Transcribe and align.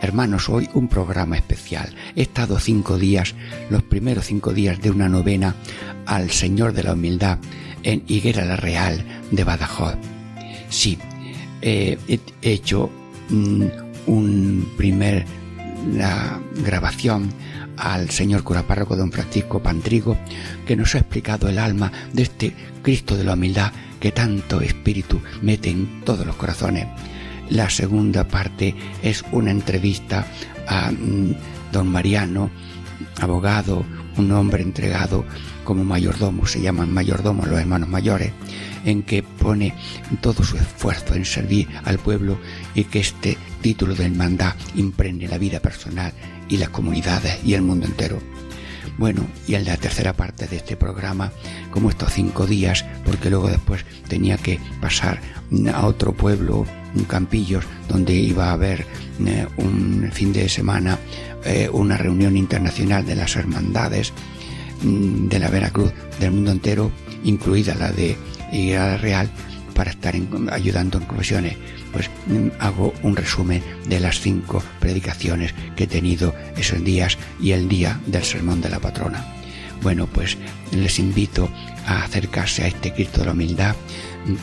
Hermanos, 0.00 0.48
hoy 0.48 0.68
un 0.72 0.88
programa 0.88 1.36
especial. 1.36 1.94
He 2.16 2.22
estado 2.22 2.58
cinco 2.58 2.98
días, 2.98 3.34
los 3.68 3.82
primeros 3.82 4.26
cinco 4.26 4.52
días 4.52 4.80
de 4.80 4.90
una 4.90 5.08
novena 5.08 5.54
al 6.06 6.30
Señor 6.30 6.72
de 6.72 6.84
la 6.84 6.94
Humildad 6.94 7.38
en 7.82 8.02
Higuera 8.06 8.44
la 8.44 8.56
Real 8.56 9.04
de 9.30 9.44
Badajoz. 9.44 9.96
Sí, 10.70 10.98
he 11.60 11.98
hecho 12.42 12.90
mm, 13.28 13.64
un 14.06 14.72
primer 14.76 15.26
la 15.92 16.40
grabación 16.64 17.32
al 17.76 18.10
señor 18.10 18.42
cura 18.42 18.66
párroco 18.66 18.96
don 18.96 19.12
Francisco 19.12 19.62
Pantrigo, 19.62 20.16
que 20.66 20.76
nos 20.76 20.94
ha 20.94 20.98
explicado 20.98 21.48
el 21.48 21.58
alma 21.58 21.92
de 22.12 22.22
este 22.22 22.54
Cristo 22.82 23.16
de 23.16 23.24
la 23.24 23.34
humildad 23.34 23.72
que 23.98 24.12
tanto 24.12 24.60
espíritu 24.60 25.20
mete 25.42 25.70
en 25.70 26.02
todos 26.04 26.26
los 26.26 26.36
corazones. 26.36 26.86
La 27.50 27.68
segunda 27.68 28.28
parte 28.28 28.74
es 29.02 29.24
una 29.32 29.50
entrevista 29.50 30.24
a 30.68 30.92
mm, 30.92 31.34
don 31.72 31.88
Mariano, 31.88 32.50
abogado, 33.20 33.84
un 34.16 34.30
hombre 34.32 34.62
entregado 34.62 35.24
como 35.64 35.84
mayordomo, 35.84 36.46
se 36.46 36.60
llaman 36.60 36.92
mayordomos 36.92 37.48
los 37.48 37.58
hermanos 37.58 37.88
mayores, 37.88 38.32
en 38.84 39.02
que 39.02 39.22
pone 39.22 39.74
todo 40.20 40.42
su 40.44 40.56
esfuerzo 40.56 41.14
en 41.14 41.24
servir 41.24 41.68
al 41.84 41.98
pueblo 41.98 42.38
y 42.74 42.84
que 42.84 43.00
este 43.00 43.36
título 43.60 43.94
de 43.94 44.06
hermandad 44.06 44.54
imprende 44.74 45.28
la 45.28 45.38
vida 45.38 45.60
personal 45.60 46.12
y 46.48 46.56
las 46.56 46.70
comunidades 46.70 47.38
y 47.44 47.54
el 47.54 47.62
mundo 47.62 47.86
entero. 47.86 48.18
Bueno, 48.96 49.26
y 49.46 49.54
en 49.54 49.64
la 49.64 49.76
tercera 49.76 50.12
parte 50.12 50.46
de 50.46 50.56
este 50.56 50.76
programa, 50.76 51.32
como 51.70 51.90
estos 51.90 52.12
cinco 52.12 52.46
días, 52.46 52.84
porque 53.04 53.30
luego 53.30 53.48
después 53.48 53.84
tenía 54.08 54.36
que 54.36 54.58
pasar 54.80 55.20
a 55.72 55.86
otro 55.86 56.12
pueblo, 56.12 56.66
Campillos, 57.06 57.64
donde 57.88 58.14
iba 58.14 58.50
a 58.50 58.52
haber 58.52 58.86
eh, 59.26 59.46
un 59.56 60.10
fin 60.12 60.32
de 60.32 60.48
semana 60.48 60.98
eh, 61.44 61.68
una 61.72 61.96
reunión 61.96 62.36
internacional 62.36 63.04
de 63.06 63.16
las 63.16 63.36
hermandades 63.36 64.12
mm, 64.82 65.28
de 65.28 65.38
la 65.38 65.48
Veracruz 65.48 65.92
del 66.18 66.32
mundo 66.32 66.52
entero, 66.52 66.90
incluida 67.24 67.74
la 67.74 67.92
de 67.92 68.16
Iglesia 68.52 68.96
Real, 68.96 69.30
para 69.74 69.92
estar 69.92 70.14
ayudando 70.50 70.98
en 70.98 71.04
comisiones 71.04 71.56
pues 71.92 72.10
mm, 72.26 72.48
hago 72.58 72.92
un 73.02 73.16
resumen 73.16 73.62
de 73.88 74.00
las 74.00 74.20
cinco 74.20 74.62
predicaciones 74.78 75.54
que 75.76 75.84
he 75.84 75.86
tenido 75.86 76.34
esos 76.56 76.82
días 76.84 77.18
y 77.40 77.52
el 77.52 77.68
día 77.68 78.00
del 78.06 78.24
sermón 78.24 78.60
de 78.60 78.70
la 78.70 78.78
patrona. 78.78 79.39
Bueno, 79.82 80.06
pues 80.06 80.36
les 80.72 80.98
invito 80.98 81.50
a 81.86 82.04
acercarse 82.04 82.64
a 82.64 82.66
este 82.68 82.92
Cristo 82.92 83.20
de 83.20 83.26
la 83.26 83.32
Humildad, 83.32 83.74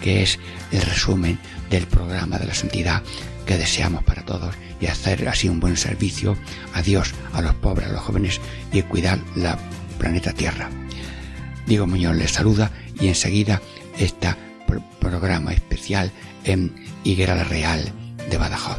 que 0.01 0.23
es 0.23 0.39
el 0.71 0.81
resumen 0.81 1.39
del 1.69 1.85
programa 1.85 2.37
de 2.39 2.47
la 2.47 2.53
santidad 2.53 3.03
que 3.45 3.57
deseamos 3.57 4.03
para 4.03 4.25
todos 4.25 4.55
y 4.81 4.87
hacer 4.87 5.27
así 5.27 5.47
un 5.47 5.59
buen 5.59 5.77
servicio 5.77 6.37
a 6.73 6.81
Dios, 6.81 7.13
a 7.33 7.41
los 7.41 7.55
pobres, 7.55 7.87
a 7.87 7.93
los 7.93 8.01
jóvenes 8.01 8.41
y 8.71 8.81
cuidar 8.81 9.19
la 9.35 9.57
planeta 9.97 10.33
Tierra. 10.33 10.69
Diego 11.65 11.87
Muñoz 11.87 12.15
les 12.15 12.31
saluda 12.31 12.71
y 12.99 13.07
enseguida 13.07 13.61
este 13.97 14.35
programa 14.99 15.53
especial 15.53 16.11
en 16.43 16.73
Higuera 17.03 17.43
Real 17.43 17.91
de 18.29 18.37
Badajoz. 18.37 18.77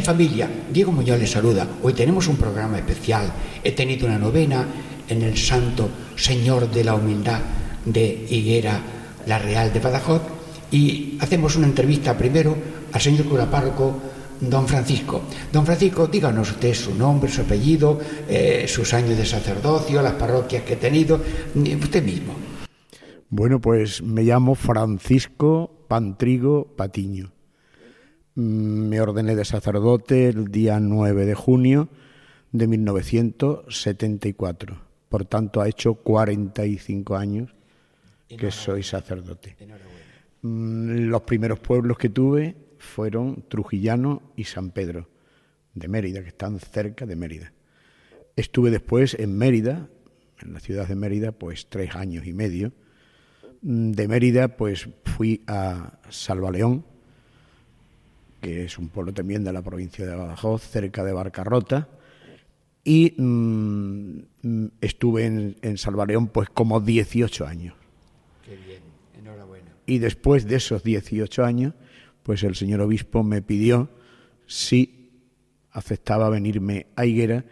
En 0.00 0.04
familia. 0.06 0.48
Diego 0.72 0.92
Muñoz 0.92 1.18
les 1.18 1.30
saluda. 1.30 1.68
Hoy 1.82 1.92
tenemos 1.92 2.26
un 2.26 2.36
programa 2.36 2.78
especial. 2.78 3.30
He 3.62 3.72
tenido 3.72 4.06
una 4.06 4.18
novena 4.18 4.66
en 5.06 5.20
el 5.22 5.36
Santo 5.36 5.90
Señor 6.16 6.70
de 6.70 6.84
la 6.84 6.94
Humildad 6.94 7.40
de 7.84 8.26
Higuera, 8.30 8.80
la 9.26 9.38
Real 9.38 9.72
de 9.72 9.80
Badajoz, 9.80 10.22
y 10.70 11.18
hacemos 11.20 11.56
una 11.56 11.66
entrevista 11.66 12.16
primero 12.16 12.56
al 12.92 13.00
señor 13.00 13.26
cura 13.26 13.50
párroco 13.50 14.00
don 14.40 14.66
Francisco. 14.66 15.22
Don 15.52 15.66
Francisco, 15.66 16.06
díganos 16.06 16.50
usted 16.50 16.72
su 16.72 16.94
nombre, 16.94 17.30
su 17.30 17.42
apellido, 17.42 18.00
eh, 18.26 18.64
sus 18.66 18.94
años 18.94 19.18
de 19.18 19.26
sacerdocio, 19.26 20.00
las 20.00 20.14
parroquias 20.14 20.62
que 20.62 20.74
ha 20.74 20.78
tenido, 20.78 21.20
usted 21.54 22.02
mismo. 22.02 22.34
Bueno, 23.28 23.60
pues 23.60 24.02
me 24.02 24.22
llamo 24.22 24.54
Francisco 24.54 25.84
Pantrigo 25.88 26.74
Patiño 26.74 27.32
me 28.40 29.00
ordené 29.00 29.36
de 29.36 29.44
sacerdote 29.44 30.28
el 30.28 30.50
día 30.50 30.80
9 30.80 31.26
de 31.26 31.34
junio 31.34 31.90
de 32.52 32.66
1974. 32.66 34.80
Por 35.08 35.26
tanto, 35.26 35.60
ha 35.60 35.68
hecho 35.68 35.94
45 35.94 37.16
años 37.16 37.54
que 38.28 38.50
soy 38.50 38.82
sacerdote. 38.82 39.56
Mm, 40.42 41.08
los 41.08 41.22
primeros 41.22 41.60
pueblos 41.60 41.96
que 41.98 42.08
tuve 42.08 42.56
fueron 42.78 43.44
Trujillano 43.48 44.22
y 44.36 44.44
San 44.44 44.70
Pedro 44.70 45.08
de 45.74 45.88
Mérida, 45.88 46.22
que 46.22 46.28
están 46.28 46.60
cerca 46.60 47.04
de 47.06 47.16
Mérida. 47.16 47.52
Estuve 48.36 48.70
después 48.70 49.16
en 49.18 49.36
Mérida, 49.36 49.88
en 50.40 50.54
la 50.54 50.60
ciudad 50.60 50.86
de 50.88 50.94
Mérida, 50.94 51.32
pues 51.32 51.66
tres 51.68 51.94
años 51.94 52.26
y 52.26 52.32
medio. 52.32 52.72
Mm, 53.60 53.90
de 53.92 54.08
Mérida, 54.08 54.56
pues 54.56 54.88
fui 55.04 55.42
a 55.46 55.98
Salvaleón, 56.08 56.86
que 58.40 58.64
es 58.64 58.78
un 58.78 58.88
pueblo 58.88 59.12
también 59.12 59.44
de 59.44 59.52
la 59.52 59.62
provincia 59.62 60.06
de 60.06 60.14
Badajoz, 60.14 60.62
cerca 60.62 61.04
de 61.04 61.12
Barcarrota, 61.12 61.88
y 62.82 63.14
mm, 63.16 64.66
estuve 64.80 65.26
en, 65.26 65.56
en, 65.62 65.76
Salvareón 65.78 66.28
pues 66.28 66.48
como 66.48 66.80
18 66.80 67.46
años. 67.46 67.74
Qué 68.44 68.56
bien, 68.56 68.80
enhorabuena. 69.18 69.70
Y 69.86 69.98
después 69.98 70.46
de 70.46 70.56
esos 70.56 70.82
18 70.82 71.44
años, 71.44 71.74
pues 72.22 72.42
el 72.42 72.56
señor 72.56 72.80
obispo 72.80 73.22
me 73.22 73.42
pidió 73.42 73.90
si 74.46 75.10
aceptaba 75.72 76.30
venirme 76.30 76.86
a 76.96 77.06
Higuera. 77.06 77.44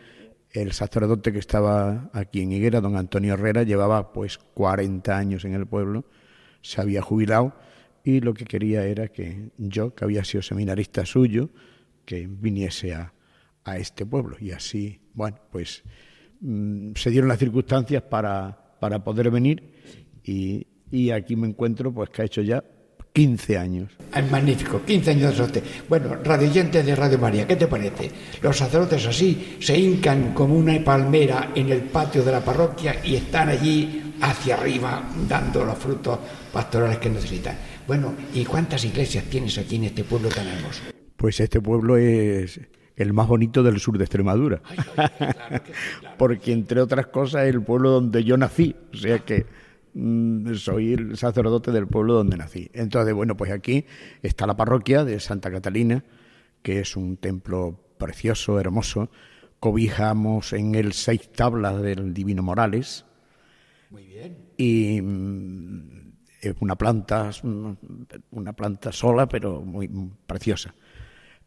El 0.50 0.72
sacerdote 0.72 1.32
que 1.32 1.38
estaba 1.38 2.10
aquí 2.12 2.40
en 2.40 2.52
Higuera, 2.52 2.80
don 2.80 2.96
Antonio 2.96 3.34
Herrera, 3.34 3.64
llevaba 3.64 4.12
pues 4.12 4.38
40 4.38 5.16
años 5.16 5.44
en 5.44 5.52
el 5.52 5.66
pueblo, 5.66 6.04
se 6.62 6.80
había 6.80 7.02
jubilado 7.02 7.54
y 8.04 8.20
lo 8.20 8.34
que 8.34 8.44
quería 8.44 8.84
era 8.84 9.08
que 9.08 9.50
yo, 9.58 9.94
que 9.94 10.04
había 10.04 10.24
sido 10.24 10.42
seminarista 10.42 11.04
suyo, 11.04 11.50
que 12.04 12.26
viniese 12.26 12.94
a, 12.94 13.12
a 13.64 13.76
este 13.76 14.06
pueblo. 14.06 14.36
Y 14.40 14.50
así, 14.50 15.00
bueno, 15.14 15.38
pues 15.50 15.82
mm, 16.40 16.92
se 16.94 17.10
dieron 17.10 17.28
las 17.28 17.38
circunstancias 17.38 18.02
para, 18.02 18.76
para 18.80 19.02
poder 19.02 19.30
venir 19.30 19.62
y, 20.24 20.66
y, 20.90 21.10
aquí 21.10 21.36
me 21.36 21.46
encuentro, 21.46 21.92
pues 21.92 22.10
que 22.10 22.22
ha 22.22 22.24
hecho 22.24 22.42
ya 22.42 22.62
15 23.12 23.58
años. 23.58 23.92
Es 24.14 24.30
magnífico, 24.30 24.82
15 24.84 25.10
años 25.10 25.30
de 25.30 25.36
sacerdote. 25.36 25.62
Bueno, 25.88 26.16
radioyente 26.22 26.82
de 26.82 26.94
Radio 26.94 27.18
María, 27.18 27.46
¿qué 27.46 27.56
te 27.56 27.66
parece? 27.66 28.10
Los 28.42 28.56
sacerdotes 28.56 29.06
así 29.06 29.56
se 29.60 29.78
hincan 29.78 30.32
como 30.34 30.54
una 30.54 30.82
palmera 30.84 31.50
en 31.54 31.70
el 31.70 31.80
patio 31.82 32.22
de 32.22 32.32
la 32.32 32.40
parroquia 32.40 32.96
y 33.04 33.16
están 33.16 33.48
allí 33.48 34.14
hacia 34.20 34.56
arriba 34.56 35.02
dando 35.28 35.64
los 35.64 35.78
frutos 35.78 36.18
pastorales 36.52 36.98
que 36.98 37.10
necesitan. 37.10 37.56
Bueno, 37.88 38.14
¿y 38.34 38.44
cuántas 38.44 38.84
iglesias 38.84 39.24
tienes 39.24 39.56
aquí 39.56 39.76
en 39.76 39.84
este 39.84 40.04
pueblo 40.04 40.28
tan 40.28 40.46
hermoso? 40.46 40.82
Pues 41.16 41.40
este 41.40 41.58
pueblo 41.58 41.96
es 41.96 42.60
el 42.96 43.14
más 43.14 43.26
bonito 43.26 43.62
del 43.62 43.80
sur 43.80 43.96
de 43.96 44.04
Extremadura. 44.04 44.60
Porque, 46.18 46.52
entre 46.52 46.82
otras 46.82 47.06
cosas, 47.06 47.44
es 47.44 47.54
el 47.54 47.62
pueblo 47.62 47.92
donde 47.92 48.24
yo 48.24 48.36
nací. 48.36 48.76
O 48.92 48.96
sea 48.98 49.20
que 49.20 49.46
mm, 49.94 50.52
soy 50.56 50.92
el 50.92 51.16
sacerdote 51.16 51.72
del 51.72 51.86
pueblo 51.86 52.12
donde 52.12 52.36
nací. 52.36 52.70
Entonces, 52.74 53.14
bueno, 53.14 53.38
pues 53.38 53.50
aquí 53.50 53.86
está 54.22 54.46
la 54.46 54.54
parroquia 54.54 55.02
de 55.04 55.18
Santa 55.18 55.50
Catalina, 55.50 56.04
que 56.62 56.80
es 56.80 56.94
un 56.94 57.16
templo 57.16 57.80
precioso, 57.96 58.60
hermoso. 58.60 59.08
Cobijamos 59.60 60.52
en 60.52 60.74
él 60.74 60.92
seis 60.92 61.32
tablas 61.32 61.80
del 61.80 62.12
Divino 62.12 62.42
Morales. 62.42 63.06
Muy 63.88 64.04
bien. 64.04 64.36
Y 64.58 65.00
mm, 65.00 65.97
una 66.60 66.76
planta, 66.76 67.30
una 68.30 68.52
planta 68.52 68.92
sola, 68.92 69.28
pero 69.28 69.60
muy 69.60 69.90
preciosa. 70.26 70.74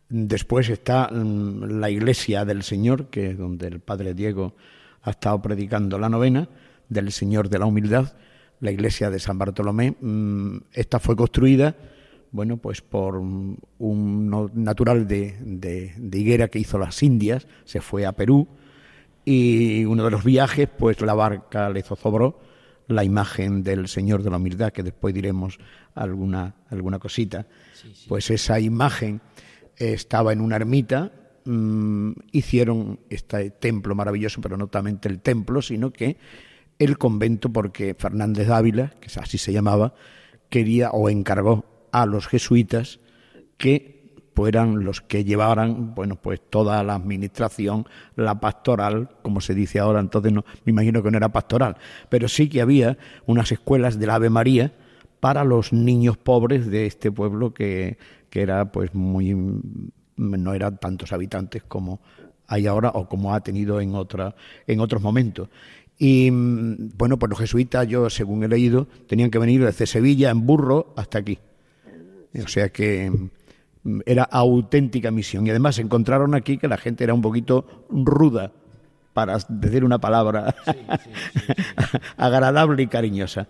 Después 0.09 0.69
está 0.69 1.09
mm, 1.09 1.79
la 1.79 1.89
iglesia 1.89 2.43
del 2.43 2.63
Señor, 2.63 3.07
que 3.07 3.31
es 3.31 3.37
donde 3.37 3.67
el 3.67 3.79
Padre 3.79 4.13
Diego 4.13 4.55
ha 5.03 5.11
estado 5.11 5.41
predicando 5.41 5.97
la 5.97 6.09
novena, 6.09 6.49
del 6.89 7.13
Señor 7.13 7.47
de 7.47 7.59
la 7.59 7.65
Humildad, 7.65 8.13
la 8.59 8.71
iglesia 8.71 9.09
de 9.09 9.19
San 9.19 9.37
Bartolomé. 9.37 9.95
Mm, 10.01 10.57
esta 10.73 10.99
fue 10.99 11.15
construida, 11.15 11.75
bueno, 12.31 12.57
pues 12.57 12.81
por 12.81 13.15
un 13.17 14.49
natural 14.53 15.07
de, 15.07 15.37
de, 15.39 16.19
Higuera 16.19 16.49
que 16.49 16.59
hizo 16.59 16.77
las 16.77 17.01
Indias, 17.03 17.47
se 17.63 17.79
fue 17.79 18.05
a 18.05 18.11
Perú, 18.11 18.47
y 19.23 19.85
uno 19.85 20.03
de 20.03 20.11
los 20.11 20.25
viajes, 20.25 20.67
pues 20.77 20.99
la 21.01 21.13
barca 21.13 21.69
le 21.69 21.83
zozobró 21.83 22.39
la 22.87 23.03
imagen 23.03 23.63
del 23.63 23.87
Señor 23.87 24.23
de 24.23 24.29
la 24.29 24.37
Humildad, 24.37 24.71
que 24.71 24.83
después 24.83 25.13
diremos 25.13 25.59
alguna, 25.95 26.55
alguna 26.69 26.99
cosita. 26.99 27.47
Pues 28.07 28.29
esa 28.29 28.59
imagen 28.59 29.21
estaba 29.75 30.33
en 30.33 30.41
una 30.41 30.57
ermita, 30.57 31.11
mm, 31.45 32.11
hicieron 32.31 32.99
este 33.09 33.51
templo 33.51 33.95
maravilloso, 33.95 34.41
pero 34.41 34.57
no 34.57 34.69
solamente 34.71 35.09
el 35.09 35.21
templo, 35.21 35.61
sino 35.61 35.91
que 35.91 36.17
el 36.79 36.97
convento, 36.97 37.51
porque 37.51 37.95
Fernández 37.97 38.47
Dávila, 38.47 38.93
que 38.99 39.07
así 39.19 39.37
se 39.37 39.53
llamaba, 39.53 39.93
quería 40.49 40.89
o 40.91 41.09
encargó 41.09 41.65
a 41.91 42.05
los 42.05 42.27
jesuitas 42.27 42.99
que 43.57 44.00
fueran 44.41 44.83
los 44.83 45.01
que 45.01 45.23
llevaran, 45.23 45.93
bueno, 45.93 46.15
pues 46.15 46.41
toda 46.49 46.83
la 46.83 46.95
administración, 46.95 47.85
la 48.15 48.39
pastoral, 48.39 49.07
como 49.21 49.39
se 49.39 49.53
dice 49.53 49.77
ahora, 49.77 49.99
entonces 49.99 50.33
no, 50.33 50.45
me 50.65 50.71
imagino 50.71 51.03
que 51.03 51.11
no 51.11 51.17
era 51.17 51.29
pastoral, 51.29 51.77
pero 52.09 52.27
sí 52.27 52.49
que 52.49 52.59
había 52.59 52.97
unas 53.27 53.51
escuelas 53.51 53.99
del 53.99 54.09
Ave 54.09 54.31
María 54.31 54.73
para 55.19 55.43
los 55.43 55.73
niños 55.73 56.17
pobres 56.17 56.65
de 56.65 56.87
este 56.87 57.11
pueblo 57.11 57.53
que 57.53 57.99
que 58.31 58.41
era 58.41 58.71
pues 58.71 58.95
muy 58.95 59.35
no 60.17 60.53
eran 60.55 60.79
tantos 60.79 61.13
habitantes 61.13 61.61
como 61.61 61.99
hay 62.47 62.65
ahora 62.65 62.89
o 62.95 63.07
como 63.07 63.35
ha 63.35 63.41
tenido 63.41 63.79
en 63.79 63.93
otra 63.93 64.33
en 64.65 64.79
otros 64.79 65.03
momentos. 65.03 65.49
Y 65.99 66.31
bueno, 66.31 67.19
pues 67.19 67.29
los 67.29 67.37
jesuitas, 67.37 67.87
yo 67.87 68.09
según 68.09 68.43
he 68.43 68.47
leído, 68.47 68.87
tenían 69.07 69.29
que 69.29 69.37
venir 69.37 69.63
desde 69.63 69.85
Sevilla 69.85 70.31
en 70.31 70.47
burro 70.47 70.95
hasta 70.97 71.19
aquí. 71.19 71.37
O 72.43 72.47
sea 72.47 72.69
que 72.69 73.11
era 74.05 74.23
auténtica 74.23 75.11
misión. 75.11 75.45
Y 75.47 75.49
además 75.49 75.79
encontraron 75.79 76.35
aquí 76.35 76.57
que 76.57 76.67
la 76.67 76.77
gente 76.77 77.03
era 77.03 77.13
un 77.13 77.21
poquito 77.21 77.85
ruda, 77.89 78.51
para 79.13 79.37
decir 79.49 79.83
una 79.83 79.99
palabra 79.99 80.55
agradable 82.17 82.83
y 82.83 82.87
cariñosa 82.87 83.49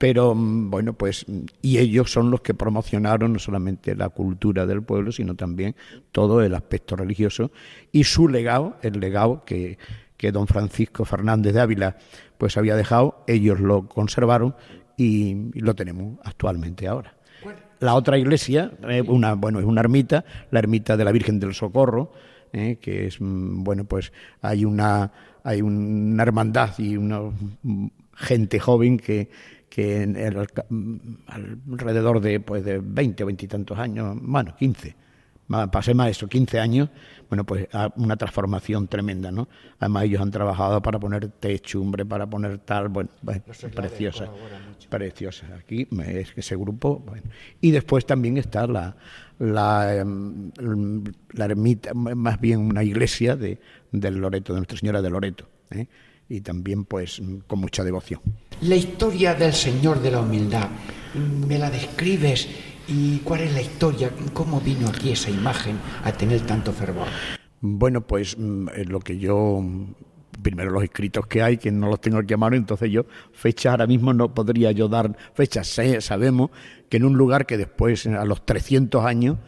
pero 0.00 0.34
mm, 0.34 0.70
bueno, 0.70 0.94
pues 0.94 1.26
y 1.60 1.76
ellos 1.76 2.10
son 2.10 2.30
los 2.30 2.40
que 2.40 2.54
promocionaron 2.54 3.34
no 3.34 3.38
solamente 3.38 3.94
la 3.94 4.08
cultura 4.08 4.64
del 4.64 4.82
pueblo, 4.82 5.12
sino 5.12 5.34
también 5.34 5.76
todo 6.10 6.40
el 6.40 6.54
aspecto 6.54 6.96
religioso 6.96 7.50
y 7.92 8.04
su 8.04 8.26
legado, 8.26 8.78
el 8.80 8.98
legado 8.98 9.44
que, 9.44 9.76
que 10.16 10.32
don 10.32 10.46
Francisco 10.46 11.04
Fernández 11.04 11.52
de 11.52 11.60
Ávila 11.60 11.98
pues 12.38 12.56
había 12.56 12.76
dejado, 12.76 13.22
ellos 13.26 13.60
lo 13.60 13.88
conservaron 13.88 14.54
y, 14.96 15.50
lo 15.60 15.74
tenemos 15.74 16.18
actualmente 16.24 16.88
ahora. 16.88 17.14
La 17.80 17.94
otra 17.94 18.18
iglesia, 18.18 18.72
eh, 18.88 19.02
una, 19.02 19.34
bueno, 19.34 19.58
es 19.58 19.64
una 19.64 19.80
ermita, 19.80 20.24
la 20.50 20.58
ermita 20.58 20.96
de 20.96 21.04
la 21.04 21.12
Virgen 21.12 21.40
del 21.40 21.54
Socorro, 21.54 22.12
eh, 22.52 22.78
que 22.80 23.06
es, 23.06 23.20
mm, 23.20 23.64
bueno, 23.64 23.84
pues 23.84 24.12
hay 24.42 24.64
una, 24.66 25.10
hay 25.42 25.62
una 25.62 26.22
hermandad 26.22 26.78
y 26.78 26.96
una 26.96 27.20
mm, 27.62 27.86
gente 28.14 28.60
joven 28.60 28.98
que, 28.98 29.30
que 29.70 30.02
en 30.02 30.16
el, 30.16 30.46
alrededor 31.26 32.20
de, 32.20 32.40
pues, 32.40 32.64
de 32.64 32.80
20 32.82 33.22
o 33.22 33.26
20 33.26 33.44
y 33.46 33.48
tantos 33.48 33.78
años, 33.78 34.14
bueno, 34.20 34.54
15, 34.58 34.94
pasé 35.70 35.94
más 35.94 36.10
eso, 36.10 36.28
15 36.28 36.60
años, 36.60 36.88
bueno, 37.28 37.44
pues 37.44 37.68
una 37.96 38.16
transformación 38.16 38.88
tremenda, 38.88 39.30
¿no? 39.30 39.48
Además 39.78 40.04
ellos 40.04 40.20
han 40.20 40.30
trabajado 40.30 40.80
para 40.82 40.98
poner 40.98 41.28
techumbre, 41.28 42.04
para 42.04 42.28
poner 42.28 42.58
tal, 42.58 42.88
bueno, 42.88 43.10
preciosa, 43.74 44.30
preciosa. 44.88 45.46
Aquí 45.58 45.88
es 46.06 46.32
ese 46.36 46.56
grupo, 46.56 47.02
bueno. 47.04 47.22
Y 47.60 47.70
después 47.70 48.06
también 48.06 48.36
está 48.36 48.66
la, 48.66 48.96
la, 49.38 49.96
em, 49.96 50.50
la 51.32 51.44
ermita, 51.46 51.94
más 51.94 52.40
bien 52.40 52.60
una 52.60 52.84
iglesia 52.84 53.36
de, 53.36 53.58
del 53.90 54.16
Loreto, 54.16 54.52
de 54.52 54.60
Nuestra 54.60 54.78
Señora 54.78 55.02
de 55.02 55.10
Loreto, 55.10 55.48
¿eh? 55.70 55.86
y 56.28 56.40
también 56.42 56.84
pues 56.84 57.20
con 57.46 57.58
mucha 57.58 57.82
devoción. 57.82 58.20
La 58.62 58.76
historia 58.76 59.34
del 59.34 59.52
Señor 59.52 60.00
de 60.00 60.10
la 60.12 60.20
Humildad, 60.20 60.68
¿me 61.46 61.58
la 61.58 61.70
describes? 61.70 62.48
¿Y 62.88 63.18
cuál 63.18 63.42
es 63.42 63.52
la 63.54 63.62
historia? 63.62 64.10
¿Cómo 64.32 64.60
vino 64.60 64.88
aquí 64.88 65.10
esa 65.10 65.30
imagen 65.30 65.78
a 66.04 66.12
tener 66.12 66.40
tanto 66.40 66.72
fervor? 66.72 67.06
Bueno, 67.60 68.06
pues 68.06 68.36
mm, 68.38 68.68
lo 68.86 69.00
que 69.00 69.18
yo 69.18 69.62
primero 70.40 70.70
los 70.70 70.82
escritos 70.82 71.26
que 71.26 71.42
hay, 71.42 71.58
que 71.58 71.70
no 71.70 71.88
los 71.88 72.00
tengo 72.00 72.18
aquí 72.18 72.34
a 72.34 72.36
mano, 72.36 72.56
entonces 72.56 72.90
yo 72.90 73.04
fechas 73.32 73.72
ahora 73.72 73.86
mismo 73.86 74.12
no 74.12 74.34
podría 74.34 74.72
yo 74.72 74.88
dar 74.88 75.16
fechas. 75.34 75.78
Sabemos 76.00 76.50
que 76.88 76.96
en 76.96 77.04
un 77.04 77.16
lugar 77.16 77.46
que 77.46 77.58
después, 77.58 78.06
a 78.06 78.24
los 78.24 78.44
300 78.44 79.04
años, 79.04 79.38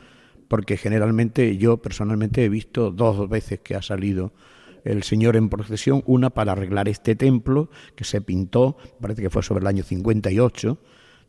porque 0.48 0.76
generalmente 0.76 1.56
yo 1.56 1.78
personalmente 1.78 2.44
he 2.44 2.48
visto 2.48 2.90
dos 2.90 3.28
veces 3.28 3.60
que 3.60 3.74
ha 3.74 3.82
salido 3.82 4.32
el 4.84 5.02
Señor 5.02 5.36
en 5.36 5.48
procesión, 5.48 6.02
una 6.06 6.30
para 6.30 6.52
arreglar 6.52 6.88
este 6.88 7.14
templo 7.14 7.70
que 7.94 8.04
se 8.04 8.20
pintó, 8.20 8.76
parece 9.00 9.22
que 9.22 9.30
fue 9.30 9.42
sobre 9.42 9.62
el 9.62 9.68
año 9.68 9.84
58, 9.84 10.78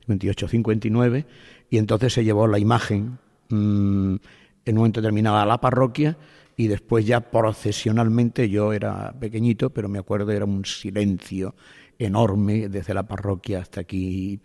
58-59, 0.08 1.26
y 1.74 1.80
entonces 1.80 2.14
se 2.14 2.24
llevó 2.24 2.46
la 2.46 2.60
imagen 2.60 3.18
mm, 3.50 4.16
en 4.64 4.74
un 4.74 4.76
momento 4.76 5.02
determinado 5.02 5.38
a 5.38 5.46
la 5.48 5.60
parroquia 5.60 6.16
y 6.56 6.68
después 6.68 7.04
ya 7.04 7.32
procesionalmente, 7.32 8.48
yo 8.48 8.74
era 8.74 9.12
pequeñito, 9.20 9.72
pero 9.72 9.90
me 9.90 9.98
acuerdo 9.98 10.32
era 10.32 10.46
un 10.46 10.66
silencio 10.66 11.56
enorme 11.98 12.70
desde 12.70 12.94
la 12.94 13.08
parroquia 13.08 13.58
hasta 13.58 13.82
aquí. 13.82 14.40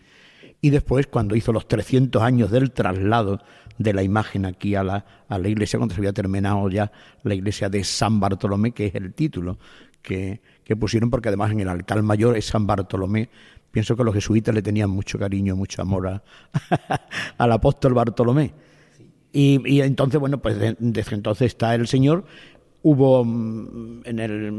Y 0.62 0.70
después, 0.70 1.06
cuando 1.08 1.36
hizo 1.36 1.52
los 1.52 1.68
300 1.68 2.22
años 2.22 2.50
del 2.50 2.70
traslado 2.70 3.42
de 3.76 3.92
la 3.92 4.02
imagen 4.02 4.46
aquí 4.46 4.74
a 4.74 4.82
la, 4.82 5.04
a 5.28 5.38
la 5.38 5.48
iglesia 5.48 5.78
cuando 5.78 5.94
se 5.94 6.00
había 6.00 6.14
terminado 6.14 6.66
ya 6.70 6.90
la 7.24 7.34
iglesia 7.34 7.68
de 7.68 7.84
San 7.84 8.20
Bartolomé, 8.20 8.72
que 8.72 8.86
es 8.86 8.94
el 8.94 9.12
título 9.12 9.58
que, 10.00 10.40
que 10.64 10.76
pusieron, 10.76 11.10
porque 11.10 11.28
además 11.28 11.50
en 11.50 11.60
el 11.60 11.68
altar 11.68 12.02
mayor 12.02 12.38
es 12.38 12.46
San 12.46 12.66
Bartolomé. 12.66 13.28
Pienso 13.70 13.96
que 13.96 14.04
los 14.04 14.14
jesuitas 14.14 14.54
le 14.54 14.62
tenían 14.62 14.90
mucho 14.90 15.18
cariño, 15.18 15.56
mucho 15.56 15.82
amor 15.82 16.22
al 17.38 17.52
apóstol 17.52 17.94
Bartolomé. 17.94 18.52
Y, 19.32 19.60
y, 19.66 19.82
entonces, 19.82 20.18
bueno, 20.18 20.38
pues 20.38 20.58
desde 20.58 21.14
entonces 21.14 21.48
está 21.48 21.74
el 21.74 21.86
Señor. 21.86 22.24
Hubo 22.82 23.24
mm, 23.24 24.02
en 24.04 24.18
el, 24.18 24.50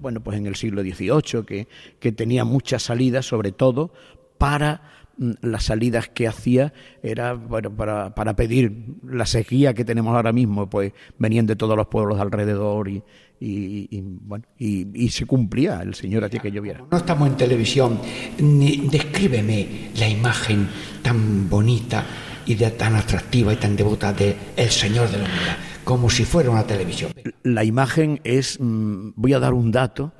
bueno, 0.00 0.20
pues 0.22 0.38
en 0.38 0.46
el 0.46 0.56
siglo 0.56 0.82
XVIII 0.82 1.44
que, 1.44 1.68
que 1.98 2.12
tenía 2.12 2.44
muchas 2.44 2.84
salidas, 2.84 3.26
sobre 3.26 3.52
todo 3.52 3.92
para 4.38 4.96
Mm, 5.18 5.32
las 5.40 5.64
salidas 5.64 6.08
que 6.08 6.28
hacía 6.28 6.74
era 7.02 7.32
bueno, 7.32 7.74
para, 7.74 8.14
para 8.14 8.36
pedir 8.36 8.96
la 9.02 9.24
sequía 9.24 9.72
que 9.72 9.84
tenemos 9.84 10.14
ahora 10.14 10.32
mismo, 10.32 10.68
pues 10.68 10.92
venían 11.18 11.46
de 11.46 11.56
todos 11.56 11.74
los 11.76 11.86
pueblos 11.86 12.20
alrededor 12.20 12.88
y, 12.88 13.02
y, 13.38 14.00
bueno, 14.02 14.44
y, 14.58 15.08
se 15.10 15.26
cumplía, 15.26 15.80
el 15.82 15.94
Señor 15.94 16.24
hacía 16.24 16.40
que 16.40 16.50
lloviera. 16.50 16.84
No 16.90 16.96
estamos 16.96 17.28
en 17.28 17.36
televisión, 17.36 18.00
descríbeme 18.38 19.90
la 19.96 20.08
imagen 20.08 20.68
tan 21.02 21.48
bonita 21.48 22.04
y 22.46 22.54
de, 22.54 22.70
tan 22.70 22.94
atractiva 22.94 23.52
y 23.52 23.56
tan 23.56 23.76
devota 23.76 24.12
de 24.12 24.36
el 24.56 24.70
Señor 24.70 25.10
de 25.10 25.18
la 25.18 25.24
Humildad, 25.24 25.56
como 25.84 26.08
si 26.08 26.24
fuera 26.24 26.50
una 26.50 26.66
televisión. 26.66 27.12
La 27.42 27.64
imagen 27.64 28.20
es, 28.24 28.58
mm, 28.58 29.10
voy 29.16 29.34
a 29.34 29.38
dar 29.38 29.52
un 29.52 29.70
dato 29.70 30.12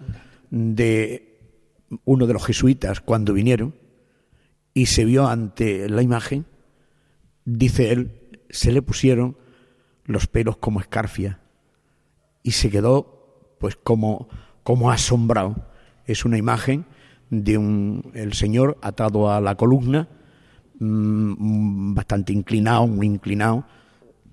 de 0.50 1.38
uno 2.04 2.26
de 2.26 2.32
los 2.32 2.44
jesuitas 2.44 3.00
cuando 3.00 3.32
vinieron, 3.32 3.75
y 4.75 4.87
se 4.87 5.06
vio 5.06 5.26
ante 5.26 5.88
la 5.88 6.02
imagen, 6.02 6.44
dice 7.46 7.92
él, 7.92 8.11
se 8.50 8.73
le 8.73 8.82
pusieron 8.82 9.37
los 10.04 10.26
pelos 10.26 10.58
como 10.58 10.80
escarfia 10.80 11.40
y 12.46 12.52
se 12.52 12.70
quedó 12.70 13.56
pues 13.58 13.74
como, 13.74 14.28
como 14.62 14.92
asombrado. 14.92 15.66
Es 16.04 16.24
una 16.24 16.38
imagen 16.38 16.86
de 17.28 17.58
un, 17.58 18.12
el 18.14 18.34
Señor 18.34 18.78
atado 18.82 19.32
a 19.32 19.40
la 19.40 19.56
columna, 19.56 20.08
mm, 20.78 21.92
bastante 21.94 22.32
inclinado, 22.32 22.86
muy 22.86 23.08
inclinado, 23.08 23.66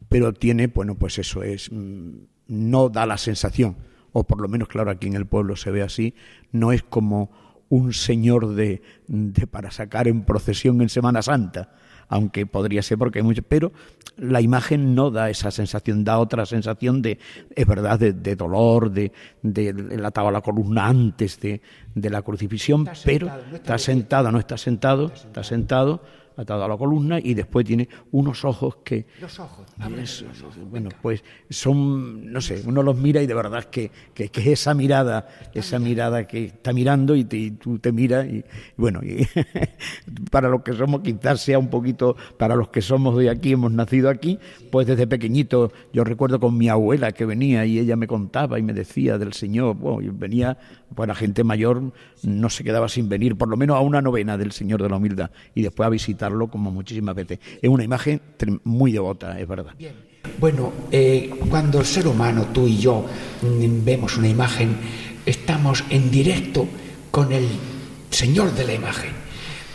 pero 0.10 0.32
tiene, 0.32 0.68
bueno, 0.68 0.94
pues 0.94 1.18
eso 1.18 1.42
es, 1.42 1.72
mm, 1.72 2.12
no 2.50 2.90
da 2.90 3.08
la 3.08 3.18
sensación, 3.18 3.78
o 4.12 4.26
por 4.26 4.40
lo 4.40 4.48
menos, 4.48 4.68
claro, 4.68 4.92
aquí 4.92 5.08
en 5.08 5.16
el 5.16 5.26
pueblo 5.26 5.56
se 5.56 5.72
ve 5.72 5.82
así, 5.82 6.14
no 6.52 6.72
es 6.72 6.84
como 6.84 7.32
un 7.70 7.94
señor 7.94 8.54
de, 8.54 8.84
de 9.08 9.48
para 9.48 9.72
sacar 9.72 10.08
en 10.08 10.24
procesión 10.24 10.84
en 10.84 10.90
Semana 10.90 11.24
Santa, 11.24 11.74
aunque 12.08 12.46
podría 12.46 12.82
ser 12.82 12.98
porque 12.98 13.20
hay 13.20 13.24
mucho, 13.24 13.44
pero 13.44 13.72
la 14.18 14.42
imagen 14.42 14.96
no 14.96 15.12
da 15.12 15.30
esa 15.30 15.52
sensación, 15.52 16.04
da 16.04 16.20
otra 16.20 16.46
sensación 16.46 17.02
de, 17.02 17.20
es 17.56 17.66
verdad, 17.66 18.00
de, 18.00 18.36
dolor, 18.36 18.92
de, 18.92 19.12
de, 19.42 19.74
de 19.74 20.06
atado 20.06 20.28
a 20.28 20.32
la 20.32 20.42
columna 20.42 20.88
antes 20.88 21.40
de, 21.40 21.62
de 21.96 22.10
la 22.10 22.22
crucifixión, 22.22 22.88
pero 23.04 23.30
está 23.54 23.78
sentado, 23.78 24.32
no 24.32 24.40
está 24.40 24.58
sentado, 24.58 25.12
está 25.14 25.44
sentado 25.44 26.02
atado 26.36 26.64
a 26.64 26.68
la 26.68 26.78
columna 26.78 27.20
y 27.20 27.34
después 27.34 27.66
tiene 27.66 27.88
unos 28.12 28.44
ojos 28.46 28.78
que 28.84 29.06
los 29.22 29.40
ojos, 29.40 29.66
bueno 30.70 30.90
pues 31.02 31.24
son 31.50 32.32
no 32.32 32.42
sé 32.42 32.62
uno 32.66 32.84
los 32.84 32.98
mira 32.98 33.22
y 33.22 33.28
de 33.28 33.34
verdad 33.34 33.66
que, 33.66 33.92
que, 34.14 34.30
que 34.30 34.52
esa 34.52 34.74
mirada 34.74 35.28
esa 35.54 35.80
mirada 35.80 36.26
que 36.26 36.46
está 36.46 36.74
mirando 36.74 37.16
y, 37.16 37.24
tú 37.24 37.80
te 37.80 37.92
miras 37.92 38.26
y, 38.26 38.44
bueno 38.78 39.02
y 39.04 39.28
para 40.32 40.50
los 40.50 40.62
que 40.64 40.74
somos 40.74 41.02
quizás 41.02 41.42
sea 41.42 41.60
un 41.60 41.70
poquito 41.70 42.16
para 42.38 42.56
los 42.56 42.70
que 42.70 42.82
somos 42.82 43.18
de 43.18 43.30
aquí 43.30 43.54
hemos 43.54 43.72
nacido 43.72 44.10
aquí 44.10 44.40
pues 44.72 44.88
desde 44.88 45.08
pequeñito 45.08 45.72
yo 45.92 46.04
recuerdo 46.04 46.40
con 46.40 46.58
mi 46.58 46.70
abuela 46.70 47.12
que 47.12 47.26
venía 47.26 47.66
y 47.66 47.80
ella 47.80 47.96
me 47.96 48.08
contaba 48.08 48.60
y 48.60 48.64
me 48.64 48.74
decía 48.74 49.18
del 49.18 49.34
Señor 49.34 49.76
bueno 49.76 50.12
venía 50.14 50.58
pues 50.96 51.08
la 51.08 51.16
gente 51.16 51.44
mayor 51.44 51.92
no 52.24 52.50
se 52.50 52.64
quedaba 52.64 52.90
sin 52.90 53.10
venir 53.10 53.36
por 53.36 53.50
lo 53.50 53.58
menos 53.58 53.78
a 53.78 53.82
una 53.82 54.02
novena 54.02 54.38
del 54.38 54.52
Señor 54.52 54.82
de 54.82 54.90
la 54.90 54.98
humildad 54.98 55.32
y 55.56 55.62
después 55.62 55.88
a 55.88 55.90
visitar 55.90 56.23
como 56.50 56.72
muchísimas 56.72 57.16
veces. 57.16 57.40
Es 57.62 57.70
una 57.70 57.84
imagen 57.84 58.22
muy 58.64 58.92
devota, 58.92 59.40
es 59.40 59.48
verdad. 59.48 59.74
Bueno, 60.40 60.72
eh, 60.92 61.30
cuando 61.50 61.80
el 61.80 61.86
ser 61.86 62.08
humano, 62.08 62.48
tú 62.54 62.68
y 62.68 62.78
yo, 62.78 63.06
mm, 63.42 63.84
vemos 63.84 64.18
una 64.18 64.28
imagen, 64.28 64.76
estamos 65.26 65.84
en 65.90 66.10
directo 66.10 66.68
con 67.12 67.32
el 67.32 67.48
Señor 68.10 68.54
de 68.54 68.66
la 68.66 68.74
imagen. 68.74 69.12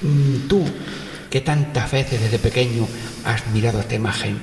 Mm, 0.03 0.49
tú, 0.49 0.65
que 1.31 1.41
tantas 1.41 1.91
veces 1.93 2.21
desde 2.21 2.39
pequeño 2.39 2.87
has 3.25 3.47
mirado 3.53 3.81
esta 3.81 3.95
imagen, 3.95 4.39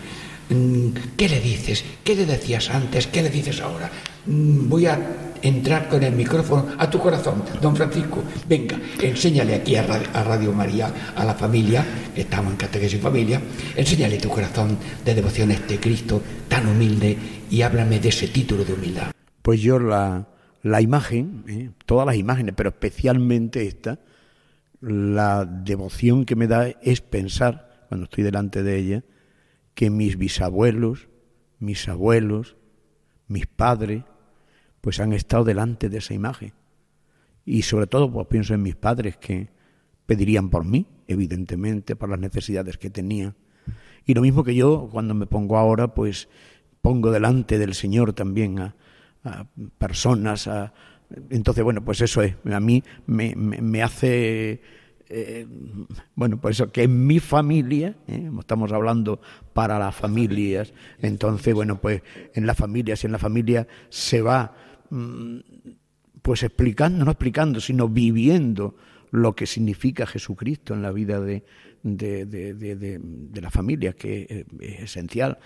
¿qué 1.17 1.29
le 1.29 1.39
dices? 1.39 1.83
¿Qué 2.03 2.15
le 2.15 2.25
decías 2.25 2.69
antes? 2.69 3.07
¿Qué 3.07 3.21
le 3.21 3.29
dices 3.29 3.61
ahora? 3.61 3.89
Voy 4.25 4.85
a 4.85 4.99
entrar 5.41 5.87
con 5.87 6.01
el 6.03 6.13
micrófono 6.13 6.65
a 6.77 6.89
tu 6.89 6.99
corazón, 6.99 7.43
don 7.61 7.75
Francisco. 7.75 8.23
Venga, 8.47 8.79
enséñale 9.01 9.55
aquí 9.55 9.75
a 9.75 9.83
Radio, 10.23 10.51
María, 10.51 10.91
a 11.15 11.23
la 11.23 11.35
familia, 11.35 11.85
que 12.13 12.21
estamos 12.21 12.53
en 12.53 12.57
Catequesis 12.57 12.99
y 12.99 13.01
Familia, 13.01 13.41
enséñale 13.75 14.17
tu 14.17 14.29
corazón 14.29 14.77
de 15.03 15.13
devoción 15.13 15.51
a 15.51 15.53
este 15.53 15.79
Cristo 15.79 16.21
tan 16.47 16.67
humilde 16.67 17.17
y 17.51 17.61
háblame 17.61 17.99
de 17.99 18.09
ese 18.09 18.27
título 18.27 18.65
de 18.65 18.73
humildad. 18.73 19.11
Pues 19.43 19.61
yo 19.61 19.77
la, 19.77 20.27
la 20.63 20.81
imagen, 20.81 21.43
¿eh? 21.47 21.69
todas 21.85 22.07
las 22.07 22.15
imágenes, 22.15 22.55
pero 22.57 22.69
especialmente 22.69 23.67
esta, 23.67 23.99
la 24.81 25.45
devoción 25.45 26.25
que 26.25 26.35
me 26.35 26.47
da 26.47 26.67
es 26.81 27.01
pensar, 27.01 27.85
cuando 27.87 28.05
estoy 28.05 28.23
delante 28.23 28.63
de 28.63 28.77
ella, 28.77 29.03
que 29.75 29.89
mis 29.89 30.17
bisabuelos, 30.17 31.09
mis 31.59 31.87
abuelos, 31.87 32.57
mis 33.27 33.45
padres, 33.45 34.03
pues 34.81 34.99
han 34.99 35.13
estado 35.13 35.43
delante 35.43 35.89
de 35.89 35.99
esa 35.99 36.13
imagen. 36.13 36.53
Y 37.45 37.61
sobre 37.61 37.85
todo, 37.85 38.11
pues 38.11 38.27
pienso 38.27 38.53
en 38.53 38.63
mis 38.63 38.75
padres 38.75 39.17
que 39.17 39.49
pedirían 40.05 40.49
por 40.49 40.65
mí, 40.65 40.87
evidentemente, 41.07 41.95
por 41.95 42.09
las 42.09 42.19
necesidades 42.19 42.77
que 42.77 42.89
tenían. 42.89 43.35
Y 44.05 44.13
lo 44.13 44.21
mismo 44.21 44.43
que 44.43 44.55
yo, 44.55 44.89
cuando 44.91 45.13
me 45.13 45.25
pongo 45.25 45.57
ahora, 45.57 45.93
pues 45.93 46.29
pongo 46.81 47.11
delante 47.11 47.57
del 47.57 47.73
Señor 47.73 48.13
también 48.13 48.59
a, 48.59 48.75
personas. 49.77 50.47
A, 50.47 50.73
entonces, 51.29 51.63
bueno, 51.63 51.83
pues 51.83 52.01
eso 52.01 52.21
es, 52.21 52.35
a 52.45 52.59
mí 52.59 52.83
me, 53.07 53.83
hace 53.83 54.61
eh, 55.09 55.47
bueno, 56.15 56.39
por 56.39 56.51
eso 56.51 56.71
que 56.71 56.83
en 56.83 57.05
mi 57.05 57.19
familia, 57.19 57.95
¿eh? 58.07 58.29
estamos 58.39 58.71
hablando 58.71 59.21
para 59.53 59.79
las 59.79 59.95
familias, 59.95 60.73
entonces, 61.01 61.53
bueno, 61.53 61.79
pues 61.79 62.01
en 62.33 62.45
las 62.45 62.57
familias, 62.57 63.03
y 63.03 63.07
en 63.07 63.11
la 63.11 63.19
familia 63.19 63.67
se 63.89 64.21
va 64.21 64.53
Mm, 64.89 65.39
pues 66.21 66.43
explicando, 66.43 67.05
no 67.05 67.11
explicando, 67.11 67.59
sino 67.59 67.87
viviendo 67.87 68.75
lo 69.11 69.35
que 69.35 69.45
significa 69.45 70.07
Jesucristo 70.07 70.73
en 70.73 70.81
la 70.81 70.91
vida 70.91 71.19
de, 71.19 71.43
de, 71.83 72.25
de, 72.25 73.41
la 73.41 73.51
familia, 73.51 73.93
que 73.93 74.45
es 74.59 74.81
esencial. 74.81 75.37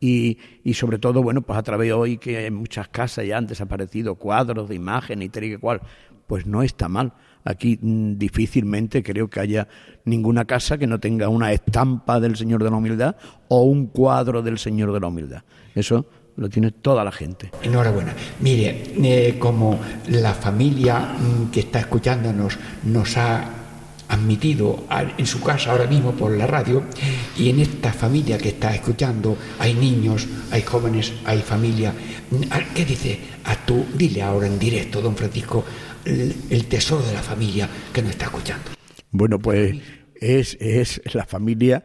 Y, 0.00 0.38
y, 0.64 0.74
sobre 0.74 0.98
todo, 0.98 1.22
bueno, 1.22 1.42
pues 1.42 1.58
a 1.58 1.62
través 1.62 1.88
de 1.88 1.92
hoy 1.92 2.18
que 2.18 2.46
en 2.46 2.54
muchas 2.54 2.88
casas 2.88 3.26
ya 3.26 3.38
han 3.38 3.46
desaparecido 3.46 4.16
cuadros 4.16 4.68
de 4.68 4.74
imagen 4.74 5.22
y 5.22 5.28
tal 5.28 5.44
y 5.44 5.56
cual, 5.56 5.80
pues 6.26 6.46
no 6.46 6.62
está 6.62 6.88
mal. 6.88 7.12
Aquí 7.44 7.78
mm, 7.80 8.16
difícilmente 8.16 9.02
creo 9.02 9.28
que 9.28 9.40
haya 9.40 9.68
ninguna 10.04 10.44
casa 10.44 10.78
que 10.78 10.86
no 10.86 10.98
tenga 10.98 11.28
una 11.28 11.52
estampa 11.52 12.20
del 12.20 12.36
Señor 12.36 12.64
de 12.64 12.70
la 12.70 12.76
Humildad 12.76 13.16
o 13.48 13.62
un 13.62 13.86
cuadro 13.86 14.42
del 14.42 14.58
Señor 14.58 14.92
de 14.92 15.00
la 15.00 15.08
Humildad. 15.08 15.42
Eso 15.74 16.06
lo 16.36 16.48
tiene 16.48 16.72
toda 16.72 17.04
la 17.04 17.12
gente. 17.12 17.50
Enhorabuena. 17.62 18.12
Mire, 18.40 18.82
eh, 19.02 19.36
como 19.38 19.78
la 20.08 20.34
familia 20.34 20.98
mm, 20.98 21.50
que 21.50 21.60
está 21.60 21.80
escuchándonos 21.80 22.58
nos 22.84 23.16
ha 23.16 23.60
admitido 24.08 24.84
en 25.16 25.26
su 25.26 25.40
casa 25.40 25.72
ahora 25.72 25.86
mismo 25.86 26.12
por 26.12 26.30
la 26.36 26.46
radio 26.46 26.82
y 27.38 27.48
en 27.48 27.60
esta 27.60 27.92
familia 27.92 28.36
que 28.36 28.50
está 28.50 28.74
escuchando 28.74 29.36
hay 29.58 29.74
niños, 29.74 30.26
hay 30.50 30.62
jóvenes, 30.62 31.12
hay 31.24 31.40
familia. 31.40 31.92
Mm, 32.30 32.42
¿Qué 32.74 32.84
dice? 32.84 33.18
A 33.44 33.56
tú, 33.56 33.84
dile 33.94 34.22
ahora 34.22 34.46
en 34.46 34.58
directo, 34.58 35.00
don 35.00 35.16
Francisco, 35.16 35.64
el, 36.04 36.66
tesoro 36.66 37.04
de 37.06 37.12
la 37.12 37.22
familia 37.22 37.68
que 37.92 38.02
nos 38.02 38.12
está 38.12 38.26
escuchando. 38.26 38.64
Bueno, 39.10 39.38
pues 39.38 39.76
es, 40.20 40.56
es 40.60 41.00
la 41.14 41.24
familia 41.24 41.84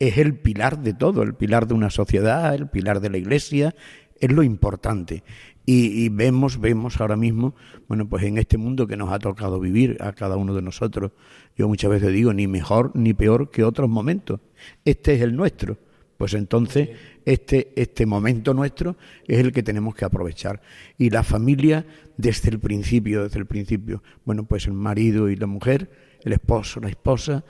es 0.00 0.16
el 0.16 0.34
pilar 0.34 0.82
de 0.82 0.94
todo, 0.94 1.22
el 1.22 1.34
pilar 1.34 1.68
de 1.68 1.74
una 1.74 1.90
sociedad, 1.90 2.54
el 2.54 2.68
pilar 2.68 3.00
de 3.00 3.10
la 3.10 3.18
iglesia, 3.18 3.74
es 4.18 4.32
lo 4.32 4.42
importante. 4.42 5.22
Y, 5.66 6.08
vemos, 6.08 6.58
vemos 6.58 7.00
ahora 7.00 7.16
mismo, 7.16 7.54
bueno, 7.86 8.08
pues 8.08 8.24
en 8.24 8.38
este 8.38 8.58
mundo 8.58 8.88
que 8.88 8.96
nos 8.96 9.12
ha 9.12 9.20
tocado 9.20 9.60
vivir 9.60 9.98
a 10.00 10.12
cada 10.12 10.36
uno 10.36 10.52
de 10.52 10.62
nosotros, 10.62 11.12
yo 11.56 11.68
muchas 11.68 11.90
veces 11.90 12.12
digo, 12.12 12.32
ni 12.32 12.48
mejor 12.48 12.90
ni 12.94 13.14
peor 13.14 13.50
que 13.50 13.62
otros 13.62 13.88
momentos. 13.88 14.40
Este 14.84 15.14
es 15.14 15.22
el 15.22 15.36
nuestro. 15.36 15.78
Pues 16.16 16.34
entonces, 16.34 16.88
este, 17.24 17.72
este 17.76 18.06
momento 18.06 18.54
nuestro 18.54 18.96
es 19.26 19.38
el 19.38 19.52
que 19.52 19.62
tenemos 19.62 19.94
que 19.94 20.04
aprovechar. 20.04 20.60
Y 20.98 21.10
la 21.10 21.22
familia, 21.22 21.86
desde 22.16 22.50
el 22.50 22.58
principio, 22.58 23.24
desde 23.24 23.38
el 23.38 23.46
principio, 23.46 24.02
bueno, 24.24 24.44
pues 24.44 24.66
el 24.66 24.72
marido 24.72 25.28
y 25.28 25.36
la 25.36 25.46
mujer, 25.46 25.90
el 26.24 26.32
esposo, 26.32 26.80
la 26.80 26.88
esposa, 26.88 27.44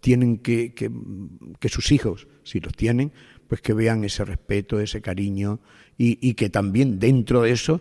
tienen 0.00 0.38
que, 0.38 0.72
que, 0.72 1.68
sus 1.68 1.90
hijos, 1.90 2.28
si 2.44 2.60
los 2.60 2.74
tienen, 2.74 3.12
pues 3.48 3.60
que 3.60 3.72
vean 3.72 4.04
ese 4.04 4.24
respeto, 4.24 4.78
ese 4.78 5.00
cariño 5.00 5.60
y, 5.98 6.34
que 6.34 6.48
también 6.50 6.98
dentro 6.98 7.42
de 7.42 7.50
eso 7.52 7.80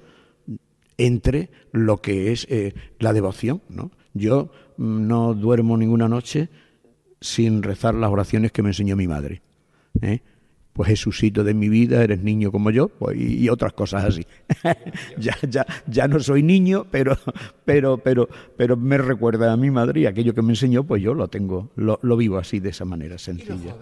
entre 0.98 1.50
lo 1.72 2.02
que 2.02 2.32
es 2.32 2.48
eh, 2.50 2.74
la 3.00 3.14
devoción. 3.14 3.62
¿no? 3.70 3.92
Yo 4.14 4.52
mm, 4.78 5.08
no 5.08 5.34
duermo 5.34 5.78
ninguna 5.78 6.08
noche 6.08 6.50
sin 7.22 7.64
rezar 7.64 7.96
las 7.96 8.12
oraciones 8.12 8.52
que 8.52 8.64
me 8.64 8.70
enseñó 8.70 8.96
mi 8.96 9.08
madre. 9.08 9.42
¿eh? 10.02 10.22
Pues 10.76 10.90
Jesucito 10.90 11.46
de 11.46 11.54
mi 11.54 11.70
vida, 11.70 12.04
eres 12.04 12.22
niño 12.22 12.52
como 12.52 12.70
yo, 12.70 12.90
pues, 12.90 13.18
y, 13.18 13.48
otras 13.48 13.72
cosas 13.72 14.04
así. 14.04 14.28
ya, 15.18 15.38
ya, 15.50 15.66
ya 15.88 16.06
no 16.10 16.20
soy 16.20 16.44
niño, 16.44 16.86
pero, 16.92 17.18
pero, 17.64 17.98
pero, 17.98 18.28
pero 18.58 18.76
me 18.76 18.98
recuerda 18.98 19.54
a 19.54 19.56
mi 19.56 19.72
madre 19.72 20.02
y 20.02 20.06
aquello 20.06 20.34
que 20.34 20.42
me 20.42 20.52
enseñó, 20.52 20.84
pues 20.84 21.02
yo 21.02 21.14
lo 21.14 21.30
tengo, 21.30 21.72
lo, 21.78 21.98
lo 22.02 22.18
vivo 22.18 22.38
así, 22.38 22.60
de 22.60 22.72
esa 22.72 22.84
manera 22.84 23.18
sencilla. 23.18 23.74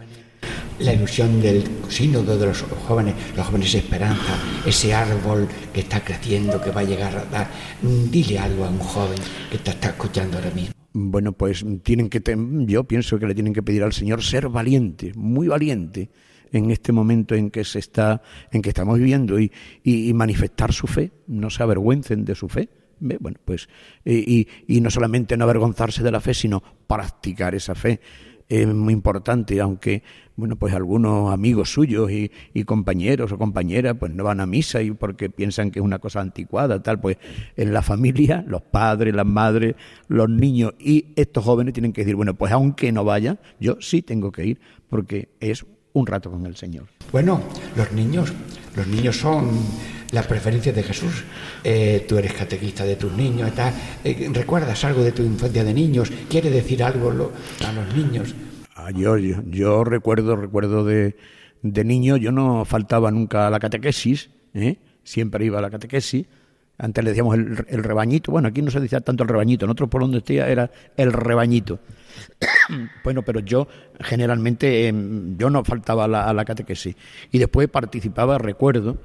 La 0.77 0.93
ilusión 0.93 1.41
del 1.41 1.63
sínodo 1.89 2.37
de 2.37 2.45
los 2.45 2.61
jóvenes, 2.61 3.15
los 3.35 3.47
jóvenes 3.47 3.73
esperanza, 3.73 4.37
ese 4.63 4.93
árbol 4.93 5.47
que 5.73 5.79
está 5.79 6.03
creciendo, 6.03 6.61
que 6.61 6.69
va 6.69 6.81
a 6.81 6.83
llegar 6.83 7.17
a 7.17 7.25
dar. 7.25 7.49
Dile 7.81 8.37
algo 8.37 8.65
a 8.65 8.69
un 8.69 8.77
joven 8.77 9.17
que 9.49 9.57
te 9.57 9.71
está 9.71 9.89
escuchando 9.89 10.37
ahora 10.37 10.51
mismo. 10.51 10.75
Bueno, 10.93 11.31
pues 11.31 11.65
tienen 11.81 12.07
que, 12.09 12.21
yo 12.67 12.83
pienso 12.83 13.17
que 13.17 13.25
le 13.25 13.33
tienen 13.33 13.53
que 13.53 13.63
pedir 13.63 13.81
al 13.81 13.93
Señor 13.93 14.21
ser 14.21 14.47
valiente, 14.49 15.11
muy 15.15 15.47
valiente 15.47 16.11
en 16.53 16.71
este 16.71 16.93
momento 16.93 17.35
en 17.35 17.51
que 17.51 17.65
se 17.65 17.79
está, 17.79 18.21
en 18.51 18.61
que 18.61 18.69
estamos 18.69 18.97
viviendo 18.97 19.39
y, 19.39 19.51
y, 19.83 20.13
manifestar 20.13 20.71
su 20.71 20.87
fe, 20.87 21.11
no 21.27 21.49
se 21.49 21.63
avergüencen 21.63 22.23
de 22.23 22.35
su 22.35 22.47
fe. 22.47 22.69
Bueno, 22.99 23.37
pues, 23.43 23.67
y, 24.05 24.47
y, 24.65 24.79
no 24.79 24.89
solamente 24.89 25.35
no 25.35 25.43
avergonzarse 25.43 26.03
de 26.03 26.11
la 26.11 26.21
fe, 26.21 26.33
sino 26.33 26.63
practicar 26.87 27.53
esa 27.53 27.75
fe. 27.75 27.99
es 28.47 28.67
muy 28.67 28.93
importante, 28.93 29.59
aunque 29.59 30.03
bueno, 30.35 30.55
pues 30.55 30.73
algunos 30.73 31.31
amigos 31.31 31.71
suyos 31.71 32.09
y, 32.11 32.31
compañeros 32.65 33.31
o 33.31 33.37
compañeras 33.37 33.95
pues 33.99 34.11
no 34.13 34.23
van 34.23 34.39
a 34.39 34.45
misa 34.45 34.81
y 34.81 34.91
porque 34.91 35.29
piensan 35.29 35.69
que 35.69 35.79
es 35.79 35.85
una 35.85 35.99
cosa 35.99 36.21
anticuada, 36.21 36.81
tal, 36.81 36.99
pues 36.99 37.17
en 37.55 37.73
la 37.73 37.81
familia, 37.81 38.43
los 38.47 38.61
padres, 38.61 39.13
las 39.13 39.25
madres, 39.25 39.75
los 40.07 40.29
niños 40.29 40.73
y 40.79 41.13
estos 41.15 41.43
jóvenes 41.43 41.73
tienen 41.73 41.93
que 41.93 42.01
decir, 42.01 42.15
bueno, 42.15 42.33
pues 42.33 42.51
aunque 42.51 42.91
no 42.91 43.03
vaya, 43.03 43.39
yo 43.59 43.77
sí 43.79 44.01
tengo 44.01 44.31
que 44.31 44.45
ir 44.45 44.61
porque 44.89 45.29
es 45.39 45.65
un 45.93 46.07
rato 46.07 46.31
con 46.31 46.45
el 46.45 46.55
Señor. 46.55 46.85
Bueno, 47.11 47.41
los 47.75 47.91
niños, 47.91 48.33
los 48.75 48.87
niños 48.87 49.17
son 49.17 49.49
la 50.11 50.23
preferencia 50.23 50.71
de 50.71 50.83
Jesús. 50.83 51.23
Eh, 51.63 52.05
tú 52.07 52.17
eres 52.17 52.33
catequista 52.33 52.83
de 52.83 52.95
tus 52.95 53.11
niños, 53.13 53.51
eh, 54.03 54.29
¿recuerdas 54.31 54.83
algo 54.85 55.03
de 55.03 55.11
tu 55.11 55.23
infancia 55.23 55.63
de 55.63 55.73
niños? 55.73 56.11
¿Quiere 56.29 56.49
decir 56.49 56.83
algo 56.83 57.09
a 57.09 57.71
los 57.71 57.95
niños? 57.95 58.33
Ah, 58.75 58.91
yo, 58.91 59.17
yo, 59.17 59.83
recuerdo, 59.83 60.35
recuerdo 60.35 60.83
de, 60.83 61.15
de, 61.61 61.83
niño, 61.83 62.17
yo 62.17 62.31
no 62.31 62.65
faltaba 62.65 63.11
nunca 63.11 63.47
a 63.47 63.49
la 63.49 63.59
catequesis, 63.59 64.29
¿eh? 64.53 64.77
siempre 65.03 65.45
iba 65.45 65.59
a 65.59 65.61
la 65.61 65.69
catequesis. 65.69 66.25
Antes 66.77 67.03
le 67.03 67.11
decíamos 67.11 67.35
el, 67.35 67.83
rebañito, 67.83 68.31
bueno, 68.31 68.47
aquí 68.47 68.61
no 68.61 68.71
se 68.71 68.79
decía 68.79 68.99
tanto 68.99 69.23
el 69.23 69.29
rebañito, 69.29 69.65
en 69.65 69.71
otro 69.71 69.87
por 69.87 70.01
donde 70.01 70.17
estaba 70.17 70.49
era 70.49 70.71
el 70.97 71.13
rebañito. 71.13 71.79
bueno, 73.03 73.21
pero 73.21 73.39
yo 73.41 73.67
generalmente, 73.99 74.87
em, 74.87 75.37
yo 75.37 75.51
no 75.51 75.63
faltaba 75.63 76.05
a 76.05 76.33
la, 76.33 76.45
catequesis. 76.45 76.95
Y 77.31 77.37
después 77.37 77.69
participaba, 77.69 78.39
recuerdo, 78.39 78.97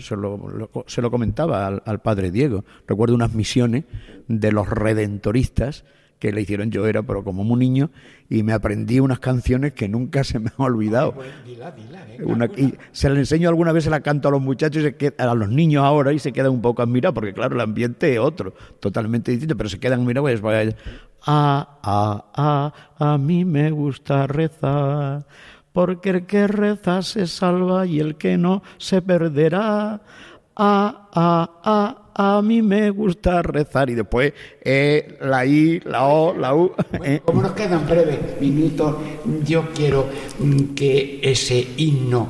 se, 0.00 0.16
lo, 0.16 0.70
se 0.86 1.00
lo 1.00 1.10
comentaba 1.10 1.66
al 1.66 2.00
padre 2.00 2.30
Diego, 2.30 2.64
recuerdo 2.86 3.14
unas 3.14 3.32
misiones 3.32 3.84
de 4.26 4.52
los 4.52 4.68
redentoristas, 4.68 5.84
que 6.18 6.32
le 6.32 6.40
hicieron 6.40 6.70
yo 6.70 6.86
era, 6.86 7.02
pero 7.02 7.22
como 7.22 7.42
un 7.42 7.58
niño, 7.58 7.90
y 8.28 8.42
me 8.42 8.52
aprendí 8.52 9.00
unas 9.00 9.20
canciones 9.20 9.72
que 9.72 9.88
nunca 9.88 10.24
se 10.24 10.38
me 10.38 10.50
han 10.50 10.64
olvidado. 10.64 11.14
y 12.56 12.74
se 12.92 13.10
le 13.10 13.20
enseño 13.20 13.48
alguna 13.48 13.72
vez, 13.72 13.84
se 13.84 13.90
la 13.90 14.00
canto 14.00 14.28
a 14.28 14.30
los 14.30 14.40
muchachos, 14.40 14.82
y 14.82 14.94
se 14.98 15.14
a 15.18 15.34
los 15.34 15.48
niños 15.48 15.84
ahora, 15.84 16.12
y 16.12 16.18
se 16.18 16.32
quedan 16.32 16.52
un 16.52 16.62
poco 16.62 16.82
admirados, 16.82 17.14
porque 17.14 17.32
claro, 17.32 17.54
el 17.54 17.60
ambiente 17.60 18.12
es 18.12 18.18
otro, 18.18 18.52
totalmente 18.80 19.30
distinto, 19.30 19.56
pero 19.56 19.68
se 19.68 19.78
quedan 19.78 20.00
admirados. 20.00 20.40
Pues, 20.40 20.74
ah, 21.26 21.78
ah, 21.82 22.24
ah, 22.34 22.72
a 22.98 23.18
mí 23.18 23.44
me 23.44 23.70
gusta 23.70 24.26
rezar, 24.26 25.26
porque 25.72 26.10
el 26.10 26.26
que 26.26 26.48
reza 26.48 27.02
se 27.02 27.26
salva 27.26 27.86
y 27.86 28.00
el 28.00 28.16
que 28.16 28.36
no 28.36 28.62
se 28.78 29.02
perderá. 29.02 30.00
Ah, 30.58 31.08
ah, 31.14 31.60
ah 31.62 32.08
a 32.18 32.42
mí 32.42 32.62
me 32.62 32.90
gusta 32.90 33.42
rezar 33.42 33.90
y 33.90 33.94
después 33.94 34.32
eh, 34.60 35.18
la 35.20 35.46
I, 35.46 35.80
la 35.84 36.04
O, 36.08 36.34
la 36.34 36.52
U. 36.52 36.72
Eh. 37.04 37.20
como 37.24 37.42
nos 37.42 37.52
quedan 37.52 37.86
breves 37.86 38.40
minutos, 38.40 38.96
yo 39.44 39.72
quiero 39.72 40.08
mm, 40.40 40.74
que 40.74 41.20
ese 41.22 41.64
himno 41.76 42.28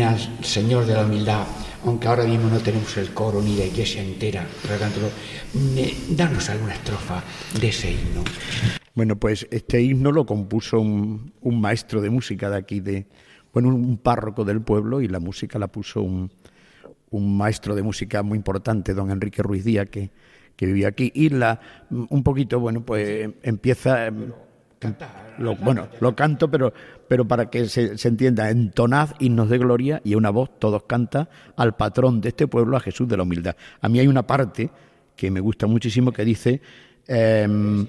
al 0.00 0.44
Señor 0.44 0.84
de 0.84 0.92
la 0.92 1.06
Humildad, 1.06 1.46
aunque 1.86 2.08
ahora 2.08 2.24
mismo 2.24 2.50
no 2.50 2.58
tenemos 2.58 2.94
el 2.98 3.14
coro 3.14 3.40
ni 3.40 3.56
la 3.56 3.64
iglesia 3.64 4.02
entera, 4.02 4.44
mm, 5.54 6.14
danos 6.14 6.50
alguna 6.50 6.74
estrofa 6.74 7.22
de 7.58 7.68
ese 7.68 7.90
himno. 7.90 8.22
Bueno, 8.94 9.16
pues 9.16 9.48
este 9.50 9.80
himno 9.80 10.12
lo 10.12 10.26
compuso 10.26 10.78
un, 10.78 11.32
un 11.40 11.58
maestro 11.58 12.02
de 12.02 12.10
música 12.10 12.50
de 12.50 12.58
aquí, 12.58 12.80
de, 12.80 13.06
bueno, 13.54 13.70
un 13.70 13.96
párroco 13.96 14.44
del 14.44 14.60
pueblo, 14.60 15.00
y 15.00 15.08
la 15.08 15.20
música 15.20 15.58
la 15.58 15.68
puso 15.68 16.02
un, 16.02 16.30
un 17.12 17.36
maestro 17.36 17.74
de 17.74 17.82
música 17.82 18.22
muy 18.22 18.36
importante, 18.36 18.94
don 18.94 19.10
Enrique 19.10 19.42
Ruiz 19.42 19.64
Díaz, 19.64 19.88
que, 19.88 20.10
que 20.56 20.66
vivía 20.66 20.88
aquí. 20.88 21.12
Y 21.14 21.28
la, 21.28 21.60
un 21.90 22.22
poquito, 22.22 22.60
bueno, 22.60 22.82
pues 22.84 23.30
empieza... 23.42 24.10
Lo, 25.38 25.54
bueno, 25.54 25.86
lo 26.00 26.16
canto, 26.16 26.50
pero, 26.50 26.74
pero 27.06 27.24
para 27.24 27.48
que 27.48 27.68
se, 27.68 27.96
se, 27.96 28.08
entienda, 28.08 28.50
entonad 28.50 29.10
himnos 29.20 29.48
de 29.48 29.58
gloria 29.58 30.00
y 30.02 30.16
una 30.16 30.30
voz 30.30 30.58
todos 30.58 30.82
canta 30.82 31.28
al 31.56 31.76
patrón 31.76 32.20
de 32.20 32.30
este 32.30 32.48
pueblo, 32.48 32.76
a 32.76 32.80
Jesús 32.80 33.06
de 33.08 33.16
la 33.16 33.22
humildad. 33.22 33.54
A 33.80 33.88
mí 33.88 34.00
hay 34.00 34.08
una 34.08 34.26
parte 34.26 34.70
que 35.14 35.30
me 35.30 35.38
gusta 35.38 35.68
muchísimo 35.68 36.10
que 36.10 36.24
dice, 36.24 36.60
em, 37.06 37.86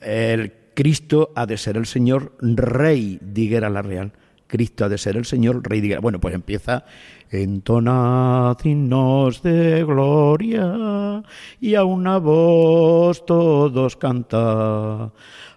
el 0.00 0.52
Cristo 0.74 1.32
ha 1.34 1.44
de 1.44 1.58
ser 1.58 1.76
el 1.76 1.86
Señor, 1.86 2.32
Rey 2.40 3.18
de 3.20 3.60
la 3.60 3.82
Real. 3.82 4.12
Cristo 4.52 4.84
ha 4.84 4.90
de 4.90 4.98
ser 4.98 5.16
el 5.16 5.24
Señor, 5.24 5.66
Rey 5.66 5.80
de 5.80 5.96
Bueno, 5.96 6.20
pues 6.20 6.34
empieza 6.34 6.84
Entonad 7.30 8.58
himnos 8.62 9.42
de 9.42 9.82
gloria 9.82 11.22
y 11.58 11.74
a 11.74 11.84
una 11.84 12.18
voz 12.18 13.24
todos 13.24 13.96
canta. 13.96 15.10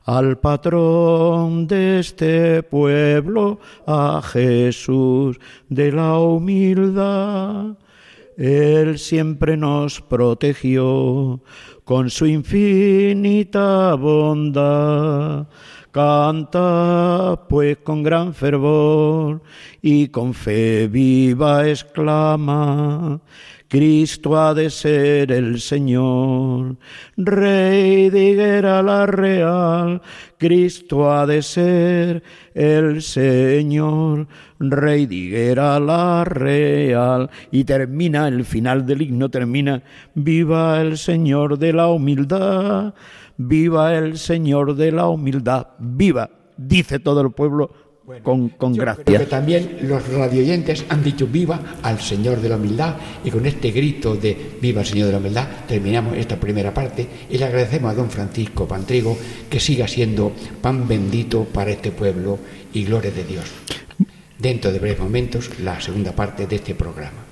Al 0.05 0.37
patrón 0.37 1.67
de 1.67 1.99
este 1.99 2.63
pueblo, 2.63 3.59
a 3.85 4.21
Jesús 4.23 5.41
de 5.67 5.91
la 5.91 6.17
humildad. 6.17 7.75
Él 8.37 8.97
siempre 8.97 9.57
nos 9.57 9.99
protegió 9.99 11.41
con 11.83 12.09
su 12.09 12.27
infinita 12.27 13.95
bondad 13.95 15.47
Canta 15.95 17.39
pues 17.47 17.77
con 17.77 18.03
gran 18.03 18.33
fervor 18.33 19.41
y 19.81 20.09
con 20.09 20.33
fe 20.33 20.89
viva 20.89 21.69
exclama, 21.69 23.21
Cristo 23.69 24.37
ha 24.37 24.53
de 24.53 24.69
ser 24.71 25.31
el 25.31 25.61
Señor, 25.61 26.75
Rey 27.15 28.09
de 28.09 28.25
Higuera 28.25 28.83
la 28.83 29.05
Real, 29.05 30.01
Cristo 30.37 31.09
ha 31.13 31.25
de 31.25 31.41
ser 31.41 32.23
el 32.53 33.01
Señor, 33.01 34.27
Rey 34.59 35.05
de 35.05 35.15
Higuera 35.15 35.79
la 35.79 36.25
Real. 36.25 37.29
Y 37.51 37.63
termina, 37.63 38.27
el 38.27 38.43
final 38.43 38.85
del 38.85 39.01
himno 39.01 39.29
termina, 39.29 39.81
Viva 40.13 40.81
el 40.81 40.97
Señor 40.97 41.57
de 41.57 41.71
la 41.71 41.87
humildad 41.87 42.93
viva 43.37 43.95
el 43.95 44.17
Señor 44.17 44.75
de 44.75 44.91
la 44.91 45.07
humildad, 45.07 45.67
viva, 45.79 46.29
dice 46.57 46.99
todo 46.99 47.21
el 47.21 47.31
pueblo 47.31 47.71
con, 48.23 48.49
con 48.49 48.73
gracia. 48.73 49.27
también 49.27 49.79
los 49.81 50.07
radioyentes 50.09 50.85
han 50.89 51.03
dicho 51.03 51.25
viva 51.25 51.59
al 51.81 51.99
Señor 51.99 52.39
de 52.39 52.49
la 52.49 52.57
humildad 52.57 52.95
y 53.23 53.31
con 53.31 53.45
este 53.45 53.71
grito 53.71 54.15
de 54.15 54.57
viva 54.61 54.81
el 54.81 54.87
Señor 54.87 55.07
de 55.07 55.13
la 55.13 55.17
humildad 55.17 55.47
terminamos 55.67 56.15
esta 56.15 56.39
primera 56.39 56.73
parte 56.73 57.07
y 57.29 57.37
le 57.37 57.45
agradecemos 57.45 57.91
a 57.91 57.95
don 57.95 58.11
Francisco 58.11 58.67
Pantrigo 58.67 59.17
que 59.49 59.59
siga 59.59 59.87
siendo 59.87 60.31
pan 60.61 60.87
bendito 60.87 61.45
para 61.45 61.71
este 61.71 61.91
pueblo 61.91 62.37
y 62.73 62.83
gloria 62.85 63.11
de 63.11 63.23
Dios. 63.23 63.45
Dentro 64.37 64.71
de 64.71 64.79
breves 64.79 64.99
momentos 64.99 65.59
la 65.59 65.79
segunda 65.81 66.11
parte 66.11 66.45
de 66.45 66.57
este 66.57 66.75
programa. 66.75 67.24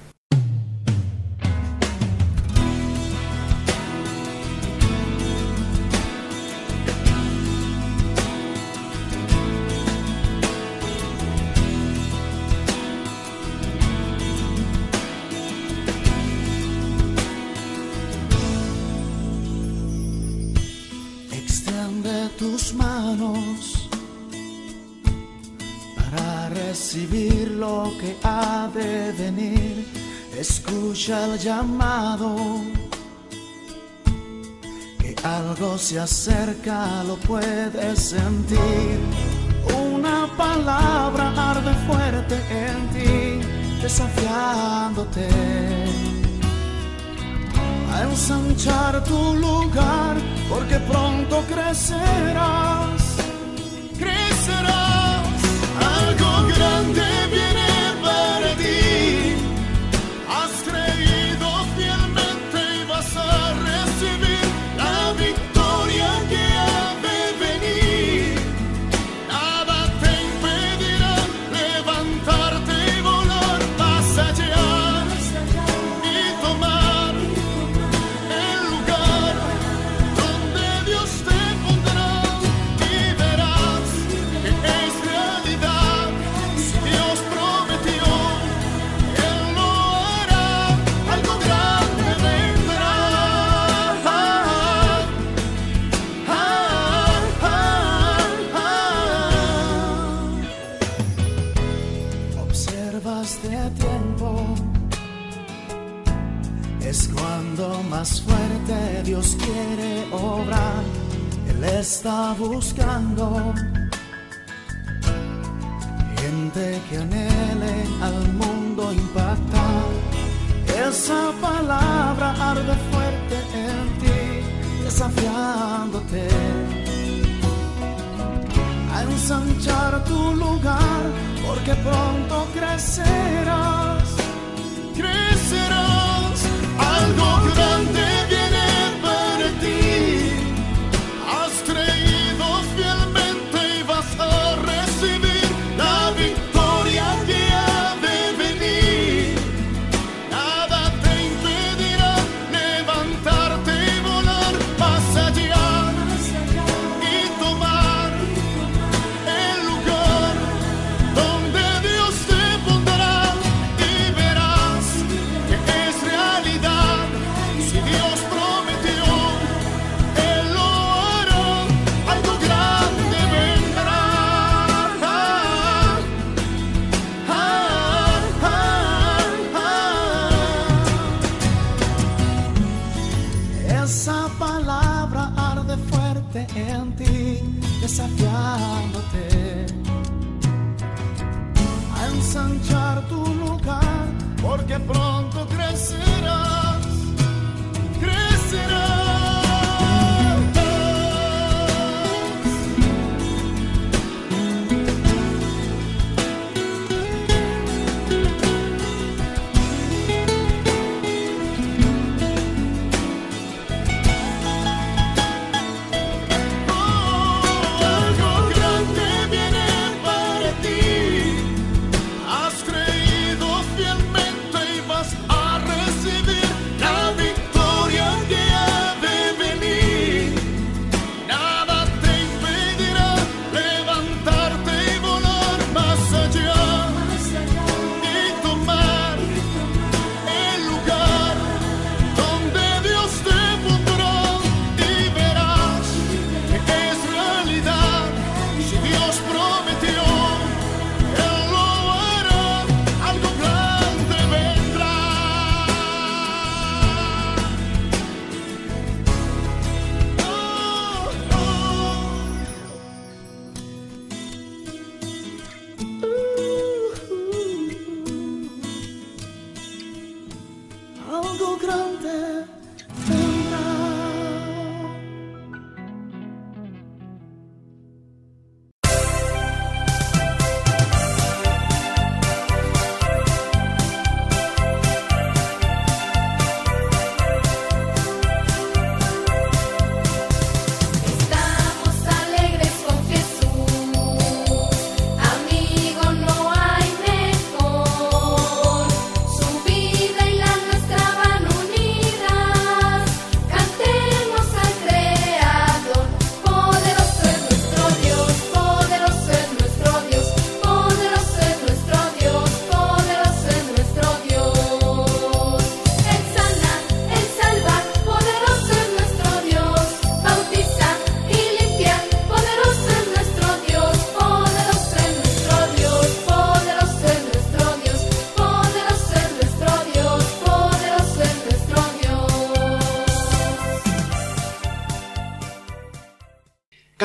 El 31.09 31.37
llamado, 31.37 32.35
que 34.99 35.15
algo 35.23 35.77
se 35.77 35.99
acerca, 35.99 37.03
lo 37.03 37.17
puedes 37.17 37.99
sentir. 37.99 38.99
Una 39.85 40.29
palabra 40.37 41.33
arde 41.51 41.73
fuerte 41.87 42.35
en 42.65 42.89
ti, 42.93 43.47
desafiándote 43.81 45.27
a 47.91 48.03
ensanchar 48.03 49.03
tu 49.03 49.35
lugar, 49.35 50.15
porque 50.49 50.79
pronto 50.79 51.43
crecerás, 51.49 53.01
crecerás, 53.97 54.82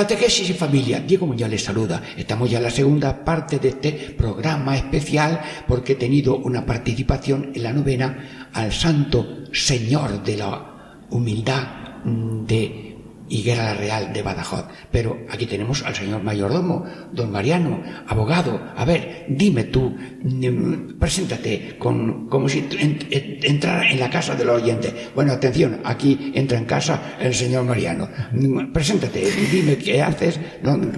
Catequesis 0.09 0.49
y 0.49 0.55
familia, 0.55 1.01
Diego 1.01 1.27
Muñoz 1.27 1.51
les 1.51 1.63
saluda. 1.63 2.01
Estamos 2.17 2.51
ya 2.51 2.57
en 2.57 2.65
la 2.65 2.71
segunda 2.71 3.23
parte 3.23 3.59
de 3.59 3.69
este 3.69 3.93
programa 4.17 4.75
especial 4.75 5.39
porque 5.67 5.93
he 5.93 5.97
tenido 5.97 6.39
una 6.39 6.65
participación 6.65 7.53
en 7.55 7.63
la 7.63 7.75
novena 7.75 8.49
al 8.55 8.73
Santo 8.73 9.45
Señor 9.53 10.23
de 10.23 10.39
la 10.39 11.05
Humildad 11.11 12.05
mm, 12.05 12.47
de 12.47 12.88
Higuera 13.29 13.75
Real 13.75 14.13
de 14.13 14.23
Badajoz. 14.23 14.65
Pero 14.91 15.19
aquí 15.31 15.47
tenemos 15.47 15.83
al 15.85 15.95
señor 15.95 16.23
mayordomo, 16.23 16.85
don 17.13 17.31
Mariano, 17.31 17.83
abogado. 18.07 18.61
A 18.77 18.85
ver, 18.85 19.27
dime 19.29 19.65
tú, 19.65 19.97
mm, 20.23 20.99
preséntate 20.99 21.77
con, 21.79 22.29
como 22.29 22.49
si 22.49 22.59
en- 22.79 22.99
en- 23.11 23.39
entrara 23.43 23.91
en 23.91 24.01
la 24.01 24.11
casa 24.11 24.35
de 24.35 24.45
los 24.45 24.63
oyentes. 24.63 24.93
Bueno, 25.15 25.33
atención, 25.33 25.81
aquí 25.85 26.33
entra 26.35 26.59
en 26.59 26.65
casa 26.65 27.17
el 27.21 27.35
señor 27.35 27.65
Mariano. 27.65 28.09
Mm, 28.33 28.73
Preséntate, 28.73 29.23
dime 29.53 29.77
qué 29.77 30.03
haces, 30.03 30.39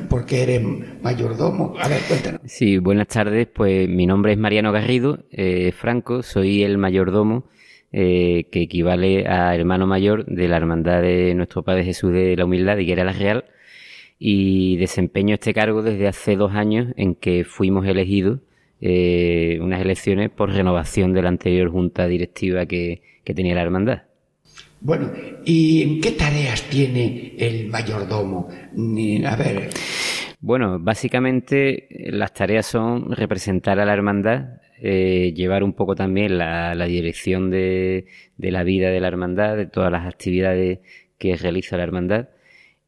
por 0.09 0.27
qué 0.27 0.43
eres 0.43 0.62
mayordomo. 1.03 1.75
A 1.81 1.88
ver, 1.88 2.01
cuéntanos. 2.09 2.40
Sí, 2.45 2.79
buenas 2.79 3.09
tardes. 3.09 3.49
Pues 3.53 3.88
mi 3.88 4.07
nombre 4.07 4.33
es 4.33 4.38
Mariano 4.38 4.73
Garrido 4.73 5.25
eh, 5.31 5.73
Franco, 5.73 6.23
soy 6.23 6.62
el 6.62 6.79
mayordomo 6.79 7.45
eh, 7.92 8.46
que 8.50 8.62
equivale 8.62 9.26
a 9.26 9.55
hermano 9.55 9.87
mayor 9.87 10.24
de 10.26 10.48
la 10.48 10.57
Hermandad 10.57 11.03
de 11.03 11.35
Nuestro 11.35 11.62
Padre 11.62 11.85
Jesús 11.85 12.12
de 12.12 12.37
la 12.37 12.44
Humildad 12.44 12.76
de 12.76 12.83
Higuera 12.83 13.05
la 13.05 13.12
Real 13.12 13.44
y 14.18 14.76
desempeño 14.76 15.35
este 15.35 15.55
cargo 15.55 15.83
desde 15.83 16.07
hace 16.07 16.37
dos 16.37 16.53
años 16.53 16.92
en 16.96 17.14
que 17.14 17.44
fuimos 17.44 17.87
elegidos 17.87 18.40
eh, 18.81 19.59
unas 19.61 19.81
elecciones 19.81 20.31
por 20.31 20.53
renovación 20.53 21.12
de 21.12 21.22
la 21.22 21.29
anterior 21.29 21.68
junta 21.70 22.07
directiva 22.07 22.66
que, 22.66 23.03
que 23.24 23.35
tenía 23.35 23.55
la 23.55 23.62
hermandad. 23.62 24.03
Bueno, 24.81 25.11
¿y 25.44 26.00
qué 26.00 26.12
tareas 26.12 26.62
tiene 26.70 27.35
el 27.38 27.68
mayordomo? 27.68 28.48
A 29.26 29.37
ver, 29.37 29.68
Bueno, 30.40 30.79
básicamente 30.79 31.87
las 32.11 32.33
tareas 32.33 32.64
son 32.64 33.12
representar 33.12 33.79
a 33.79 33.85
la 33.85 33.92
hermandad, 33.92 34.61
eh, 34.83 35.33
llevar 35.35 35.62
un 35.62 35.73
poco 35.73 35.95
también 35.95 36.38
la, 36.38 36.75
la 36.75 36.87
dirección 36.87 37.51
de, 37.51 38.07
de 38.37 38.51
la 38.51 38.62
vida 38.64 38.90
de 38.90 39.01
la 39.01 39.09
hermandad, 39.09 39.57
de 39.57 39.66
todas 39.66 39.93
las 39.93 40.07
actividades 40.07 40.81
que 41.19 41.37
realiza 41.37 41.77
la 41.77 41.83
hermandad 41.83 42.29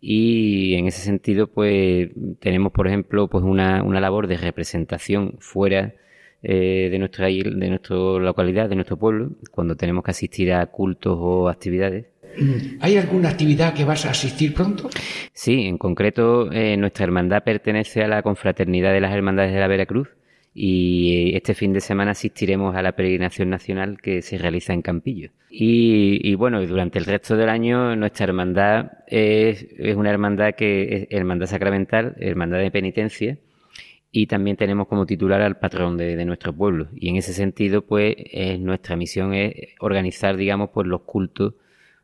y 0.05 0.75
en 0.75 0.89
ese 0.89 1.01
sentido 1.01 1.47
pues 1.47 2.11
tenemos 2.41 2.73
por 2.73 2.89
ejemplo 2.89 3.29
pues 3.29 3.45
una, 3.45 3.85
una 3.85 4.01
labor 4.01 4.27
de 4.27 4.37
representación 4.37 5.37
fuera 5.39 5.95
eh, 6.43 6.89
de 6.91 6.99
nuestra 6.99 7.29
de 7.29 7.69
nuestra 7.69 7.97
localidad, 7.97 8.69
de 8.69 8.75
nuestro 8.75 8.97
pueblo, 8.97 9.31
cuando 9.53 9.77
tenemos 9.77 10.03
que 10.03 10.11
asistir 10.11 10.53
a 10.53 10.67
cultos 10.67 11.17
o 11.17 11.49
actividades. 11.49 12.07
¿Hay 12.81 12.97
alguna 12.97 13.29
actividad 13.29 13.75
que 13.75 13.85
vas 13.85 14.05
a 14.05 14.11
asistir 14.11 14.53
pronto? 14.53 14.91
Sí, 15.33 15.67
en 15.67 15.79
concreto 15.79 16.51
eh, 16.51 16.77
nuestra 16.77 17.05
hermandad 17.05 17.45
pertenece 17.45 18.03
a 18.03 18.09
la 18.09 18.23
confraternidad 18.23 18.93
de 18.93 19.01
las 19.01 19.15
hermandades 19.15 19.55
de 19.55 19.61
la 19.61 19.69
Veracruz 19.69 20.09
y 20.55 21.33
este 21.35 21.55
fin 21.55 21.73
de 21.73 21.81
semana 21.81 22.11
asistiremos 22.11 22.77
a 22.77 22.83
la 22.83 22.93
peregrinación 22.93 23.49
nacional 23.49 24.01
que 24.01 24.21
se 24.23 24.37
realiza 24.39 24.75
en 24.75 24.83
Campillo. 24.83 25.31
Y, 25.51 26.21
y 26.23 26.35
bueno, 26.35 26.65
durante 26.67 26.99
el 26.99 27.05
resto 27.05 27.37
del 27.37 27.49
año 27.49 27.97
nuestra 27.97 28.25
hermandad 28.25 28.93
es, 29.07 29.67
es 29.79 29.97
una 29.97 30.11
hermandad 30.11 30.55
que 30.55 30.97
es 30.97 31.07
hermandad 31.11 31.47
sacramental, 31.47 32.15
hermandad 32.19 32.59
de 32.59 32.71
penitencia 32.71 33.39
y 34.11 34.27
también 34.27 34.57
tenemos 34.59 34.89
como 34.89 35.07
titular 35.07 35.41
al 35.41 35.59
patrón 35.59 35.97
de, 35.97 36.17
de 36.17 36.25
nuestro 36.27 36.53
pueblo. 36.55 36.89
Y 36.95 37.09
en 37.09 37.17
ese 37.17 37.33
sentido, 37.33 37.83
pues 37.83 38.15
eh, 38.19 38.59
nuestra 38.59 38.95
misión 38.95 39.33
es 39.33 39.55
organizar, 39.81 40.37
digamos, 40.37 40.71
pues 40.73 40.87
los 40.87 41.03
cultos 41.03 41.55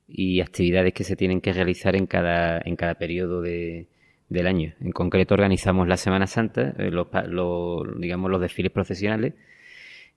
y 0.08 0.40
actividades 0.40 0.94
que 0.94 1.04
se 1.04 1.16
tienen 1.16 1.42
que 1.42 1.52
realizar 1.52 1.94
en 1.96 2.06
cada, 2.06 2.62
en 2.64 2.76
cada 2.76 2.94
periodo 2.94 3.42
de, 3.42 3.88
del 4.28 4.46
año. 4.46 4.74
En 4.80 4.92
concreto 4.92 5.34
organizamos 5.34 5.88
la 5.88 5.96
Semana 5.96 6.26
Santa, 6.26 6.74
eh, 6.78 6.90
los, 6.90 7.08
los, 7.28 8.00
digamos 8.00 8.30
los 8.30 8.40
desfiles 8.40 8.72
procesionales, 8.72 9.34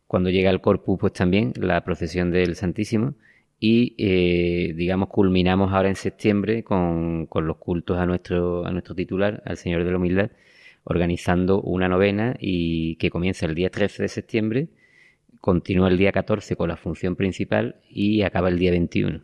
cuando 0.07 0.29
llega 0.29 0.49
el 0.49 0.61
Corpus 0.61 0.99
pues 0.99 1.13
también 1.13 1.53
la 1.55 1.83
procesión 1.83 2.31
del 2.31 2.55
Santísimo 2.55 3.13
y 3.59 3.95
eh, 3.97 4.73
digamos 4.75 5.09
culminamos 5.09 5.71
ahora 5.71 5.89
en 5.89 5.95
septiembre 5.95 6.63
con, 6.63 7.27
con 7.27 7.47
los 7.47 7.57
cultos 7.57 7.97
a 7.97 8.05
nuestro, 8.05 8.65
a 8.65 8.71
nuestro 8.71 8.95
titular, 8.95 9.41
al 9.45 9.57
Señor 9.57 9.83
de 9.85 9.91
la 9.91 9.97
Humildad, 9.97 10.31
organizando 10.83 11.61
una 11.61 11.87
novena 11.87 12.35
y 12.39 12.95
que 12.95 13.09
comienza 13.09 13.45
el 13.45 13.55
día 13.55 13.69
13 13.69 14.03
de 14.03 14.09
septiembre, 14.09 14.67
continúa 15.39 15.89
el 15.89 15.97
día 15.97 16.11
14 16.11 16.55
con 16.55 16.69
la 16.69 16.75
función 16.75 17.15
principal 17.15 17.77
y 17.89 18.23
acaba 18.23 18.49
el 18.49 18.59
día 18.59 18.71
21. 18.71 19.21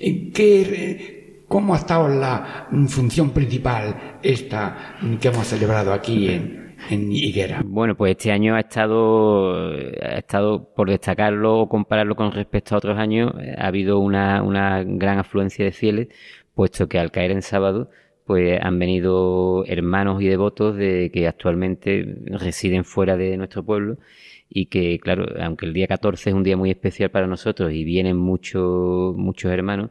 ¿En 0.00 0.32
qué, 0.32 1.17
¿Cómo 1.48 1.72
ha 1.74 1.78
estado 1.78 2.08
la 2.08 2.68
función 2.88 3.30
principal 3.30 4.18
esta 4.22 4.96
que 5.18 5.28
hemos 5.28 5.46
celebrado 5.46 5.94
aquí 5.94 6.28
en, 6.28 6.76
en 6.90 7.10
Higuera? 7.10 7.62
Bueno, 7.64 7.96
pues 7.96 8.10
este 8.12 8.30
año 8.30 8.54
ha 8.54 8.60
estado, 8.60 9.72
ha 9.72 10.18
estado 10.18 10.74
por 10.74 10.90
destacarlo 10.90 11.60
o 11.60 11.68
compararlo 11.68 12.16
con 12.16 12.32
respecto 12.32 12.74
a 12.74 12.78
otros 12.78 12.98
años, 12.98 13.32
ha 13.56 13.66
habido 13.66 13.98
una, 13.98 14.42
una 14.42 14.84
gran 14.84 15.18
afluencia 15.18 15.64
de 15.64 15.72
fieles, 15.72 16.08
puesto 16.54 16.86
que 16.86 16.98
al 16.98 17.10
caer 17.10 17.30
en 17.30 17.40
sábado, 17.40 17.88
pues 18.26 18.60
han 18.62 18.78
venido 18.78 19.64
hermanos 19.64 20.20
y 20.20 20.28
devotos 20.28 20.76
de 20.76 21.10
que 21.10 21.26
actualmente 21.26 22.18
residen 22.26 22.84
fuera 22.84 23.16
de 23.16 23.38
nuestro 23.38 23.64
pueblo 23.64 23.96
y 24.50 24.66
que, 24.66 24.98
claro, 24.98 25.24
aunque 25.40 25.64
el 25.64 25.72
día 25.72 25.86
14 25.86 26.28
es 26.28 26.36
un 26.36 26.42
día 26.42 26.58
muy 26.58 26.70
especial 26.70 27.10
para 27.10 27.26
nosotros 27.26 27.72
y 27.72 27.84
vienen 27.84 28.18
muchos 28.18 29.16
muchos 29.16 29.50
hermanos, 29.50 29.90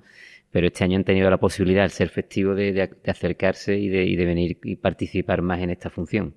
pero 0.51 0.67
este 0.67 0.83
año 0.83 0.97
han 0.97 1.03
tenido 1.03 1.29
la 1.29 1.37
posibilidad, 1.39 1.83
al 1.83 1.91
ser 1.91 2.09
festivo, 2.09 2.55
de, 2.55 2.73
de- 2.73 2.89
de 3.03 3.11
acercarse 3.11 3.77
y 3.77 3.89
de, 3.89 4.05
y 4.05 4.15
de 4.15 4.25
venir 4.25 4.57
y 4.63 4.75
participar 4.77 5.41
más 5.41 5.59
en 5.61 5.69
esta 5.71 5.89
función. 5.89 6.33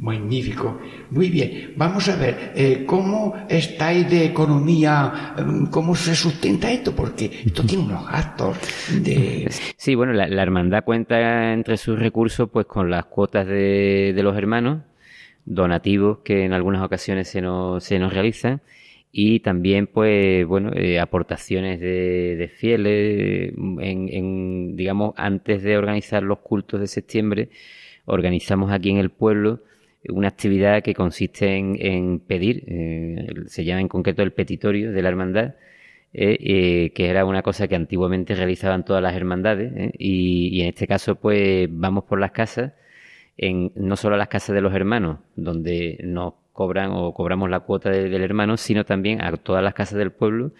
Magnífico. 0.00 0.78
Muy 1.10 1.28
bien. 1.28 1.72
Vamos 1.76 2.08
a 2.08 2.14
ver, 2.14 2.52
eh, 2.54 2.84
¿cómo 2.86 3.34
estáis 3.48 4.08
de 4.08 4.26
economía? 4.26 5.34
Mm, 5.44 5.66
¿Cómo 5.70 5.96
se 5.96 6.14
sustenta 6.14 6.70
esto? 6.70 6.94
Porque 6.94 7.24
esto 7.44 7.64
tiene 7.64 7.82
unos 7.84 8.08
gastos 8.08 8.56
de... 9.02 9.50
Sí, 9.76 9.96
bueno, 9.96 10.12
la, 10.12 10.28
la 10.28 10.42
hermandad 10.42 10.84
cuenta 10.84 11.52
entre 11.52 11.76
sus 11.76 11.98
recursos 11.98 12.48
pues 12.48 12.66
con 12.66 12.90
las 12.90 13.06
cuotas 13.06 13.48
de, 13.48 14.12
de 14.14 14.22
los 14.22 14.36
hermanos, 14.36 14.82
donativos 15.44 16.18
que 16.24 16.44
en 16.44 16.52
algunas 16.52 16.82
ocasiones 16.84 17.26
se 17.28 17.40
nos, 17.40 17.82
se 17.82 17.98
nos 17.98 18.12
realizan 18.12 18.60
y 19.12 19.40
también 19.40 19.86
pues 19.86 20.46
bueno 20.46 20.70
eh, 20.74 21.00
aportaciones 21.00 21.80
de, 21.80 22.50
fieles 22.56 23.52
en, 23.56 24.08
en, 24.08 24.76
digamos 24.76 25.14
antes 25.16 25.62
de 25.62 25.78
organizar 25.78 26.22
los 26.22 26.40
cultos 26.40 26.80
de 26.80 26.86
septiembre 26.86 27.48
organizamos 28.04 28.70
aquí 28.72 28.90
en 28.90 28.98
el 28.98 29.10
pueblo 29.10 29.62
una 30.08 30.28
actividad 30.28 30.82
que 30.82 30.94
consiste 30.94 31.56
en, 31.56 31.76
en 31.80 32.20
pedir 32.20 32.64
eh, 32.68 33.28
se 33.46 33.64
llama 33.64 33.80
en 33.80 33.88
concreto 33.88 34.22
el 34.22 34.32
petitorio 34.32 34.92
de 34.92 35.02
la 35.02 35.08
hermandad 35.08 35.54
eh, 36.12 36.92
que 36.94 37.08
era 37.08 37.24
una 37.24 37.42
cosa 37.42 37.68
que 37.68 37.76
antiguamente 37.76 38.34
realizaban 38.34 38.84
todas 38.84 39.02
las 39.02 39.14
hermandades 39.14 39.92
y, 39.98 40.48
y 40.52 40.62
en 40.62 40.68
este 40.68 40.86
caso 40.86 41.16
pues 41.16 41.68
vamos 41.70 42.04
por 42.04 42.20
las 42.20 42.32
casas 42.32 42.72
en 43.38 43.72
no 43.76 43.96
solo 43.96 44.16
a 44.16 44.18
las 44.18 44.28
casas 44.28 44.54
de 44.54 44.60
los 44.60 44.74
hermanos 44.74 45.18
donde 45.36 45.98
nos 46.02 46.34
cobran 46.58 46.90
o 46.92 47.12
cobramos 47.14 47.48
la 47.48 47.60
cuota 47.60 47.88
de- 47.90 48.08
del 48.10 48.22
hermano 48.22 48.56
sino 48.56 48.82
también 48.84 49.22
a 49.22 49.30
todas 49.36 49.62
las 49.62 49.74
casas 49.74 49.96
del 49.98 50.10
pueblo 50.10 50.50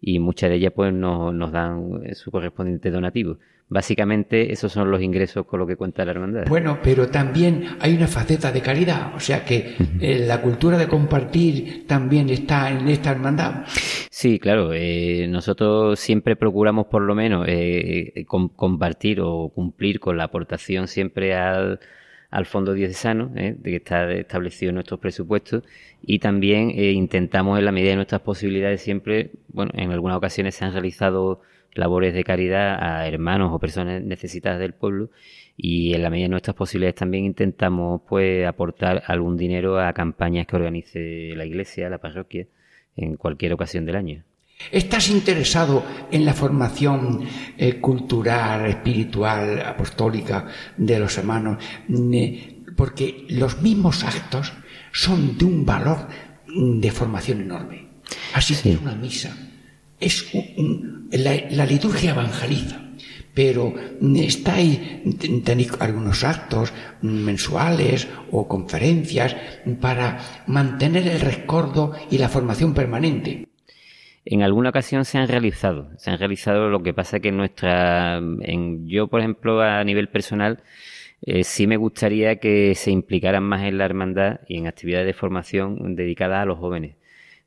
y 0.00 0.18
muchas 0.18 0.50
de 0.50 0.56
ellas 0.56 0.72
pues 0.76 0.92
nos, 0.92 1.32
nos 1.32 1.50
dan 1.52 2.00
eh, 2.04 2.14
su 2.14 2.30
correspondiente 2.30 2.90
donativo 2.90 3.38
básicamente 3.68 4.52
esos 4.52 4.70
son 4.70 4.90
los 4.92 5.02
ingresos 5.02 5.44
con 5.46 5.58
lo 5.58 5.66
que 5.66 5.74
cuenta 5.76 6.04
la 6.04 6.12
hermandad 6.12 6.44
Bueno, 6.48 6.78
pero 6.84 7.08
también 7.08 7.64
hay 7.80 7.94
una 7.96 8.06
faceta 8.06 8.52
de 8.52 8.60
caridad, 8.60 9.12
o 9.16 9.18
sea 9.20 9.44
que 9.44 9.74
eh, 10.00 10.24
la 10.26 10.40
cultura 10.40 10.76
de 10.78 10.86
compartir 10.86 11.84
también 11.88 12.30
está 12.30 12.70
en 12.70 12.86
esta 12.88 13.10
hermandad. 13.10 13.64
Sí, 14.10 14.38
claro. 14.38 14.70
eh, 14.72 15.26
nosotros 15.28 15.98
siempre 15.98 16.36
procuramos 16.36 16.86
por 16.86 17.02
lo 17.02 17.14
menos 17.16 17.44
eh, 17.48 18.24
com- 18.28 18.50
compartir 18.54 19.20
o 19.20 19.48
cumplir 19.52 19.98
con 19.98 20.16
la 20.16 20.24
aportación 20.24 20.86
siempre 20.86 21.34
al, 21.34 21.80
al 22.36 22.44
fondo 22.44 22.74
diocesano, 22.74 23.32
eh, 23.34 23.56
de 23.58 23.70
que 23.70 23.76
está 23.76 24.12
establecido 24.12 24.68
en 24.68 24.74
nuestros 24.74 25.00
presupuestos, 25.00 25.62
y 26.02 26.18
también 26.18 26.70
eh, 26.70 26.92
intentamos 26.92 27.58
en 27.58 27.64
la 27.64 27.72
medida 27.72 27.90
de 27.90 27.96
nuestras 27.96 28.20
posibilidades 28.20 28.82
siempre, 28.82 29.30
bueno, 29.48 29.72
en 29.74 29.90
algunas 29.90 30.18
ocasiones 30.18 30.54
se 30.54 30.66
han 30.66 30.72
realizado 30.72 31.40
labores 31.72 32.12
de 32.12 32.24
caridad 32.24 32.76
a 32.78 33.08
hermanos 33.08 33.52
o 33.54 33.58
personas 33.58 34.02
necesitadas 34.02 34.58
del 34.60 34.74
pueblo 34.74 35.10
y 35.56 35.94
en 35.94 36.02
la 36.02 36.10
medida 36.10 36.24
de 36.26 36.30
nuestras 36.30 36.56
posibilidades 36.56 36.96
también 36.96 37.24
intentamos 37.24 38.02
pues 38.06 38.46
aportar 38.46 39.02
algún 39.06 39.38
dinero 39.38 39.80
a 39.80 39.92
campañas 39.94 40.46
que 40.46 40.56
organice 40.56 41.32
la 41.36 41.46
iglesia, 41.46 41.88
la 41.88 41.98
parroquia 41.98 42.46
en 42.96 43.16
cualquier 43.16 43.54
ocasión 43.54 43.86
del 43.86 43.96
año. 43.96 44.24
¿Estás 44.72 45.10
interesado 45.10 45.84
en 46.10 46.24
la 46.24 46.34
formación 46.34 47.24
eh, 47.56 47.74
cultural, 47.80 48.66
espiritual, 48.66 49.60
apostólica 49.64 50.46
de 50.76 50.98
los 50.98 51.16
hermanos? 51.18 51.58
Porque 52.76 53.26
los 53.28 53.60
mismos 53.62 54.02
actos 54.04 54.52
son 54.92 55.38
de 55.38 55.44
un 55.44 55.64
valor 55.64 56.08
mm, 56.48 56.80
de 56.80 56.90
formación 56.90 57.42
enorme. 57.42 57.86
Asistir 58.34 58.78
a 58.78 58.82
una 58.82 58.94
misa 58.94 59.36
es 60.00 60.26
un- 60.34 60.48
un- 60.56 61.08
la, 61.12 61.34
la 61.50 61.66
liturgia 61.66 62.10
evangeliza. 62.10 62.82
Pero 63.34 63.72
mm, 64.00 64.16
estáis, 64.16 64.80
ten- 65.18 65.42
tenéis 65.42 65.70
algunos 65.78 66.24
actos 66.24 66.72
mm, 67.02 67.08
mensuales 67.08 68.08
o 68.32 68.48
conferencias 68.48 69.36
para 69.80 70.18
mantener 70.46 71.06
el 71.06 71.20
recuerdo 71.20 71.92
y 72.10 72.18
la 72.18 72.28
formación 72.28 72.74
permanente. 72.74 73.46
En 74.28 74.42
alguna 74.42 74.70
ocasión 74.70 75.04
se 75.04 75.18
han 75.18 75.28
realizado, 75.28 75.88
se 75.98 76.10
han 76.10 76.18
realizado, 76.18 76.68
lo 76.68 76.82
que 76.82 76.92
pasa 76.92 77.20
que 77.20 77.30
nuestra, 77.30 78.16
en, 78.18 78.88
yo 78.88 79.06
por 79.06 79.20
ejemplo 79.20 79.60
a 79.62 79.84
nivel 79.84 80.08
personal, 80.08 80.62
eh, 81.22 81.44
sí 81.44 81.66
me 81.68 81.76
gustaría 81.76 82.36
que 82.40 82.74
se 82.74 82.90
implicaran 82.90 83.44
más 83.44 83.62
en 83.64 83.78
la 83.78 83.84
hermandad 83.86 84.40
y 84.48 84.58
en 84.58 84.66
actividades 84.66 85.06
de 85.06 85.12
formación 85.14 85.94
dedicadas 85.96 86.42
a 86.42 86.44
los 86.46 86.58
jóvenes, 86.58 86.96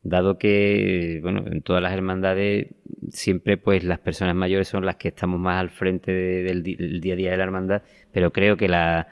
dado 0.03 0.37
que, 0.37 1.19
bueno, 1.21 1.43
en 1.51 1.61
todas 1.63 1.83
las 1.83 1.93
hermandades 1.93 2.67
siempre 3.11 3.57
pues 3.57 3.83
las 3.83 3.99
personas 3.99 4.35
mayores 4.35 4.69
son 4.69 4.85
las 4.85 4.95
que 4.97 5.09
estamos 5.09 5.39
más 5.39 5.59
al 5.59 5.69
frente 5.71 6.11
de- 6.13 6.43
del, 6.43 6.63
día 7.01 7.13
a 7.13 7.17
día 7.17 7.31
de 7.31 7.37
la 7.37 7.43
hermandad, 7.43 7.83
pero 8.13 8.31
creo 8.31 8.55
que 8.57 8.69
la- 8.69 9.07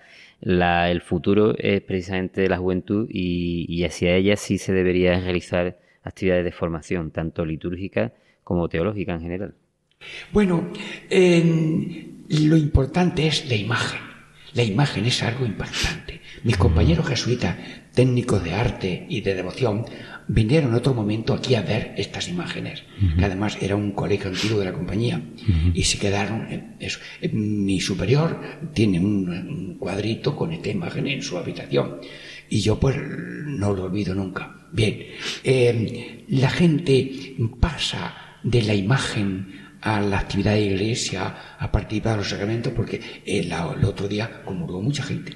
el 0.92 1.02
futuro 1.02 1.56
es 1.58 1.82
precisamente 1.82 2.42
de 2.42 2.50
la 2.50 2.58
juventud 2.58 3.08
y, 3.10 3.66
y 3.70 3.84
hacia 3.86 4.16
ella 4.16 4.36
sí 4.38 4.58
se 4.58 4.72
debería 4.74 5.20
realizar 5.20 5.78
actividades 6.08 6.46
de 6.46 6.52
formación, 6.52 7.12
tanto 7.12 7.46
litúrgica 7.46 8.14
como 8.44 8.70
teológica 8.70 9.14
en 9.14 9.22
general. 9.22 9.56
Bueno, 10.32 10.72
eh, 11.10 12.08
lo 12.30 12.58
importante 12.58 13.28
es 13.28 13.48
la 13.50 13.56
imagen. 13.56 14.02
La 14.54 14.64
imagen 14.64 15.06
es 15.06 15.22
algo 15.24 15.46
impactante. 15.46 16.22
Mis 16.44 16.58
compañeros 16.58 17.08
jesuitas, 17.08 17.58
técnicos 17.94 18.44
de 18.44 18.54
arte 18.54 19.06
y 19.10 19.22
de 19.22 19.36
devoción, 19.36 19.86
vinieron 20.28 20.74
otro 20.74 20.94
momento 20.94 21.34
aquí 21.34 21.56
a 21.56 21.62
ver 21.62 21.94
estas 21.98 22.28
imágenes, 22.28 22.84
que 23.18 23.26
además 23.26 23.58
era 23.62 23.76
un 23.76 23.92
colegio 23.92 24.30
antiguo 24.30 24.60
de 24.60 24.66
la 24.66 24.74
compañía, 24.74 25.22
y 25.74 25.84
se 25.84 25.98
quedaron 25.98 26.48
en 26.52 26.76
eso. 26.80 27.00
Mi 27.32 27.80
superior 27.80 28.40
tiene 28.74 29.00
un, 29.00 29.30
un 29.30 29.78
cuadrito 29.78 30.36
con 30.36 30.54
esta 30.54 30.70
imagen 30.70 31.08
en 31.08 31.22
su 31.22 31.38
habitación, 31.38 32.00
y 32.50 32.62
yo 32.62 32.80
pues 32.80 32.98
no 32.98 33.74
lo 33.74 33.84
olvido 33.86 34.14
nunca. 34.16 34.56
Bien, 34.72 35.00
eh, 35.44 36.26
la 36.30 36.50
gente 36.50 37.36
pasa 37.60 38.40
de 38.44 38.62
la 38.64 38.76
imagen 38.76 39.68
a 39.82 40.02
la 40.02 40.20
actividad 40.20 40.54
de 40.54 40.62
iglesia, 40.62 41.36
a 41.60 41.72
participar 41.72 42.14
de 42.14 42.18
los 42.18 42.30
sacramentos, 42.30 42.74
porque 42.74 43.00
el, 43.26 43.52
el 43.52 43.86
otro 43.86 44.08
día 44.08 44.42
comulgó 44.44 44.82
mucha 44.82 45.04
gente. 45.04 45.34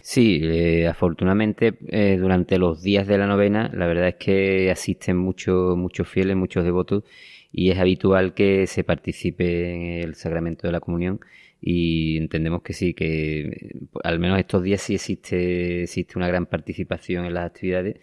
Sí, 0.00 0.40
eh, 0.42 0.86
afortunadamente 0.86 1.74
eh, 1.88 2.16
durante 2.18 2.58
los 2.58 2.82
días 2.82 3.06
de 3.06 3.18
la 3.18 3.26
novena, 3.26 3.70
la 3.74 3.86
verdad 3.86 4.08
es 4.08 4.14
que 4.16 4.70
asisten 4.70 5.16
muchos 5.16 5.76
muchos 5.76 6.08
fieles, 6.08 6.36
muchos 6.36 6.64
devotos, 6.64 7.04
y 7.52 7.70
es 7.70 7.78
habitual 7.78 8.32
que 8.34 8.66
se 8.66 8.84
participe 8.84 9.74
en 9.74 9.82
el 10.02 10.14
sacramento 10.14 10.66
de 10.66 10.72
la 10.72 10.80
comunión 10.80 11.20
y 11.60 12.16
entendemos 12.16 12.62
que 12.62 12.72
sí, 12.72 12.94
que 12.94 13.40
eh, 13.40 13.72
al 14.04 14.18
menos 14.18 14.38
estos 14.38 14.62
días 14.62 14.80
sí 14.80 14.94
existe, 14.94 15.82
existe 15.82 16.18
una 16.18 16.28
gran 16.28 16.46
participación 16.46 17.24
en 17.26 17.34
las 17.34 17.46
actividades, 17.46 17.96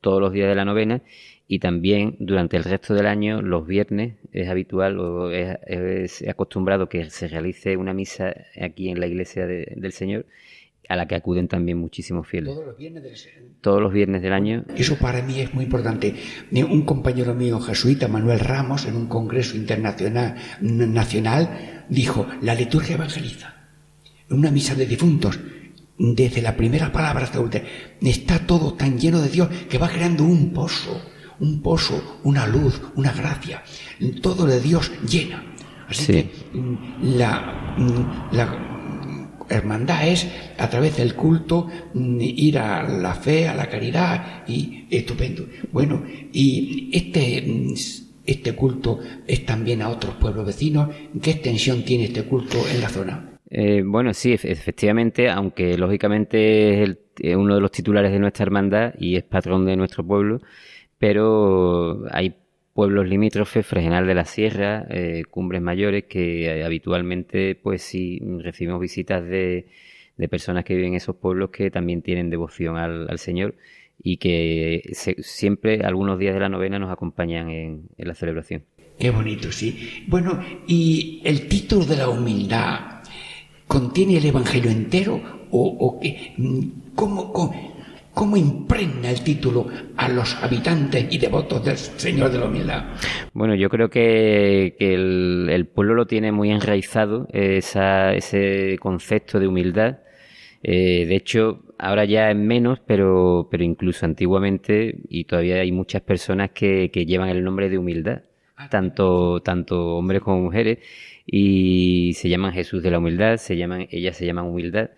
todos 0.00 0.20
los 0.20 0.32
días 0.32 0.48
de 0.48 0.54
la 0.54 0.64
novena 0.64 1.02
y 1.48 1.58
también 1.58 2.16
durante 2.20 2.56
el 2.56 2.64
resto 2.64 2.94
del 2.94 3.06
año, 3.06 3.42
los 3.42 3.66
viernes, 3.66 4.14
es 4.32 4.48
habitual 4.48 4.98
o 5.00 5.30
es, 5.30 5.56
es 5.66 6.28
acostumbrado 6.28 6.88
que 6.88 7.08
se 7.10 7.26
realice 7.26 7.76
una 7.76 7.94
misa 7.94 8.34
aquí 8.60 8.90
en 8.90 9.00
la 9.00 9.06
iglesia 9.06 9.46
de- 9.46 9.72
del 9.76 9.92
Señor 9.92 10.26
a 10.88 10.96
la 10.96 11.06
que 11.06 11.16
acuden 11.16 11.48
también 11.48 11.76
muchísimos 11.78 12.26
fieles. 12.26 12.54
Todos 12.54 12.66
los 12.66 12.76
viernes 12.78 13.02
del 13.02 13.12
Todos 13.60 13.82
los 13.82 13.92
viernes 13.92 14.22
del 14.22 14.32
año 14.32 14.64
Eso 14.74 14.96
para 14.96 15.20
mí 15.20 15.38
es 15.40 15.52
muy 15.52 15.64
importante. 15.64 16.14
Un 16.50 16.82
compañero 16.82 17.34
mío 17.34 17.60
jesuita, 17.60 18.08
Manuel 18.08 18.38
Ramos, 18.40 18.86
en 18.86 18.96
un 18.96 19.06
congreso 19.06 19.56
internacional 19.56 20.36
nacional, 20.62 21.77
dijo, 21.88 22.26
la 22.42 22.54
liturgia 22.54 22.94
evangeliza. 22.94 23.54
En 24.30 24.38
una 24.38 24.50
misa 24.50 24.74
de 24.74 24.86
difuntos, 24.86 25.38
desde 25.98 26.42
la 26.42 26.56
primera 26.56 26.92
palabra 26.92 27.24
hasta 27.24 27.38
la 27.38 27.44
última, 27.44 27.64
está 28.00 28.40
todo 28.46 28.74
tan 28.74 28.98
lleno 28.98 29.20
de 29.20 29.28
Dios 29.28 29.48
que 29.68 29.78
va 29.78 29.88
creando 29.88 30.24
un 30.24 30.52
pozo, 30.52 31.00
un 31.40 31.60
pozo, 31.62 32.20
una 32.24 32.46
luz, 32.46 32.80
una 32.94 33.12
gracia. 33.12 33.62
Todo 34.22 34.46
de 34.46 34.60
Dios 34.60 34.90
llena. 35.08 35.44
Así 35.88 36.04
Sí. 36.04 36.12
que 36.12 36.58
mm, 36.58 37.16
la, 37.16 37.74
mm, 37.78 38.34
la 38.36 39.44
hermandad 39.48 40.06
es 40.06 40.26
a 40.58 40.68
través 40.68 40.96
del 40.98 41.14
culto 41.14 41.68
mm, 41.94 42.20
ir 42.20 42.58
a 42.58 42.82
la 42.86 43.14
fe, 43.14 43.48
a 43.48 43.54
la 43.54 43.68
caridad 43.68 44.44
y 44.46 44.84
estupendo. 44.90 45.46
Bueno, 45.72 46.04
y 46.32 46.90
este 46.92 47.44
este 48.28 48.52
culto 48.54 49.00
es 49.26 49.44
también 49.46 49.82
a 49.82 49.88
otros 49.88 50.14
pueblos 50.16 50.46
vecinos. 50.46 50.94
¿Qué 51.22 51.30
extensión 51.32 51.82
tiene 51.84 52.04
este 52.04 52.22
culto 52.24 52.58
en 52.72 52.80
la 52.80 52.88
zona? 52.88 53.38
Eh, 53.50 53.82
bueno, 53.84 54.12
sí, 54.12 54.32
efe- 54.34 54.50
efectivamente, 54.50 55.30
aunque 55.30 55.78
lógicamente 55.78 56.74
es 56.74 56.80
el- 56.88 56.98
es 57.20 57.34
uno 57.36 57.54
de 57.54 57.60
los 57.60 57.70
titulares 57.72 58.12
de 58.12 58.18
nuestra 58.18 58.44
hermandad 58.44 58.94
y 58.98 59.16
es 59.16 59.24
patrón 59.24 59.64
de 59.64 59.76
nuestro 59.76 60.04
pueblo, 60.06 60.40
pero 60.98 62.04
hay 62.10 62.34
pueblos 62.74 63.08
limítrofes, 63.08 63.66
Fregenal 63.66 64.06
de 64.06 64.14
la 64.14 64.24
Sierra, 64.24 64.86
eh, 64.90 65.24
Cumbres 65.30 65.62
Mayores, 65.62 66.04
que 66.04 66.46
eh, 66.46 66.64
habitualmente, 66.64 67.54
pues 67.56 67.82
sí, 67.82 68.20
recibimos 68.40 68.80
visitas 68.80 69.24
de, 69.24 69.66
de 70.16 70.28
personas 70.28 70.64
que 70.64 70.74
viven 70.74 70.90
en 70.90 70.96
esos 70.96 71.16
pueblos 71.16 71.50
que 71.50 71.70
también 71.70 72.02
tienen 72.02 72.30
devoción 72.30 72.76
al, 72.76 73.08
al 73.10 73.18
Señor 73.18 73.54
y 74.02 74.16
que 74.18 74.82
se- 74.92 75.22
siempre, 75.22 75.80
algunos 75.84 76.18
días 76.18 76.34
de 76.34 76.40
la 76.40 76.48
novena, 76.48 76.78
nos 76.78 76.90
acompañan 76.92 77.50
en, 77.50 77.82
en 77.96 78.08
la 78.08 78.14
celebración. 78.14 78.64
Qué 78.98 79.10
bonito, 79.10 79.52
sí. 79.52 80.04
Bueno, 80.08 80.40
y 80.66 81.20
el 81.24 81.46
título 81.48 81.84
de 81.84 81.96
la 81.96 82.08
humildad 82.08 83.02
contiene 83.66 84.16
el 84.18 84.26
Evangelio 84.26 84.70
entero 84.70 85.20
o, 85.50 85.66
o 85.80 86.00
qué? 86.00 86.32
¿Cómo, 86.94 87.32
cómo, 87.32 87.76
cómo 88.12 88.36
impregna 88.36 89.10
el 89.10 89.22
título 89.22 89.68
a 89.96 90.08
los 90.08 90.34
habitantes 90.42 91.06
y 91.14 91.18
devotos 91.18 91.64
del 91.64 91.76
Señor 91.76 92.30
de 92.32 92.38
la 92.38 92.46
humildad? 92.46 92.84
Bueno, 93.34 93.54
yo 93.54 93.68
creo 93.68 93.88
que, 93.88 94.74
que 94.78 94.94
el, 94.94 95.48
el 95.50 95.66
pueblo 95.66 95.94
lo 95.94 96.06
tiene 96.06 96.32
muy 96.32 96.50
enraizado, 96.50 97.28
esa, 97.32 98.14
ese 98.14 98.78
concepto 98.80 99.38
de 99.38 99.46
humildad. 99.46 99.98
Eh, 100.62 101.06
de 101.06 101.14
hecho, 101.14 101.62
ahora 101.78 102.04
ya 102.04 102.30
es 102.30 102.36
menos, 102.36 102.80
pero, 102.86 103.48
pero 103.50 103.64
incluso 103.64 104.04
antiguamente, 104.06 104.98
y 105.08 105.24
todavía 105.24 105.60
hay 105.60 105.72
muchas 105.72 106.02
personas 106.02 106.50
que, 106.50 106.90
que 106.92 107.06
llevan 107.06 107.28
el 107.28 107.44
nombre 107.44 107.68
de 107.68 107.78
humildad, 107.78 108.22
tanto, 108.70 109.40
tanto 109.40 109.96
hombres 109.96 110.22
como 110.22 110.40
mujeres, 110.42 110.78
y 111.24 112.12
se 112.14 112.28
llaman 112.28 112.52
Jesús 112.52 112.82
de 112.82 112.90
la 112.90 112.98
humildad, 112.98 113.36
se 113.36 113.56
llaman, 113.56 113.86
ellas 113.90 114.16
se 114.16 114.26
llaman 114.26 114.46
humildad. 114.46 114.90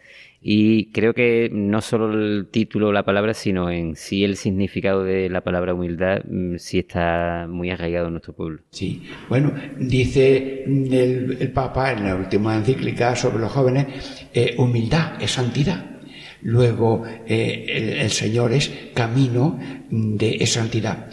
Y 0.42 0.86
creo 0.92 1.12
que 1.12 1.50
no 1.52 1.82
solo 1.82 2.14
el 2.14 2.48
título 2.50 2.88
o 2.88 2.92
la 2.92 3.04
palabra, 3.04 3.34
sino 3.34 3.68
en 3.70 3.94
sí 3.94 4.24
el 4.24 4.36
significado 4.36 5.04
de 5.04 5.28
la 5.28 5.42
palabra 5.42 5.74
humildad 5.74 6.22
mm, 6.24 6.56
sí 6.56 6.78
está 6.78 7.46
muy 7.46 7.70
arraigado 7.70 8.06
en 8.06 8.14
nuestro 8.14 8.32
pueblo. 8.32 8.60
Sí, 8.70 9.02
bueno, 9.28 9.52
dice 9.78 10.64
el, 10.64 11.36
el 11.38 11.52
Papa 11.52 11.92
en 11.92 12.04
la 12.04 12.16
última 12.16 12.56
encíclica 12.56 13.14
sobre 13.16 13.38
los 13.38 13.52
jóvenes, 13.52 14.28
eh, 14.32 14.54
humildad 14.56 15.20
es 15.20 15.32
santidad. 15.32 15.99
Luego 16.42 17.04
eh, 17.26 17.96
el, 18.00 18.10
Señor 18.10 18.52
es 18.52 18.70
camino 18.94 19.58
de 19.90 20.46
santidad. 20.46 21.08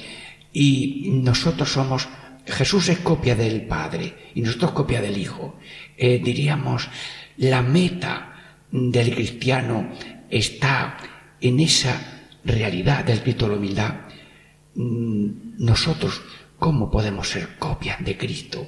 Y 0.54 1.10
nosotros 1.12 1.70
somos, 1.70 2.08
Jesús 2.46 2.90
es 2.90 3.00
copia 3.00 3.36
del 3.36 3.64
Padre 3.64 4.14
y 4.36 4.42
nosotros 4.42 4.72
copia 4.72 5.02
del 5.02 5.18
Hijo. 5.18 5.58
Eh, 5.98 6.22
diríamos, 6.24 6.90
la 7.38 7.62
meta 7.62 8.34
del 8.72 9.14
cristiano 9.14 9.92
está 10.30 10.98
en 11.42 11.60
esa 11.60 12.30
realidad 12.44 13.04
del 13.06 13.22
Cristo 13.22 13.46
de 13.46 13.52
la 13.52 13.58
humildad. 13.58 13.96
Mm, 14.76 15.58
Nosotros, 15.60 16.22
¿cómo 16.58 16.90
podemos 16.90 17.28
ser 17.28 17.58
copias 17.60 18.04
de 18.04 18.18
Cristo? 18.18 18.68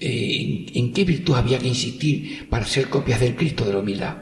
Eh, 0.00 0.66
¿en, 0.74 0.86
en 0.86 0.92
qué 0.92 1.04
virtud 1.04 1.34
había 1.34 1.58
que 1.58 1.68
insistir 1.68 2.48
para 2.48 2.64
ser 2.64 2.88
copias 2.88 3.20
del 3.20 3.36
Cristo 3.36 3.64
de 3.64 3.72
la 3.72 3.80
humildad? 3.80 4.16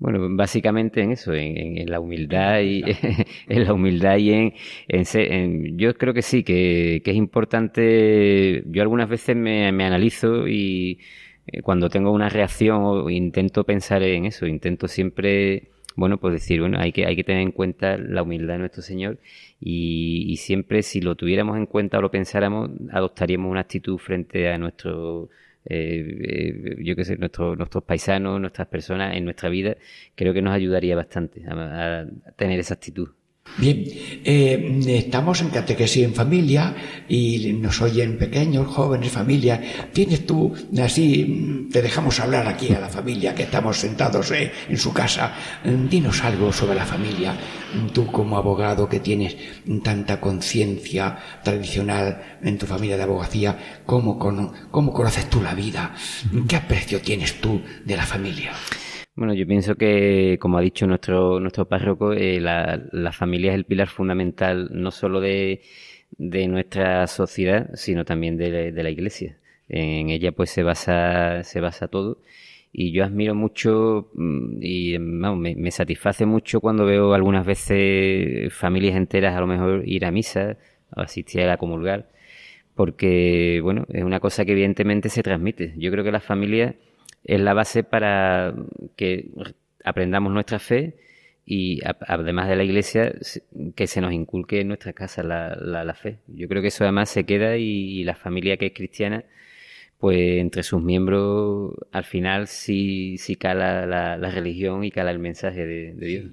Bueno, 0.00 0.28
básicamente 0.34 1.02
en 1.02 1.12
eso, 1.12 1.34
en, 1.34 1.56
en- 1.58 1.78
en 1.78 1.90
la 1.90 2.00
humildad 2.00 2.60
y 2.62 2.82
en 3.48 3.64
la 3.64 3.74
humildad 3.74 4.16
y 4.16 4.32
en, 4.32 4.54
en 4.88 5.78
yo 5.78 5.94
creo 5.94 6.14
que 6.14 6.22
sí, 6.22 6.42
que, 6.42 7.02
que 7.04 7.10
es 7.10 7.16
importante. 7.18 8.62
Yo 8.66 8.80
algunas 8.82 9.08
veces 9.10 9.36
me, 9.36 9.70
me 9.72 9.84
analizo 9.84 10.48
y 10.48 11.00
eh, 11.46 11.60
cuando 11.62 11.90
tengo 11.90 12.12
una 12.12 12.28
reacción 12.30 12.78
o 12.82 13.10
intento 13.10 13.64
pensar 13.64 14.02
en 14.02 14.24
eso, 14.26 14.46
intento 14.46 14.88
siempre, 14.88 15.68
bueno, 15.96 16.18
pues 16.18 16.32
decir, 16.34 16.60
bueno, 16.60 16.78
hay 16.80 16.92
que, 16.92 17.04
hay 17.06 17.14
que 17.16 17.24
tener 17.24 17.42
en 17.42 17.52
cuenta 17.52 17.98
la 17.98 18.22
humildad 18.22 18.54
de 18.54 18.60
nuestro 18.60 18.80
Señor 18.82 19.18
y, 19.60 20.24
y 20.32 20.36
siempre 20.38 20.82
si 20.82 21.00
lo 21.02 21.14
tuviéramos 21.14 21.56
en 21.58 21.66
cuenta 21.66 21.98
o 21.98 22.02
lo 22.02 22.10
pensáramos, 22.10 22.70
adoptaríamos 22.90 23.50
una 23.50 23.60
actitud 23.60 23.98
frente 23.98 24.50
a 24.50 24.56
nuestro 24.58 25.28
eh, 25.64 26.54
eh, 26.76 26.76
yo 26.84 26.96
qué 26.96 27.04
sé, 27.04 27.16
nuestro- 27.16 27.56
nuestros 27.56 27.84
paisanos, 27.84 28.40
nuestras 28.40 28.68
personas 28.68 29.16
en 29.16 29.24
nuestra 29.24 29.48
vida, 29.48 29.76
creo 30.14 30.32
que 30.34 30.42
nos 30.42 30.54
ayudaría 30.54 30.96
bastante 30.96 31.44
a, 31.48 32.00
a 32.02 32.32
tener 32.36 32.58
esa 32.60 32.74
actitud. 32.74 33.10
Bien, 33.60 33.84
eh, 34.24 34.80
estamos 34.88 35.42
en 35.42 35.50
catequesis 35.50 36.04
en 36.04 36.14
familia 36.14 36.74
y 37.08 37.52
nos 37.52 37.82
oyen 37.82 38.16
pequeños, 38.16 38.66
jóvenes, 38.68 39.12
familias. 39.12 39.60
Tienes 39.92 40.24
tú, 40.24 40.54
así, 40.82 41.68
te 41.70 41.82
dejamos 41.82 42.20
hablar 42.20 42.46
aquí 42.46 42.72
a 42.72 42.80
la 42.80 42.88
familia 42.88 43.34
que 43.34 43.42
estamos 43.42 43.76
sentados 43.76 44.30
eh, 44.30 44.50
en 44.68 44.78
su 44.78 44.92
casa. 44.94 45.34
Dinos 45.64 46.22
algo 46.24 46.52
sobre 46.52 46.74
la 46.74 46.86
familia. 46.86 47.36
Tú 47.92 48.06
como 48.06 48.38
abogado 48.38 48.88
que 48.88 49.00
tienes 49.00 49.36
tanta 49.82 50.20
conciencia 50.20 51.18
tradicional 51.44 52.38
en 52.42 52.56
tu 52.56 52.66
familia 52.66 52.96
de 52.96 53.02
abogacía, 53.02 53.82
¿cómo, 53.84 54.18
¿cómo 54.18 54.92
conoces 54.92 55.28
tú 55.28 55.42
la 55.42 55.54
vida? 55.54 55.94
¿Qué 56.48 56.56
aprecio 56.56 57.02
tienes 57.02 57.40
tú 57.40 57.60
de 57.84 57.96
la 57.96 58.06
familia? 58.06 58.52
Bueno, 59.20 59.34
yo 59.34 59.46
pienso 59.46 59.74
que, 59.76 60.38
como 60.40 60.56
ha 60.56 60.62
dicho 60.62 60.86
nuestro, 60.86 61.40
nuestro 61.40 61.68
párroco, 61.68 62.14
eh, 62.14 62.40
la, 62.40 62.82
la 62.90 63.12
familia 63.12 63.50
es 63.50 63.56
el 63.56 63.64
pilar 63.66 63.88
fundamental 63.88 64.70
no 64.72 64.90
solo 64.90 65.20
de, 65.20 65.60
de 66.16 66.48
nuestra 66.48 67.06
sociedad, 67.06 67.68
sino 67.74 68.06
también 68.06 68.38
de, 68.38 68.72
de 68.72 68.82
la 68.82 68.88
iglesia. 68.88 69.36
En 69.68 70.08
ella 70.08 70.32
pues 70.32 70.48
se 70.50 70.62
basa, 70.62 71.44
se 71.44 71.60
basa 71.60 71.88
todo. 71.88 72.22
Y 72.72 72.92
yo 72.92 73.04
admiro 73.04 73.34
mucho 73.34 74.08
mm, 74.14 74.58
y 74.62 74.96
vamos, 74.96 75.38
me, 75.38 75.54
me 75.54 75.70
satisface 75.70 76.24
mucho 76.24 76.60
cuando 76.62 76.86
veo 76.86 77.12
algunas 77.12 77.44
veces 77.44 78.50
familias 78.54 78.96
enteras 78.96 79.36
a 79.36 79.40
lo 79.40 79.46
mejor 79.46 79.82
ir 79.86 80.06
a 80.06 80.10
misa 80.12 80.56
o 80.96 81.02
asistir 81.02 81.42
a 81.42 81.58
comulgar, 81.58 82.08
porque 82.74 83.60
bueno, 83.62 83.86
es 83.92 84.02
una 84.04 84.20
cosa 84.20 84.46
que 84.46 84.52
evidentemente 84.52 85.10
se 85.10 85.22
transmite. 85.22 85.74
Yo 85.76 85.90
creo 85.90 86.04
que 86.04 86.12
la 86.12 86.20
familia 86.20 86.76
es 87.24 87.40
la 87.40 87.54
base 87.54 87.82
para 87.84 88.54
que 88.96 89.30
aprendamos 89.84 90.32
nuestra 90.32 90.58
fe 90.58 90.96
y 91.46 91.80
además 92.06 92.48
de 92.48 92.56
la 92.56 92.64
iglesia 92.64 93.12
que 93.74 93.86
se 93.86 94.00
nos 94.00 94.12
inculque 94.12 94.60
en 94.60 94.68
nuestra 94.68 94.92
casa 94.92 95.22
la, 95.22 95.56
la- 95.56 95.94
fe. 95.94 96.18
Yo 96.28 96.46
creo 96.48 96.62
que 96.62 96.68
eso 96.68 96.84
además 96.84 97.08
se 97.10 97.24
queda 97.24 97.56
y, 97.56 97.64
y 98.00 98.04
la 98.04 98.14
familia 98.14 98.56
que 98.56 98.66
es 98.66 98.72
cristiana, 98.72 99.24
pues 99.98 100.40
entre 100.40 100.62
sus 100.62 100.80
miembros 100.82 101.74
al 101.92 102.04
final 102.04 102.46
sí, 102.46 103.18
sí 103.18 103.36
cala 103.36 103.84
la, 103.86 104.16
la 104.16 104.30
religión 104.30 104.84
y 104.84 104.90
cala 104.90 105.10
el 105.10 105.18
mensaje 105.18 105.66
de, 105.66 105.92
de 105.94 106.06
Dios. 106.06 106.24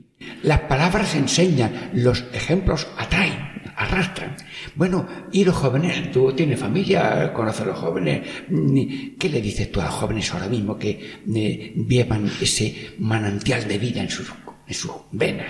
Las 0.44 0.62
palabras 0.62 1.16
enseñan, 1.16 1.72
los 1.94 2.22
ejemplos 2.34 2.88
atraen. 2.98 3.34
Arrastran. 3.78 4.36
Bueno, 4.76 5.08
y 5.32 5.46
los 5.46 5.56
jóvenes, 5.56 6.12
tú 6.12 6.34
tienes 6.34 6.60
familia, 6.60 7.32
conoces 7.34 7.62
a 7.62 7.66
los 7.66 7.78
jóvenes, 7.78 8.22
mm, 8.50 9.18
¿qué 9.20 9.30
le 9.30 9.42
dices 9.42 9.72
tú 9.72 9.80
a 9.80 9.86
los 9.86 9.94
jóvenes 9.94 10.34
ahora 10.34 10.48
mismo 10.50 10.78
que 10.78 11.00
eh, 11.36 11.74
llevan 11.88 12.26
ese 12.26 12.76
manantial 13.00 13.68
de 13.68 13.78
vida 13.78 14.02
en 14.02 14.10
sus, 14.10 14.32
en 14.68 14.74
sus 14.74 14.92
venas? 15.12 15.48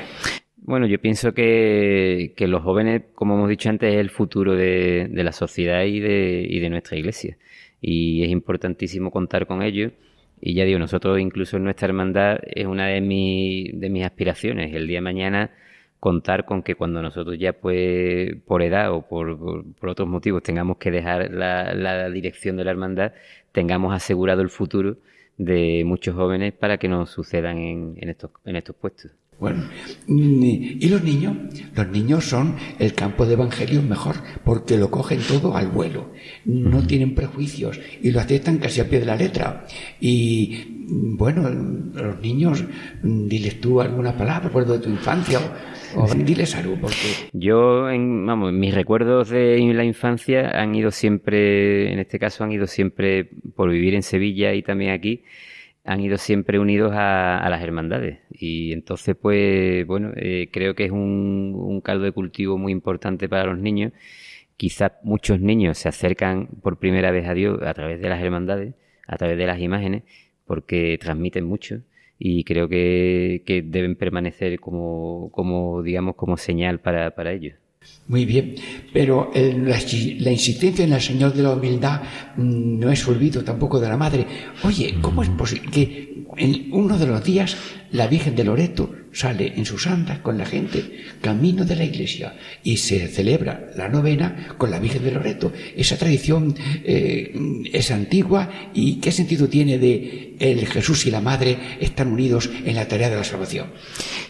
Bueno, 0.57 0.85
yo 0.85 0.99
pienso 0.99 1.33
que, 1.33 2.33
que 2.35 2.47
los 2.47 2.61
jóvenes, 2.61 3.03
como 3.15 3.35
hemos 3.35 3.47
dicho 3.49 3.69
antes, 3.69 3.93
es 3.93 3.99
el 4.01 4.09
futuro 4.09 4.55
de, 4.55 5.07
de 5.09 5.23
la 5.23 5.31
sociedad 5.31 5.85
y 5.85 6.01
de, 6.01 6.45
y 6.49 6.59
de 6.59 6.69
nuestra 6.69 6.97
iglesia. 6.97 7.37
Y 7.79 8.23
es 8.23 8.29
importantísimo 8.29 9.09
contar 9.09 9.47
con 9.47 9.61
ellos. 9.63 9.93
Y 10.41 10.53
ya 10.55 10.65
digo, 10.65 10.77
nosotros 10.77 11.19
incluso 11.21 11.55
en 11.55 11.63
nuestra 11.63 11.87
hermandad 11.87 12.39
es 12.53 12.65
una 12.65 12.87
de, 12.87 12.99
mi- 12.99 13.69
de 13.73 13.89
mis 13.89 14.03
aspiraciones. 14.03 14.73
El 14.75 14.87
día 14.87 14.97
de 14.97 15.01
mañana 15.01 15.51
contar 16.07 16.45
con 16.45 16.63
que 16.63 16.75
cuando 16.75 17.01
nosotros 17.01 17.35
ya 17.37 17.51
pues 17.53 18.33
por 18.45 18.61
edad 18.61 18.91
o 18.93 19.01
por, 19.11 19.25
por- 19.37 19.65
por 19.79 19.89
otros 19.89 20.07
motivos 20.07 20.41
tengamos 20.41 20.77
que 20.77 20.89
dejar 20.91 21.19
la, 21.31 21.73
la 21.73 22.09
dirección 22.09 22.55
de 22.57 22.63
la 22.63 22.71
hermandad, 22.71 23.11
tengamos 23.51 23.93
asegurado 23.93 24.41
el 24.41 24.49
futuro 24.49 24.95
de 25.37 25.83
muchos 25.85 26.15
jóvenes 26.15 26.53
para 26.53 26.77
que 26.77 26.87
nos 26.87 27.09
sucedan 27.09 27.57
en, 27.57 27.77
en 28.01 28.07
estos, 28.09 28.31
en 28.45 28.55
estos 28.55 28.75
puestos. 28.81 29.11
Bueno, 29.39 29.69
¿y 30.07 30.87
los 30.89 31.03
niños? 31.03 31.33
Los 31.75 31.87
niños 31.89 32.25
son 32.25 32.55
el 32.79 32.93
campo 32.95 33.25
de 33.27 33.33
evangelio 33.33 33.83
mejor, 33.83 34.15
porque 34.43 34.77
lo 34.77 34.89
cogen 34.89 35.19
todo 35.27 35.55
al 35.55 35.67
vuelo. 35.67 36.11
No 36.45 36.81
tienen 36.87 37.13
prejuicios 37.13 37.79
y 38.01 38.09
lo 38.11 38.19
aceptan 38.19 38.57
casi 38.57 38.81
a 38.81 38.89
pie 38.89 38.99
de 39.01 39.05
la 39.05 39.15
letra. 39.15 39.67
Y 40.01 40.76
bueno, 40.89 41.49
los 41.93 42.21
niños, 42.21 42.63
diles 43.03 43.59
tú 43.59 43.81
alguna 43.81 44.13
palabra, 44.13 44.47
recuerdo 44.47 44.73
de 44.73 44.79
tu 44.79 44.89
infancia, 44.89 45.39
o, 45.95 46.03
o 46.03 46.13
diles 46.13 46.55
algo, 46.55 46.75
porque 46.79 46.95
Yo, 47.33 47.89
en, 47.89 48.25
vamos, 48.25 48.53
mis 48.53 48.73
recuerdos 48.73 49.29
de 49.29 49.59
la 49.73 49.83
infancia 49.83 50.61
han 50.61 50.75
ido 50.75 50.91
siempre, 50.91 51.91
en 51.91 51.99
este 51.99 52.19
caso 52.19 52.43
han 52.43 52.51
ido 52.51 52.67
siempre, 52.67 53.29
por 53.55 53.69
vivir 53.69 53.95
en 53.95 54.03
Sevilla 54.03 54.53
y 54.53 54.63
también 54.63 54.91
aquí, 54.91 55.23
han 55.83 56.01
ido 56.01 56.17
siempre 56.17 56.59
unidos 56.59 56.91
a, 56.93 57.37
a 57.37 57.49
las 57.49 57.61
hermandades. 57.61 58.19
Y 58.29 58.73
entonces, 58.73 59.15
pues, 59.15 59.85
bueno, 59.87 60.11
eh, 60.15 60.49
creo 60.51 60.75
que 60.75 60.85
es 60.85 60.91
un, 60.91 61.53
un 61.57 61.81
caldo 61.81 62.03
de 62.03 62.11
cultivo 62.11 62.57
muy 62.57 62.73
importante 62.73 63.29
para 63.29 63.45
los 63.45 63.57
niños. 63.57 63.93
Quizás 64.57 64.91
muchos 65.03 65.39
niños 65.39 65.77
se 65.77 65.87
acercan 65.87 66.47
por 66.61 66.77
primera 66.77 67.11
vez 67.11 67.27
a 67.27 67.33
Dios 67.33 67.61
a 67.61 67.73
través 67.73 68.01
de 68.01 68.09
las 68.09 68.21
hermandades, 68.21 68.73
a 69.07 69.15
través 69.15 69.37
de 69.37 69.45
las 69.45 69.59
imágenes, 69.61 70.03
porque 70.47 70.97
transmiten 70.99 71.45
mucho 71.45 71.81
y 72.17 72.43
creo 72.45 72.67
que, 72.67 73.43
que 73.45 73.61
deben 73.61 73.95
permanecer 73.95 74.59
como, 74.59 75.29
digamos, 75.83 76.15
como 76.15 76.37
señal 76.37 76.79
para, 76.79 77.11
para 77.11 77.33
ellos. 77.33 77.55
Muy 78.07 78.25
bien, 78.25 78.55
pero 78.91 79.31
el- 79.33 79.69
la, 79.69 79.77
la 80.19 80.31
insistencia 80.31 80.83
en 80.83 80.93
el 80.93 81.01
Señor 81.01 81.33
de 81.33 81.43
la 81.43 81.53
humildad 81.53 82.01
mm, 82.35 82.79
no 82.79 82.91
es 82.91 83.07
olvido 83.07 83.43
tampoco 83.43 83.79
de 83.79 83.87
la 83.87 83.97
Madre. 83.97 84.25
Oye, 84.63 84.95
¿cómo 85.01 85.21
es 85.23 85.29
posible 85.29 85.69
que 85.71 86.23
en 86.37 86.69
uno 86.71 86.97
de 86.97 87.05
los 87.07 87.23
días 87.23 87.55
la 87.91 88.07
Virgen 88.07 88.35
de 88.35 88.43
Loreto 88.43 88.89
sale 89.17 89.53
en 89.55 89.65
sus 89.65 89.87
andas 89.87 90.19
con 90.19 90.37
la 90.37 90.45
gente, 90.45 90.79
camino 91.21 91.65
de 91.65 91.75
la 91.75 91.83
iglesia, 91.83 92.35
y 92.63 92.77
se 92.77 93.07
celebra 93.07 93.71
la 93.75 93.89
novena 93.89 94.55
con 94.57 94.69
la 94.69 94.79
Virgen 94.79 95.03
de 95.03 95.11
Loreto? 95.11 95.51
Esa 95.75 95.97
tradición 95.97 96.53
eh, 96.83 97.33
es 97.73 97.89
antigua 97.89 98.69
y 98.73 98.99
¿qué 98.99 99.11
sentido 99.11 99.49
tiene 99.49 99.79
de 99.79 100.35
el 100.39 100.67
Jesús 100.67 101.07
y 101.07 101.11
la 101.11 101.21
Madre 101.21 101.57
están 101.79 102.11
unidos 102.11 102.49
en 102.63 102.75
la 102.75 102.87
tarea 102.87 103.09
de 103.09 103.15
la 103.15 103.23
salvación? 103.23 103.67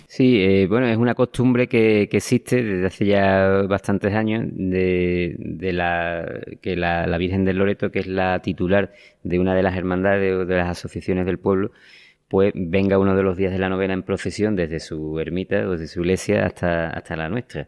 Sí, 0.07 0.41
eh, 0.41 0.67
bueno, 0.67 0.87
es 0.87 0.97
una 0.97 1.13
costumbre 1.15 1.67
que, 1.67 2.03
existe 2.03 2.63
desde 2.63 2.87
hace 2.87 3.05
ya 3.05 3.63
bastantes 3.67 4.13
años 4.15 4.45
de, 4.51 5.35
de 5.37 5.73
la 5.73 6.25
que 6.61 6.77
la, 6.77 7.05
la 7.05 7.17
Virgen 7.17 7.43
del 7.43 7.57
Loreto, 7.57 7.91
que 7.91 7.99
es 7.99 8.07
la 8.07 8.41
titular 8.41 8.93
de 9.23 9.37
una 9.37 9.53
de 9.53 9.63
las 9.63 9.75
hermandades 9.75 10.33
o 10.33 10.45
de 10.45 10.55
las 10.55 10.69
asociaciones 10.69 11.25
del 11.25 11.37
pueblo, 11.37 11.71
pues 12.27 12.53
venga 12.55 12.99
uno 12.99 13.15
de 13.15 13.23
los 13.23 13.37
días 13.37 13.51
de 13.51 13.59
la 13.59 13.69
novena 13.69 13.93
en 13.93 14.03
procesión 14.03 14.55
desde 14.55 14.79
su 14.79 15.19
ermita 15.19 15.67
o 15.67 15.71
desde 15.71 15.87
su 15.87 16.01
iglesia 16.01 16.45
hasta, 16.45 16.89
hasta 16.89 17.15
la 17.15 17.29
nuestra. 17.29 17.67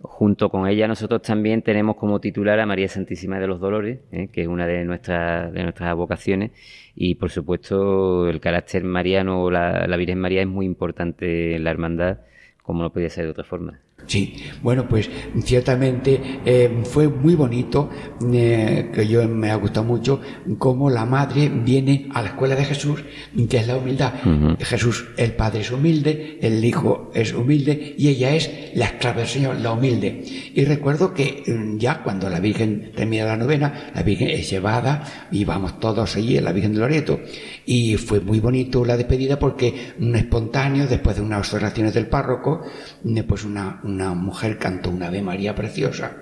Junto 0.00 0.50
con 0.50 0.66
ella 0.66 0.88
nosotros 0.88 1.22
también 1.22 1.62
tenemos 1.62 1.96
como 1.96 2.20
titular 2.20 2.58
a 2.58 2.66
María 2.66 2.88
Santísima 2.88 3.38
de 3.38 3.46
los 3.46 3.60
Dolores, 3.60 4.00
¿eh? 4.10 4.28
que 4.32 4.42
es 4.42 4.48
una 4.48 4.66
de 4.66 4.84
nuestras, 4.84 5.52
de 5.52 5.62
nuestras 5.62 5.94
vocaciones, 5.94 6.50
y 6.96 7.14
por 7.14 7.30
supuesto 7.30 8.28
el 8.28 8.40
carácter 8.40 8.84
mariano 8.84 9.42
o 9.44 9.50
la, 9.50 9.86
la 9.86 9.96
Virgen 9.96 10.18
María 10.18 10.42
es 10.42 10.48
muy 10.48 10.66
importante 10.66 11.54
en 11.54 11.64
la 11.64 11.70
hermandad, 11.70 12.18
como 12.62 12.82
no 12.82 12.92
podía 12.92 13.10
ser 13.10 13.24
de 13.24 13.30
otra 13.30 13.44
forma. 13.44 13.80
Sí, 14.06 14.36
bueno, 14.62 14.88
pues 14.88 15.08
ciertamente 15.44 16.40
eh, 16.44 16.82
fue 16.84 17.08
muy 17.08 17.34
bonito, 17.34 17.88
eh, 18.32 18.90
que 18.92 19.06
yo 19.06 19.26
me 19.28 19.50
ha 19.50 19.56
gustado 19.56 19.86
mucho, 19.86 20.20
cómo 20.58 20.90
la 20.90 21.06
madre 21.06 21.48
viene 21.48 22.08
a 22.12 22.22
la 22.22 22.28
escuela 22.28 22.54
de 22.54 22.64
Jesús, 22.64 23.02
que 23.48 23.56
es 23.56 23.66
la 23.66 23.76
humildad. 23.76 24.12
Jesús, 24.60 25.06
el 25.16 25.32
Padre 25.32 25.60
es 25.60 25.70
humilde, 25.70 26.38
el 26.40 26.64
Hijo 26.64 27.10
es 27.14 27.32
humilde 27.32 27.94
y 27.96 28.08
ella 28.08 28.34
es 28.34 28.50
la 28.74 28.86
esclava 28.86 29.20
del 29.20 29.28
Señor, 29.28 29.56
la 29.60 29.72
humilde. 29.72 30.24
Y 30.54 30.64
recuerdo 30.64 31.14
que 31.14 31.42
mm, 31.46 31.78
ya 31.78 32.02
cuando 32.02 32.28
la 32.28 32.40
Virgen 32.40 32.92
termina 32.94 33.24
la 33.24 33.36
novena, 33.36 33.90
la 33.94 34.02
Virgen 34.02 34.28
es 34.28 34.50
llevada 34.50 35.28
y 35.30 35.44
vamos 35.44 35.78
todos 35.80 36.16
allí, 36.16 36.38
la 36.40 36.52
Virgen 36.52 36.74
de 36.74 36.80
Loreto. 36.80 37.20
Y 37.64 37.96
fue 37.96 38.20
muy 38.20 38.40
bonito 38.40 38.84
la 38.84 38.96
despedida 38.96 39.38
porque 39.38 39.94
un 40.00 40.16
espontáneo, 40.16 40.86
después 40.86 41.16
de 41.16 41.22
unas 41.22 41.52
oraciones 41.54 41.94
del 41.94 42.06
párroco, 42.08 42.62
eh, 43.04 43.22
pues 43.22 43.44
una, 43.44 43.80
una 43.84 44.14
mujer 44.14 44.58
cantó 44.58 44.90
una 44.90 45.06
Ave 45.06 45.22
María 45.22 45.54
preciosa. 45.54 46.18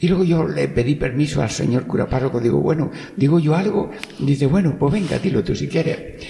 Y 0.00 0.08
luego 0.08 0.24
yo 0.24 0.46
le 0.48 0.68
pedí 0.68 0.94
permiso 0.94 1.42
al 1.42 1.50
señor 1.50 1.86
cura 1.86 2.06
párroco, 2.06 2.40
digo, 2.40 2.60
bueno, 2.60 2.90
digo 3.16 3.38
yo 3.38 3.54
algo, 3.54 3.90
dice, 4.18 4.46
bueno, 4.46 4.76
pues 4.78 4.92
venga, 4.92 5.18
dilo 5.18 5.42
tú 5.44 5.54
si 5.54 5.68
quieres. 5.68 6.24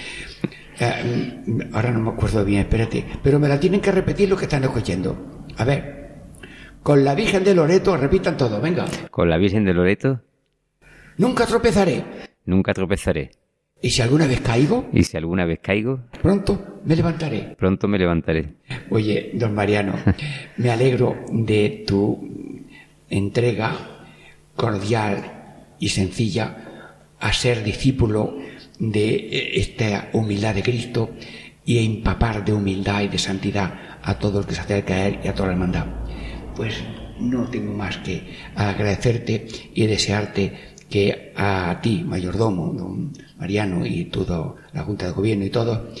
Eh, 0.79 1.67
ahora 1.73 1.91
no 1.91 1.99
me 1.99 2.09
acuerdo 2.11 2.43
bien, 2.45 2.61
espérate, 2.61 3.05
pero 3.21 3.39
me 3.39 3.47
la 3.47 3.59
tienen 3.59 3.81
que 3.81 3.91
repetir 3.91 4.29
lo 4.29 4.37
que 4.37 4.45
están 4.45 4.63
escuchando. 4.63 5.45
A 5.57 5.65
ver, 5.65 5.99
con 6.83 7.03
la 7.03 7.15
Virgen 7.15 7.43
de 7.43 7.53
Loreto, 7.53 7.95
repitan 7.97 8.37
todo, 8.37 8.59
venga. 8.61 8.85
Con 9.11 9.29
la 9.29 9.37
Virgen 9.37 9.65
de 9.65 9.73
Loreto 9.73 10.21
Nunca 11.17 11.45
tropezaré. 11.45 12.03
nunca 12.45 12.73
tropezaré, 12.73 13.31
Y 13.81 13.91
si 13.91 14.01
alguna 14.01 14.27
vez 14.27 14.41
caigo, 14.41 14.89
y 14.91 15.03
si 15.03 15.15
alguna 15.15 15.45
vez 15.45 15.59
caigo, 15.61 16.01
pronto 16.21 16.81
me 16.83 16.95
levantaré. 16.95 17.55
pronto 17.57 17.87
me 17.87 17.97
levantaré. 17.97 18.55
Oye, 18.89 19.31
don 19.33 19.53
Mariano, 19.53 19.93
me 20.57 20.69
alegro 20.69 21.15
de 21.31 21.85
tu 21.87 22.19
entrega 23.09 23.75
cordial 24.55 25.75
y 25.79 25.89
sencilla 25.89 26.57
a 27.19 27.31
ser 27.33 27.63
discípulo 27.63 28.37
de 28.79 29.15
eh, 29.15 29.59
esta 29.59 30.09
humildad 30.13 30.55
de 30.55 30.63
Cristo 30.63 31.11
y 31.65 31.77
a 31.77 31.81
empapar 31.81 32.43
de 32.43 32.53
humildad 32.53 33.03
y 33.03 33.07
de 33.07 33.17
santidad 33.17 33.99
a 34.01 34.17
todos 34.19 34.35
los 34.35 34.45
que 34.45 34.55
se 34.55 34.61
acerca 34.61 34.93
a 34.95 35.07
Él 35.07 35.19
y 35.23 35.27
a 35.27 35.33
toda 35.33 35.47
la 35.47 35.53
hermandad. 35.53 35.85
Pues 36.55 36.83
no 37.19 37.49
tengo 37.49 37.73
más 37.73 37.97
que 37.97 38.33
agradecerte 38.55 39.47
y 39.73 39.85
desearte 39.85 40.68
que 40.89 41.33
a 41.35 41.79
ti, 41.81 42.03
mayordomo, 42.03 42.73
don 42.73 43.13
Mariano 43.37 43.85
y 43.85 44.05
toda 44.05 44.55
la 44.73 44.83
Junta 44.83 45.05
de 45.05 45.11
Gobierno 45.11 45.45
y 45.45 45.49
todo, 45.49 45.91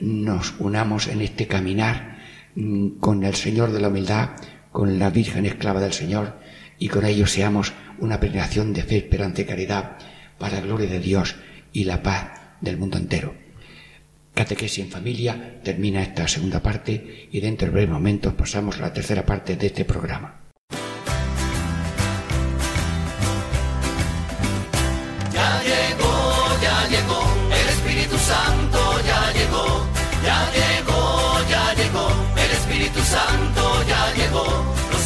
nos 0.00 0.54
unamos 0.58 1.08
en 1.08 1.20
este 1.20 1.46
caminar 1.46 2.18
mm, 2.54 2.98
con 3.00 3.24
el 3.24 3.34
Señor 3.34 3.72
de 3.72 3.80
la 3.80 3.88
humildad, 3.88 4.30
con 4.72 4.98
la 4.98 5.10
Virgen 5.10 5.46
esclava 5.46 5.80
del 5.80 5.92
Señor 5.92 6.38
y 6.78 6.88
con 6.88 7.04
ello 7.04 7.26
seamos 7.26 7.72
una 7.98 8.20
peregrinación 8.20 8.72
de 8.72 8.82
fe, 8.82 8.98
esperanza 8.98 9.42
y 9.42 9.44
caridad 9.44 9.96
para 10.38 10.56
la 10.56 10.60
gloria 10.60 10.88
de 10.88 11.00
Dios 11.00 11.36
y 11.72 11.84
la 11.84 12.02
paz 12.02 12.30
del 12.60 12.76
mundo 12.76 12.98
entero. 12.98 13.34
Catequesis 14.34 14.84
en 14.84 14.90
familia 14.90 15.60
termina 15.64 16.02
esta 16.02 16.28
segunda 16.28 16.62
parte 16.62 17.28
y 17.32 17.40
dentro 17.40 17.66
de 17.66 17.72
breves 17.72 17.90
momentos 17.90 18.34
pasamos 18.34 18.78
a 18.78 18.82
la 18.82 18.92
tercera 18.92 19.26
parte 19.26 19.56
de 19.56 19.66
este 19.66 19.84
programa. 19.84 20.47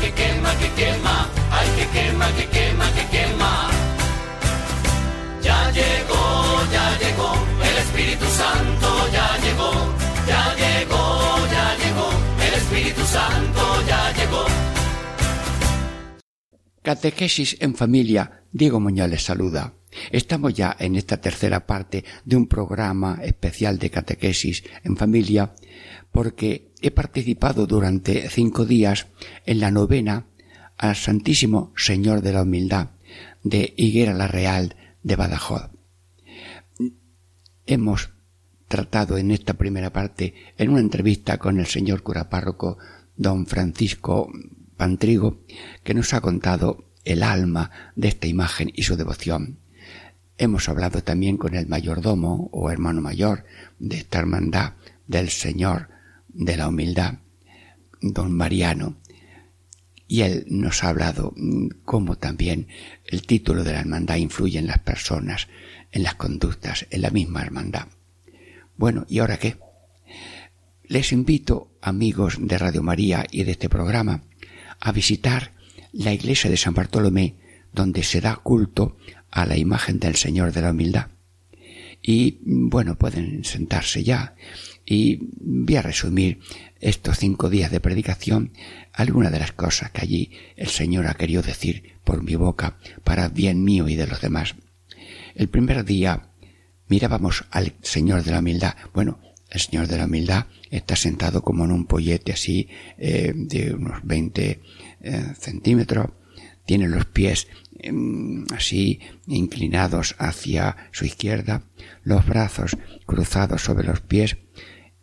que 0.00 0.10
quema, 0.12 0.50
que 0.60 0.68
quema, 0.80 1.16
ay 1.50 1.68
que 1.76 1.86
quema, 1.94 2.26
que 2.36 2.46
quema, 2.54 2.86
que 2.96 3.04
quema. 3.14 3.52
Ya 5.42 5.70
llegó, 5.78 6.24
ya 6.72 6.86
llegó, 7.02 7.30
el 7.68 7.76
Espíritu 7.84 8.26
Santo 8.40 8.88
ya 9.16 9.28
llegó, 9.44 9.72
ya 10.30 10.42
llegó, 10.62 11.02
ya 11.54 11.66
llegó, 11.82 12.08
el 12.46 12.54
Espíritu 12.54 13.04
Santo 13.16 13.62
ya 13.86 14.12
llegó. 14.18 14.44
Catequesis 16.82 17.56
en 17.60 17.74
familia, 17.74 18.44
Diego 18.52 18.80
Muñoz 18.80 19.10
les 19.10 19.22
saluda. 19.22 19.74
Estamos 20.10 20.54
ya 20.54 20.76
en 20.78 20.96
esta 20.96 21.20
tercera 21.20 21.66
parte 21.66 22.04
de 22.24 22.36
un 22.36 22.46
programa 22.46 23.18
especial 23.22 23.78
de 23.78 23.90
catequesis 23.90 24.62
en 24.84 24.96
familia 24.96 25.52
porque 26.12 26.72
he 26.80 26.90
participado 26.90 27.66
durante 27.66 28.28
cinco 28.28 28.64
días 28.64 29.06
en 29.46 29.60
la 29.60 29.70
novena 29.70 30.26
al 30.76 30.96
Santísimo 30.96 31.72
Señor 31.76 32.22
de 32.22 32.32
la 32.32 32.42
Humildad 32.42 32.90
de 33.42 33.74
Higuera 33.76 34.14
la 34.14 34.28
Real 34.28 34.76
de 35.02 35.16
Badajoz. 35.16 35.70
Hemos 37.66 38.10
tratado 38.68 39.18
en 39.18 39.30
esta 39.30 39.54
primera 39.54 39.92
parte 39.92 40.34
en 40.56 40.70
una 40.70 40.80
entrevista 40.80 41.38
con 41.38 41.58
el 41.58 41.66
señor 41.66 42.02
cura 42.02 42.28
párroco 42.30 42.78
don 43.16 43.46
Francisco 43.46 44.30
Pantrigo 44.76 45.42
que 45.82 45.94
nos 45.94 46.14
ha 46.14 46.20
contado 46.20 46.84
el 47.04 47.22
alma 47.22 47.70
de 47.96 48.08
esta 48.08 48.26
imagen 48.26 48.70
y 48.74 48.82
su 48.82 48.96
devoción. 48.96 49.58
Hemos 50.38 50.68
hablado 50.68 51.02
también 51.02 51.36
con 51.36 51.54
el 51.54 51.66
mayordomo 51.66 52.48
o 52.52 52.70
hermano 52.70 53.02
mayor 53.02 53.44
de 53.78 53.98
esta 53.98 54.18
hermandad 54.18 54.74
del 55.06 55.28
Señor 55.28 55.88
de 56.34 56.56
la 56.56 56.68
Humildad, 56.68 57.18
don 58.00 58.32
Mariano, 58.32 58.96
y 60.06 60.22
él 60.22 60.44
nos 60.48 60.82
ha 60.82 60.88
hablado 60.88 61.32
mm, 61.36 61.68
cómo 61.84 62.16
también 62.16 62.66
el 63.06 63.22
título 63.22 63.62
de 63.62 63.72
la 63.72 63.80
hermandad 63.80 64.16
influye 64.16 64.58
en 64.58 64.66
las 64.66 64.80
personas, 64.80 65.46
en 65.92 66.02
las 66.02 66.16
conductas, 66.16 66.86
en 66.90 67.02
la 67.02 67.10
misma 67.10 67.42
hermandad. 67.42 67.86
Bueno, 68.76 69.06
¿y 69.08 69.20
ahora 69.20 69.38
qué? 69.38 69.56
Les 70.84 71.12
invito, 71.12 71.70
amigos 71.80 72.38
de 72.40 72.58
Radio 72.58 72.82
María 72.82 73.24
y 73.30 73.44
de 73.44 73.52
este 73.52 73.68
programa, 73.68 74.24
a 74.80 74.90
visitar 74.90 75.52
la 75.92 76.12
iglesia 76.12 76.50
de 76.50 76.56
San 76.56 76.74
Bartolomé, 76.74 77.36
donde 77.72 78.02
se 78.02 78.20
da 78.20 78.34
culto 78.34 78.96
a 79.30 79.46
la 79.46 79.56
imagen 79.56 80.00
del 80.00 80.16
Señor 80.16 80.52
de 80.52 80.62
la 80.62 80.70
Humildad. 80.72 81.06
Y 82.02 82.38
bueno, 82.42 82.96
pueden 82.96 83.44
sentarse 83.44 84.02
ya 84.02 84.34
y 84.90 85.20
voy 85.40 85.76
a 85.76 85.82
resumir 85.82 86.40
estos 86.80 87.18
cinco 87.18 87.48
días 87.48 87.70
de 87.70 87.78
predicación 87.78 88.52
algunas 88.92 89.30
de 89.30 89.38
las 89.38 89.52
cosas 89.52 89.92
que 89.92 90.00
allí 90.02 90.32
el 90.56 90.66
Señor 90.66 91.06
ha 91.06 91.14
querido 91.14 91.42
decir 91.42 91.94
por 92.02 92.24
mi 92.24 92.34
boca 92.34 92.76
para 93.04 93.28
bien 93.28 93.62
mío 93.62 93.88
y 93.88 93.94
de 93.94 94.08
los 94.08 94.20
demás. 94.20 94.56
El 95.36 95.48
primer 95.48 95.84
día 95.84 96.30
mirábamos 96.88 97.44
al 97.52 97.74
Señor 97.82 98.24
de 98.24 98.32
la 98.32 98.40
humildad. 98.40 98.74
Bueno, 98.92 99.20
el 99.48 99.60
Señor 99.60 99.86
de 99.86 99.96
la 99.96 100.06
humildad 100.06 100.46
está 100.70 100.96
sentado 100.96 101.42
como 101.42 101.64
en 101.64 101.70
un 101.70 101.86
pollete 101.86 102.32
así 102.32 102.68
eh, 102.98 103.32
de 103.32 103.72
unos 103.72 104.00
20 104.02 104.60
eh, 105.02 105.22
centímetros. 105.38 106.08
Tiene 106.66 106.88
los 106.88 107.04
pies 107.04 107.46
em, 107.78 108.44
así 108.56 108.98
inclinados 109.28 110.16
hacia 110.18 110.76
su 110.90 111.04
izquierda, 111.04 111.62
los 112.02 112.26
brazos 112.26 112.76
cruzados 113.06 113.62
sobre 113.62 113.86
los 113.86 114.00
pies, 114.00 114.36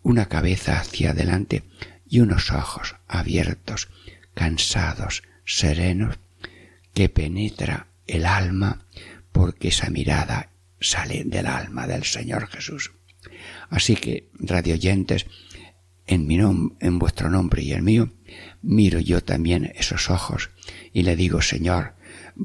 una 0.07 0.29
cabeza 0.29 0.79
hacia 0.79 1.11
adelante 1.11 1.63
y 2.07 2.21
unos 2.21 2.51
ojos 2.51 2.95
abiertos, 3.09 3.89
cansados, 4.33 5.21
serenos, 5.43 6.17
que 6.93 7.09
penetra 7.09 7.87
el 8.07 8.25
alma 8.25 8.85
porque 9.33 9.67
esa 9.67 9.89
mirada 9.89 10.51
sale 10.79 11.25
del 11.25 11.45
alma 11.45 11.87
del 11.87 12.05
Señor 12.05 12.47
Jesús. 12.47 12.93
Así 13.69 13.97
que, 13.97 14.29
radioyentes, 14.39 15.25
en 16.05 16.25
mi 16.25 16.37
en 16.39 16.99
vuestro 16.99 17.29
nombre 17.29 17.61
y 17.61 17.73
el 17.73 17.81
mío, 17.81 18.13
miro 18.61 19.01
yo 19.01 19.21
también 19.21 19.73
esos 19.75 20.09
ojos 20.09 20.51
y 20.93 21.03
le 21.03 21.17
digo, 21.17 21.41
Señor, 21.41 21.95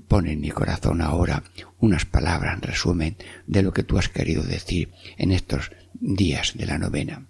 pon 0.09 0.27
en 0.27 0.41
mi 0.41 0.51
corazón 0.51 1.01
ahora 1.01 1.45
unas 1.79 2.07
palabras 2.07 2.57
en 2.57 2.63
resumen 2.63 3.17
de 3.47 3.63
lo 3.63 3.73
que 3.73 3.85
tú 3.85 3.99
has 3.99 4.09
querido 4.09 4.43
decir 4.43 4.91
en 5.17 5.31
estos 5.31 5.71
días 5.95 6.55
de 6.57 6.67
la 6.67 6.79
novena. 6.79 7.29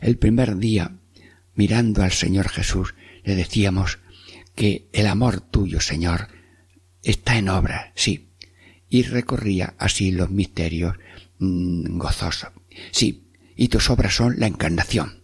El 0.00 0.18
primer 0.18 0.56
día, 0.56 0.96
mirando 1.54 2.02
al 2.02 2.12
Señor 2.12 2.48
Jesús, 2.48 2.94
le 3.24 3.34
decíamos 3.34 3.98
que 4.54 4.88
el 4.92 5.06
amor 5.06 5.40
tuyo, 5.40 5.80
Señor, 5.80 6.28
está 7.02 7.38
en 7.38 7.48
obra, 7.48 7.92
sí, 7.94 8.30
y 8.88 9.02
recorría 9.02 9.74
así 9.78 10.10
los 10.10 10.30
misterios 10.30 10.96
mm, 11.38 11.98
gozosos. 11.98 12.50
Sí, 12.90 13.28
y 13.56 13.68
tus 13.68 13.90
obras 13.90 14.14
son 14.14 14.38
la 14.38 14.46
encarnación, 14.46 15.22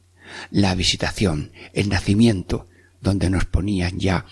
la 0.51 0.75
visitación, 0.75 1.53
el 1.73 1.89
nacimiento, 1.89 2.69
donde 3.01 3.31
nos 3.31 3.45
ponían 3.45 3.99
ya 3.99 4.27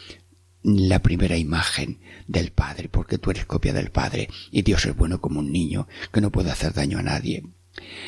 la 0.63 1.01
primera 1.01 1.37
imagen 1.37 2.01
del 2.27 2.51
Padre, 2.51 2.89
porque 2.89 3.19
tú 3.19 3.31
eres 3.31 3.45
copia 3.45 3.73
del 3.73 3.91
Padre 3.91 4.29
y 4.51 4.63
Dios 4.63 4.87
es 4.87 4.97
bueno 4.97 5.21
como 5.21 5.41
un 5.41 5.53
niño 5.53 5.87
que 6.13 6.21
no 6.21 6.33
puede 6.33 6.51
hacer 6.51 6.73
daño 6.73 6.99
a 6.99 7.03
nadie. 7.03 7.45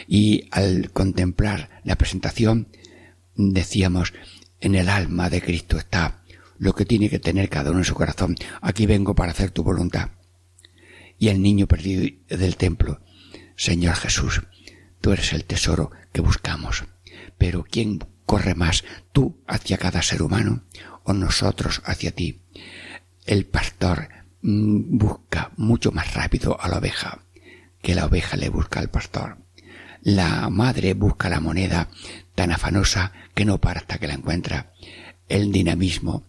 Y 0.06 0.48
al 0.50 0.90
contemplar 0.92 1.80
la 1.84 1.96
presentación, 1.96 2.68
decíamos, 3.34 4.12
en 4.60 4.74
el 4.74 4.88
alma 4.88 5.30
de 5.30 5.42
Cristo 5.42 5.78
está 5.78 6.22
lo 6.58 6.74
que 6.74 6.86
tiene 6.86 7.10
que 7.10 7.18
tener 7.18 7.48
cada 7.48 7.70
uno 7.70 7.80
en 7.80 7.84
su 7.84 7.94
corazón. 7.94 8.36
Aquí 8.60 8.86
vengo 8.86 9.14
para 9.14 9.32
hacer 9.32 9.50
tu 9.50 9.62
voluntad. 9.62 10.10
Y 11.18 11.28
el 11.28 11.42
niño 11.42 11.66
perdido 11.66 12.06
del 12.28 12.56
templo, 12.56 13.00
Señor 13.56 13.96
Jesús, 13.96 14.42
Tú 15.06 15.12
eres 15.12 15.32
el 15.32 15.44
tesoro 15.44 15.92
que 16.12 16.20
buscamos. 16.20 16.84
Pero 17.38 17.64
¿quién 17.70 18.00
corre 18.24 18.56
más? 18.56 18.82
¿Tú 19.12 19.40
hacia 19.46 19.78
cada 19.78 20.02
ser 20.02 20.20
humano 20.20 20.64
o 21.04 21.12
nosotros 21.12 21.80
hacia 21.84 22.10
ti? 22.10 22.42
El 23.24 23.46
pastor 23.46 24.08
mm, 24.42 24.98
busca 24.98 25.52
mucho 25.56 25.92
más 25.92 26.12
rápido 26.14 26.60
a 26.60 26.68
la 26.68 26.78
oveja 26.78 27.20
que 27.82 27.94
la 27.94 28.06
oveja 28.06 28.36
le 28.36 28.48
busca 28.48 28.80
al 28.80 28.90
pastor. 28.90 29.38
La 30.06 30.48
madre 30.50 30.94
busca 30.94 31.28
la 31.28 31.40
moneda 31.40 31.90
tan 32.36 32.52
afanosa 32.52 33.10
que 33.34 33.44
no 33.44 33.60
para 33.60 33.80
hasta 33.80 33.98
que 33.98 34.06
la 34.06 34.14
encuentra. 34.14 34.72
El 35.28 35.50
dinamismo 35.50 36.22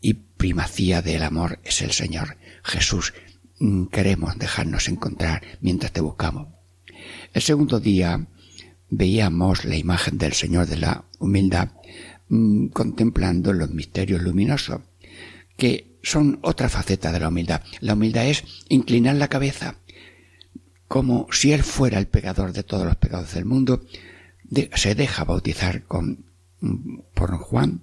y 0.00 0.14
primacía 0.14 1.02
del 1.02 1.22
amor 1.24 1.58
es 1.62 1.82
el 1.82 1.90
Señor. 1.90 2.38
Jesús, 2.64 3.12
mm, 3.58 3.88
queremos 3.88 4.38
dejarnos 4.38 4.88
encontrar 4.88 5.42
mientras 5.60 5.92
te 5.92 6.00
buscamos. 6.00 6.48
El 7.34 7.42
segundo 7.42 7.78
día 7.78 8.26
veíamos 8.88 9.66
la 9.66 9.76
imagen 9.76 10.16
del 10.16 10.32
Señor 10.32 10.66
de 10.66 10.78
la 10.78 11.04
humildad 11.18 11.72
mm, 12.30 12.68
contemplando 12.68 13.52
los 13.52 13.68
misterios 13.68 14.22
luminosos, 14.22 14.80
que 15.58 15.98
son 16.02 16.38
otra 16.40 16.70
faceta 16.70 17.12
de 17.12 17.20
la 17.20 17.28
humildad. 17.28 17.60
La 17.80 17.92
humildad 17.92 18.28
es 18.28 18.44
inclinar 18.70 19.16
la 19.16 19.28
cabeza, 19.28 19.74
como 20.90 21.28
si 21.30 21.52
Él 21.52 21.62
fuera 21.62 22.00
el 22.00 22.08
pecador 22.08 22.52
de 22.52 22.64
todos 22.64 22.84
los 22.84 22.96
pecados 22.96 23.34
del 23.34 23.44
mundo, 23.44 23.84
se 24.74 24.96
deja 24.96 25.22
bautizar 25.22 25.84
con, 25.84 26.24
mm, 26.58 26.98
por 27.14 27.30
Juan 27.38 27.82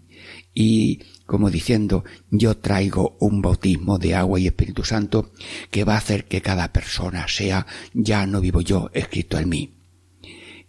y 0.53 0.99
como 1.25 1.49
diciendo 1.49 2.03
yo 2.31 2.57
traigo 2.57 3.15
un 3.21 3.41
bautismo 3.41 3.97
de 3.97 4.13
agua 4.13 4.41
y 4.41 4.47
Espíritu 4.47 4.83
Santo 4.83 5.31
que 5.71 5.85
va 5.85 5.93
a 5.93 5.99
hacer 5.99 6.25
que 6.25 6.41
cada 6.41 6.73
persona 6.73 7.29
sea 7.29 7.65
ya 7.93 8.27
no 8.27 8.41
vivo 8.41 8.59
yo, 8.59 8.89
escrito 8.93 9.39
en 9.39 9.47
mí. 9.47 9.73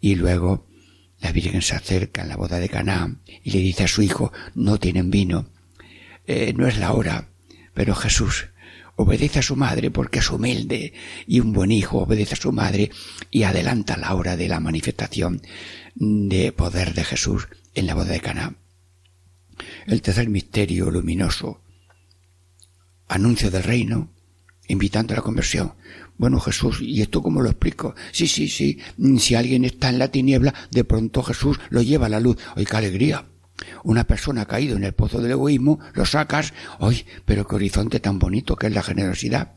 Y 0.01 0.15
luego 0.15 0.69
la 1.19 1.33
Virgen 1.33 1.61
se 1.61 1.75
acerca 1.75 2.23
en 2.23 2.29
la 2.29 2.37
boda 2.37 2.61
de 2.61 2.69
Caná 2.69 3.17
y 3.43 3.51
le 3.51 3.59
dice 3.59 3.83
a 3.83 3.89
su 3.89 4.01
hijo 4.01 4.33
no 4.55 4.79
tienen 4.79 5.11
vino. 5.11 5.49
Eh, 6.25 6.55
no 6.57 6.69
es 6.69 6.79
la 6.79 6.93
hora, 6.93 7.31
pero 7.75 7.97
Jesús 7.97 8.47
obedece 8.99 9.39
a 9.39 9.43
su 9.43 9.55
madre 9.55 9.93
porque 9.93 10.19
es 10.19 10.29
humilde 10.29 10.93
y 11.27 11.39
un 11.39 11.53
buen 11.53 11.71
hijo 11.71 11.99
obedece 11.99 12.35
a 12.35 12.41
su 12.41 12.51
madre 12.51 12.91
y 13.31 13.45
adelanta 13.45 13.97
la 13.97 14.13
hora 14.15 14.37
de 14.37 14.49
la 14.49 14.59
manifestación 14.59 15.41
de 15.95 16.51
poder 16.51 16.95
de 16.95 17.05
Jesús 17.05 17.49
en 17.75 17.87
la 17.87 17.95
boda 17.95 18.13
de 18.13 18.21
Caná. 18.21 18.57
El 19.87 20.03
tercer 20.03 20.29
misterio 20.29 20.91
luminoso, 20.91 21.61
anuncio 23.07 23.53
del 23.53 23.63
reino, 23.63 24.11
invitando 24.67 25.15
a 25.15 25.19
la 25.19 25.23
conversión. 25.23 25.75
Bueno, 26.17 26.41
Jesús, 26.41 26.81
¿y 26.81 27.01
esto 27.01 27.23
cómo 27.23 27.41
lo 27.41 27.51
explico? 27.51 27.95
Sí, 28.11 28.27
sí, 28.27 28.49
sí. 28.49 28.79
Si 29.19 29.37
alguien 29.37 29.65
está 29.65 29.91
en 29.91 30.01
la 30.01 30.09
tiniebla, 30.09 30.53
de 30.73 30.83
pronto 30.83 31.23
Jesús 31.23 31.61
lo 31.71 31.83
lleva 31.83 32.07
a 32.07 32.11
la 32.11 32.21
luz. 32.21 32.37
¡Ay, 32.57 32.65
qué 32.65 32.77
alegría! 32.77 33.27
Una 33.85 34.05
persona 34.05 34.43
ha 34.43 34.47
caído 34.47 34.77
en 34.77 34.85
el 34.85 34.95
pozo 34.95 35.21
del 35.21 35.33
egoísmo, 35.33 35.81
lo 35.95 36.05
sacas. 36.05 36.53
¡Ay, 36.81 37.05
pero 37.25 37.47
qué 37.47 37.57
horizonte 37.57 38.01
tan 38.01 38.19
bonito 38.19 38.57
que 38.57 38.69
es 38.69 38.75
la 38.75 38.83
generosidad! 38.83 39.55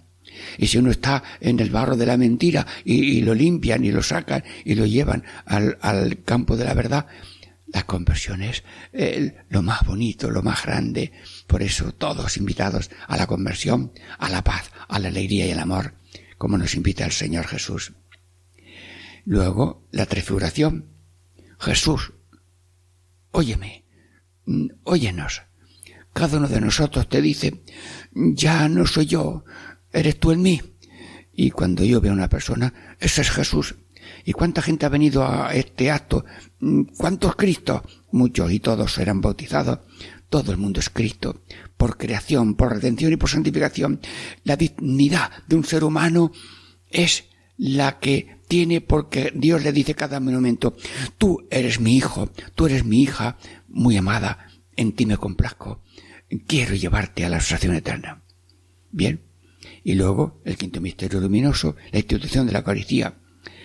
Y 0.58 0.68
si 0.68 0.78
uno 0.78 0.92
está 0.92 1.24
en 1.40 1.60
el 1.60 1.70
barro 1.70 1.98
de 1.98 2.06
la 2.06 2.18
mentira 2.18 2.66
y, 2.86 3.22
lo 3.22 3.34
limpian 3.34 3.84
y 3.84 3.92
lo 3.92 4.04
sacan 4.04 4.44
y 4.64 4.76
lo 4.76 4.86
llevan 4.86 5.24
al, 5.46 6.24
campo 6.24 6.56
de 6.56 6.66
la 6.66 6.74
verdad, 6.74 7.08
la 7.68 7.84
conversión 7.84 8.42
es 8.42 8.64
lo 9.50 9.62
más 9.62 9.86
bonito, 9.86 10.30
lo 10.30 10.44
más 10.44 10.66
grande. 10.66 11.12
Por 11.48 11.64
eso 11.64 11.92
todos 11.94 12.38
invitados 12.38 12.92
a 13.08 13.18
la 13.18 13.28
conversión, 13.28 13.92
a 14.20 14.30
la 14.30 14.44
paz, 14.44 14.72
a 14.88 15.00
la 15.00 15.10
alegría 15.10 15.46
y 15.46 15.52
al 15.52 15.60
amor, 15.60 15.96
como 16.38 16.58
nos 16.58 16.76
invita 16.76 17.06
el 17.06 17.12
Señor 17.12 17.48
Jesús. 17.48 17.94
Luego, 19.26 19.88
la 19.92 20.06
transfiguración. 20.06 20.88
Jesús, 21.60 22.14
óyeme, 23.32 23.81
óyenos. 24.84 25.44
cada 26.14 26.38
uno 26.38 26.48
de 26.48 26.62
nosotros 26.62 27.08
te 27.08 27.22
dice, 27.22 27.62
ya 28.14 28.68
no 28.68 28.86
soy 28.86 29.06
yo, 29.06 29.46
eres 29.92 30.20
tú 30.20 30.32
en 30.32 30.42
mí. 30.42 30.62
Y 31.34 31.52
cuando 31.52 31.84
yo 31.84 32.02
veo 32.02 32.12
a 32.12 32.16
una 32.16 32.30
persona, 32.30 32.96
ese 33.00 33.22
es 33.22 33.32
Jesús. 33.32 33.76
¿Y 34.26 34.34
cuánta 34.34 34.62
gente 34.62 34.86
ha 34.86 34.90
venido 34.90 35.26
a 35.26 35.54
este 35.54 35.90
acto? 35.90 36.26
¿Cuántos 36.98 37.36
Cristos? 37.36 37.82
Muchos 38.12 38.52
y 38.52 38.60
todos 38.60 38.94
serán 38.94 39.22
bautizados. 39.22 39.80
Todo 40.30 40.52
el 40.52 40.58
mundo 40.58 40.80
es 40.80 40.90
Cristo. 40.90 41.42
Por 41.78 41.98
creación, 41.98 42.56
por 42.56 42.72
redención 42.72 43.12
y 43.14 43.18
por 43.18 43.30
santificación. 43.30 44.00
La 44.44 44.56
dignidad 44.56 45.32
de 45.48 45.56
un 45.56 45.64
ser 45.64 45.84
humano 45.84 46.32
es 46.90 47.26
la 47.58 48.00
que 48.00 48.42
tiene 48.48 48.82
porque 48.82 49.32
Dios 49.36 49.64
le 49.64 49.72
dice 49.72 49.96
cada 49.96 50.20
momento, 50.20 50.76
tú 51.18 51.48
eres 51.50 51.80
mi 51.80 51.96
hijo, 51.96 52.30
tú 52.56 52.66
eres 52.66 52.84
mi 52.84 53.02
hija 53.02 53.38
muy 53.72 53.98
amada, 53.98 54.48
en 54.76 54.94
ti 54.94 55.06
me 55.06 55.18
complazco, 55.18 55.84
quiero 56.48 56.76
llevarte 56.76 57.26
a 57.26 57.30
la 57.30 57.40
salvación 57.40 57.76
eterna. 57.76 58.24
Bien. 58.92 59.22
Y 59.84 59.94
luego 59.96 60.42
el 60.46 60.58
quinto 60.58 60.82
misterio 60.82 61.20
luminoso, 61.20 61.76
la 61.92 62.00
institución 62.00 62.46
de 62.46 62.54
la 62.54 62.60
Eucaristía. 62.60 63.18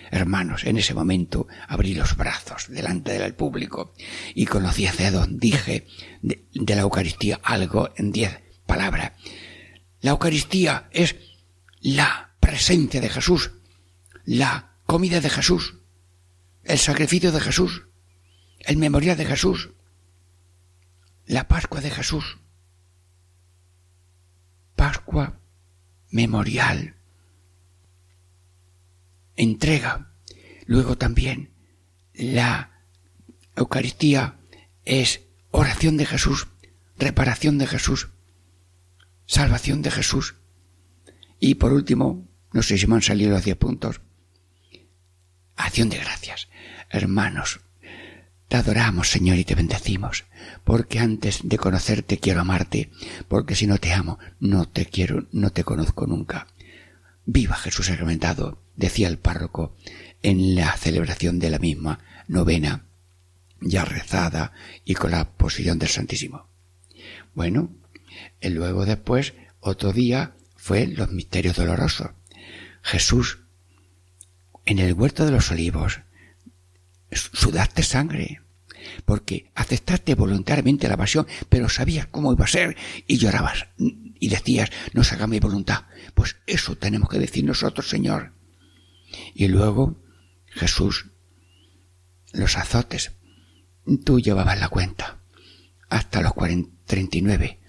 Hermanos, 0.09 0.63
en 0.63 0.77
ese 0.77 0.93
momento 0.93 1.47
abrí 1.67 1.93
los 1.93 2.15
brazos 2.15 2.67
delante 2.69 3.19
del 3.19 3.35
público 3.35 3.93
y 4.33 4.45
con 4.45 4.63
los 4.63 4.75
diez 4.75 4.95
dedos 4.97 5.27
dije 5.29 5.85
de, 6.21 6.45
de 6.53 6.75
la 6.75 6.81
Eucaristía 6.81 7.39
algo 7.43 7.89
en 7.97 8.11
diez 8.11 8.39
palabras. 8.65 9.13
La 9.99 10.11
Eucaristía 10.11 10.87
es 10.91 11.15
la 11.81 12.35
presencia 12.39 13.01
de 13.01 13.09
Jesús, 13.09 13.51
la 14.23 14.77
comida 14.85 15.19
de 15.19 15.29
Jesús, 15.29 15.75
el 16.63 16.77
sacrificio 16.77 17.31
de 17.31 17.41
Jesús, 17.41 17.83
el 18.59 18.77
memorial 18.77 19.17
de 19.17 19.25
Jesús, 19.25 19.71
la 21.27 21.47
Pascua 21.47 21.81
de 21.81 21.91
Jesús. 21.91 22.39
Pascua, 24.75 25.39
memorial, 26.09 26.95
entrega. 29.35 30.13
Luego 30.65 30.97
también 30.97 31.53
la 32.13 32.81
Eucaristía 33.55 34.39
es 34.85 35.21
oración 35.51 35.97
de 35.97 36.05
Jesús, 36.05 36.47
reparación 36.97 37.57
de 37.57 37.67
Jesús, 37.67 38.09
salvación 39.25 39.81
de 39.81 39.91
Jesús. 39.91 40.35
Y 41.39 41.55
por 41.55 41.73
último, 41.73 42.27
no 42.53 42.63
sé 42.63 42.77
si 42.77 42.87
me 42.87 42.95
han 42.95 43.01
salido 43.01 43.39
diez 43.39 43.57
puntos, 43.57 44.01
acción 45.55 45.89
de 45.89 45.97
gracias. 45.97 46.47
Hermanos, 46.89 47.59
te 48.47 48.57
adoramos, 48.57 49.09
Señor, 49.09 49.37
y 49.37 49.43
te 49.43 49.55
bendecimos, 49.55 50.25
porque 50.63 50.99
antes 50.99 51.41
de 51.43 51.57
conocerte 51.57 52.17
quiero 52.17 52.41
amarte, 52.41 52.89
porque 53.27 53.55
si 53.55 53.67
no 53.67 53.77
te 53.77 53.93
amo, 53.93 54.19
no 54.39 54.67
te 54.67 54.85
quiero, 54.85 55.27
no 55.31 55.51
te 55.51 55.63
conozco 55.63 56.07
nunca. 56.07 56.47
Viva 57.25 57.55
Jesús 57.55 57.87
sacramentado, 57.87 58.61
decía 58.75 59.09
el 59.09 59.17
párroco 59.17 59.75
en 60.23 60.55
la 60.55 60.75
celebración 60.77 61.39
de 61.39 61.49
la 61.49 61.59
misma 61.59 61.99
novena, 62.27 62.85
ya 63.59 63.83
rezada 63.83 64.53
y 64.85 64.93
con 64.93 65.11
la 65.11 65.29
posición 65.31 65.77
del 65.79 65.89
Santísimo. 65.89 66.47
Bueno, 67.33 67.69
y 68.39 68.49
luego 68.49 68.85
después, 68.85 69.33
otro 69.59 69.91
día, 69.91 70.33
fue 70.55 70.87
los 70.87 71.11
misterios 71.11 71.55
dolorosos. 71.55 72.11
Jesús, 72.81 73.39
en 74.65 74.79
el 74.79 74.93
huerto 74.93 75.25
de 75.25 75.31
los 75.31 75.51
olivos, 75.51 75.99
sudaste 77.11 77.83
sangre, 77.83 78.41
porque 79.05 79.51
aceptaste 79.55 80.15
voluntariamente 80.15 80.87
la 80.87 80.97
pasión, 80.97 81.27
pero 81.49 81.69
sabías 81.69 82.07
cómo 82.07 82.33
iba 82.33 82.45
a 82.45 82.49
ser 82.49 82.75
y 83.07 83.17
llorabas 83.17 83.67
y 83.77 84.29
decías, 84.29 84.69
no 84.93 85.03
se 85.03 85.15
haga 85.15 85.27
mi 85.27 85.39
voluntad. 85.39 85.85
Pues 86.13 86.37
eso 86.47 86.75
tenemos 86.77 87.09
que 87.09 87.19
decir 87.19 87.43
nosotros, 87.43 87.89
Señor. 87.89 88.33
Y 89.33 89.47
luego, 89.47 90.03
Jesús, 90.47 91.07
los 92.33 92.57
azotes, 92.57 93.13
tú 94.03 94.19
llevabas 94.19 94.59
la 94.59 94.69
cuenta 94.69 95.21
hasta 95.89 96.21
los 96.21 96.33
39. 96.85 97.59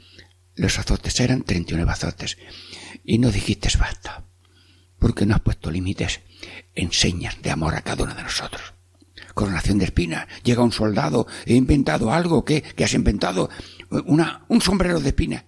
Los 0.56 0.78
azotes 0.78 1.20
eran 1.20 1.42
39 1.42 1.90
azotes. 1.90 2.38
Y 3.04 3.18
no 3.18 3.30
dijiste 3.30 3.68
basta, 3.78 4.24
porque 4.98 5.26
no 5.26 5.34
has 5.34 5.40
puesto 5.40 5.70
límites 5.70 6.20
en 6.74 6.92
señas 6.92 7.40
de 7.42 7.50
amor 7.50 7.74
a 7.74 7.82
cada 7.82 8.04
uno 8.04 8.14
de 8.14 8.22
nosotros 8.22 8.77
coronación 9.38 9.78
de 9.78 9.84
espinas. 9.84 10.26
Llega 10.42 10.64
un 10.64 10.72
soldado, 10.72 11.28
he 11.46 11.54
inventado 11.54 12.12
algo, 12.12 12.44
¿qué? 12.44 12.60
¿Qué 12.62 12.82
has 12.82 12.94
inventado? 12.94 13.48
Una, 14.06 14.44
un 14.48 14.60
sombrero 14.60 14.98
de 14.98 15.10
espinas. 15.10 15.44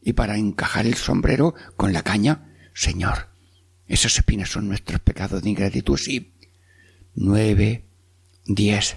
Y 0.00 0.14
para 0.14 0.38
encajar 0.38 0.86
el 0.86 0.94
sombrero 0.94 1.54
con 1.76 1.92
la 1.92 2.02
caña, 2.02 2.54
Señor, 2.72 3.28
esas 3.86 4.16
espinas 4.16 4.48
son 4.48 4.66
nuestros 4.66 5.00
pecados 5.00 5.42
de 5.42 5.50
ingratitud, 5.50 5.98
sí. 5.98 6.38
Nueve, 7.14 7.84
diez 8.46 8.96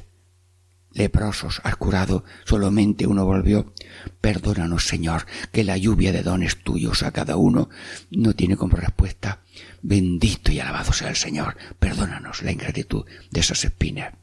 leprosos 0.93 1.59
has 1.65 1.75
curado, 1.75 2.23
solamente 2.45 3.07
uno 3.07 3.25
volvió. 3.25 3.73
Perdónanos, 4.21 4.85
Señor, 4.85 5.25
que 5.51 5.65
la 5.65 5.75
lluvia 5.75 6.13
de 6.13 6.23
dones 6.23 6.63
tuyos 6.63 7.03
a 7.03 7.11
cada 7.11 7.35
uno 7.35 7.69
no 8.11 8.33
tiene 8.33 8.55
como 8.55 8.77
respuesta. 8.77 9.41
Bendito 9.81 10.53
y 10.53 10.61
alabado 10.61 10.93
sea 10.93 11.09
el 11.09 11.17
Señor. 11.17 11.57
Perdónanos 11.79 12.43
la 12.43 12.53
ingratitud 12.53 13.05
de 13.29 13.39
esas 13.41 13.65
espinas. 13.65 14.20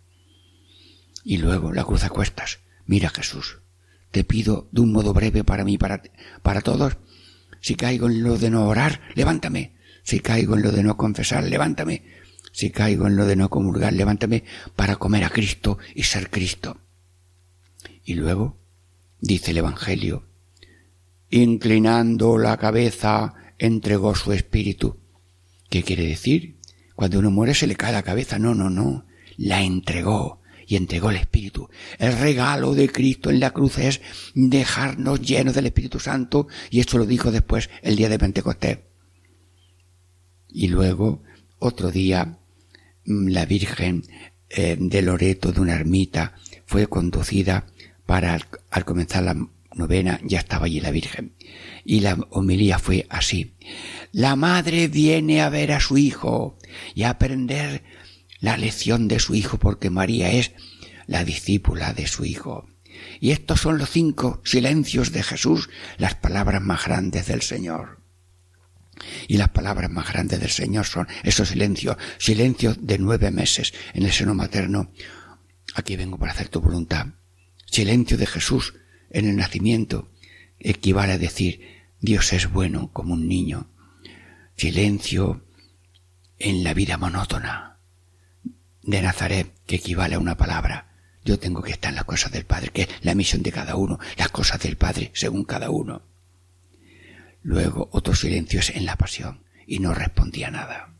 Y 1.28 1.36
luego 1.36 1.74
la 1.74 1.84
cruz 1.84 2.04
a 2.04 2.08
cuestas. 2.08 2.60
Mira 2.86 3.10
Jesús, 3.10 3.58
te 4.12 4.24
pido 4.24 4.66
de 4.72 4.80
un 4.80 4.92
modo 4.92 5.12
breve 5.12 5.44
para 5.44 5.62
mí, 5.62 5.76
para, 5.76 6.02
para 6.40 6.62
todos. 6.62 6.96
Si 7.60 7.74
caigo 7.74 8.08
en 8.08 8.22
lo 8.22 8.38
de 8.38 8.48
no 8.48 8.66
orar, 8.66 9.02
levántame. 9.14 9.74
Si 10.02 10.20
caigo 10.20 10.56
en 10.56 10.62
lo 10.62 10.72
de 10.72 10.82
no 10.82 10.96
confesar, 10.96 11.44
levántame. 11.44 12.02
Si 12.50 12.70
caigo 12.70 13.06
en 13.06 13.16
lo 13.16 13.26
de 13.26 13.36
no 13.36 13.50
comulgar, 13.50 13.92
levántame 13.92 14.44
para 14.74 14.96
comer 14.96 15.22
a 15.22 15.28
Cristo 15.28 15.76
y 15.94 16.04
ser 16.04 16.30
Cristo. 16.30 16.80
Y 18.06 18.14
luego, 18.14 18.56
dice 19.20 19.50
el 19.50 19.58
Evangelio, 19.58 20.24
inclinando 21.28 22.38
la 22.38 22.56
cabeza, 22.56 23.34
entregó 23.58 24.14
su 24.14 24.32
espíritu. 24.32 24.96
¿Qué 25.68 25.82
quiere 25.82 26.06
decir? 26.06 26.56
Cuando 26.94 27.18
uno 27.18 27.30
muere 27.30 27.52
se 27.52 27.66
le 27.66 27.76
cae 27.76 27.92
la 27.92 28.02
cabeza. 28.02 28.38
No, 28.38 28.54
no, 28.54 28.70
no. 28.70 29.04
La 29.36 29.60
entregó 29.60 30.40
y 30.68 30.76
entregó 30.76 31.10
el 31.10 31.16
Espíritu. 31.16 31.70
El 31.98 32.16
regalo 32.18 32.74
de 32.74 32.90
Cristo 32.90 33.30
en 33.30 33.40
la 33.40 33.52
cruz 33.52 33.78
es 33.78 34.02
dejarnos 34.34 35.22
llenos 35.22 35.54
del 35.54 35.66
Espíritu 35.66 35.98
Santo 35.98 36.46
y 36.70 36.80
esto 36.80 36.98
lo 36.98 37.06
dijo 37.06 37.32
después 37.32 37.70
el 37.82 37.96
día 37.96 38.10
de 38.10 38.18
Pentecostés. 38.18 38.78
Y 40.50 40.68
luego, 40.68 41.22
otro 41.58 41.90
día, 41.90 42.38
mm, 43.06 43.28
la 43.28 43.46
Virgen 43.46 44.04
eh, 44.50 44.76
de 44.78 45.02
Loreto 45.02 45.52
de 45.52 45.60
una 45.60 45.74
ermita 45.74 46.34
fue 46.66 46.86
conducida 46.86 47.66
para, 48.04 48.34
al, 48.34 48.44
al 48.70 48.84
comenzar 48.84 49.22
la 49.22 49.48
novena, 49.74 50.20
ya 50.22 50.38
estaba 50.38 50.66
allí 50.66 50.80
la 50.80 50.90
Virgen. 50.90 51.32
Y 51.84 52.00
la 52.00 52.14
homilía 52.30 52.78
fue 52.78 53.06
así. 53.08 53.54
La 54.12 54.36
madre 54.36 54.88
viene 54.88 55.40
a 55.40 55.48
ver 55.48 55.72
a 55.72 55.80
su 55.80 55.96
hijo 55.96 56.58
y 56.94 57.04
a 57.04 57.10
aprender 57.10 57.82
la 58.40 58.56
lección 58.56 59.08
de 59.08 59.18
su 59.18 59.34
hijo 59.34 59.58
porque 59.58 59.90
María 59.90 60.30
es 60.30 60.52
la 61.06 61.24
discípula 61.24 61.92
de 61.92 62.06
su 62.06 62.24
hijo. 62.24 62.68
Y 63.20 63.30
estos 63.30 63.60
son 63.60 63.78
los 63.78 63.90
cinco 63.90 64.40
silencios 64.44 65.12
de 65.12 65.22
Jesús, 65.22 65.70
las 65.96 66.14
palabras 66.14 66.62
más 66.62 66.84
grandes 66.84 67.26
del 67.26 67.42
Señor. 67.42 68.00
Y 69.28 69.36
las 69.36 69.50
palabras 69.50 69.90
más 69.90 70.12
grandes 70.12 70.40
del 70.40 70.50
Señor 70.50 70.84
son 70.86 71.06
esos 71.22 71.48
silencios, 71.48 71.96
silencios 72.18 72.78
de 72.80 72.98
nueve 72.98 73.30
meses 73.30 73.72
en 73.94 74.04
el 74.04 74.12
seno 74.12 74.34
materno. 74.34 74.92
Aquí 75.74 75.96
vengo 75.96 76.18
para 76.18 76.32
hacer 76.32 76.48
tu 76.48 76.60
voluntad. 76.60 77.06
Silencio 77.66 78.16
de 78.16 78.26
Jesús 78.26 78.74
en 79.10 79.28
el 79.28 79.36
nacimiento 79.36 80.10
equivale 80.58 81.12
a 81.12 81.18
decir 81.18 81.60
Dios 82.00 82.32
es 82.32 82.50
bueno 82.50 82.92
como 82.92 83.14
un 83.14 83.28
niño. 83.28 83.70
Silencio 84.56 85.44
en 86.38 86.64
la 86.64 86.74
vida 86.74 86.98
monótona 86.98 87.77
de 88.88 89.02
Nazaret, 89.02 89.52
que 89.66 89.76
equivale 89.76 90.14
a 90.14 90.18
una 90.18 90.38
palabra. 90.38 90.86
Yo 91.22 91.38
tengo 91.38 91.60
que 91.60 91.72
estar 91.72 91.90
en 91.90 91.96
las 91.96 92.06
cosas 92.06 92.32
del 92.32 92.46
Padre, 92.46 92.70
que 92.70 92.82
es 92.82 92.88
la 93.02 93.14
misión 93.14 93.42
de 93.42 93.52
cada 93.52 93.76
uno, 93.76 93.98
las 94.16 94.30
cosas 94.30 94.60
del 94.60 94.78
Padre 94.78 95.10
según 95.12 95.44
cada 95.44 95.68
uno. 95.68 96.00
Luego 97.42 97.90
otro 97.92 98.14
silencio 98.14 98.60
es 98.60 98.70
en 98.70 98.86
la 98.86 98.96
pasión, 98.96 99.44
y 99.66 99.80
no 99.80 99.92
respondía 99.92 100.50
nada. 100.50 100.94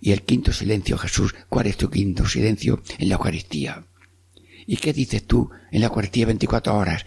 Y 0.00 0.12
el 0.12 0.22
quinto 0.22 0.52
silencio, 0.52 0.96
Jesús, 0.96 1.34
¿cuál 1.48 1.66
es 1.66 1.76
tu 1.76 1.90
quinto 1.90 2.24
silencio? 2.24 2.80
En 2.98 3.08
la 3.08 3.16
Eucaristía. 3.16 3.84
¿Y 4.64 4.76
qué 4.76 4.92
dices 4.92 5.26
tú 5.26 5.50
en 5.72 5.80
la 5.80 5.86
Eucaristía 5.88 6.26
24 6.26 6.72
horas? 6.72 7.04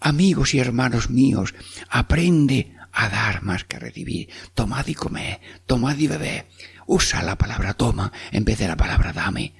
Amigos 0.00 0.54
y 0.54 0.58
hermanos 0.58 1.08
míos, 1.08 1.54
aprende 1.88 2.74
a 2.90 3.08
dar 3.08 3.44
más 3.44 3.62
que 3.62 3.76
a 3.76 3.78
recibir. 3.78 4.28
Tomad 4.54 4.88
y 4.88 4.94
comed, 4.94 5.36
tomad 5.66 5.96
y 5.98 6.08
bebed. 6.08 6.46
Usa 6.86 7.22
la 7.22 7.36
palabra 7.36 7.74
toma 7.74 8.12
en 8.32 8.44
vez 8.44 8.58
de 8.58 8.68
la 8.68 8.76
palabra 8.76 9.12
dame. 9.12 9.54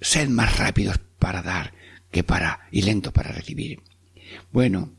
Sed 0.00 0.28
más 0.28 0.56
rápidos 0.58 0.98
para 1.18 1.42
dar 1.42 1.74
que 2.10 2.24
para 2.24 2.68
y 2.70 2.82
lento 2.82 3.12
para 3.12 3.32
recibir. 3.32 3.82
Bueno, 4.52 4.92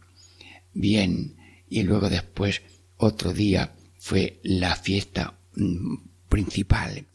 Bien, 0.74 1.36
y 1.70 1.84
luego 1.84 2.10
después 2.10 2.62
otro 2.98 3.34
día 3.34 3.74
fue 3.98 4.40
la 4.44 4.76
fiesta 4.76 5.34
mm, 5.56 5.96
principal 6.30 7.06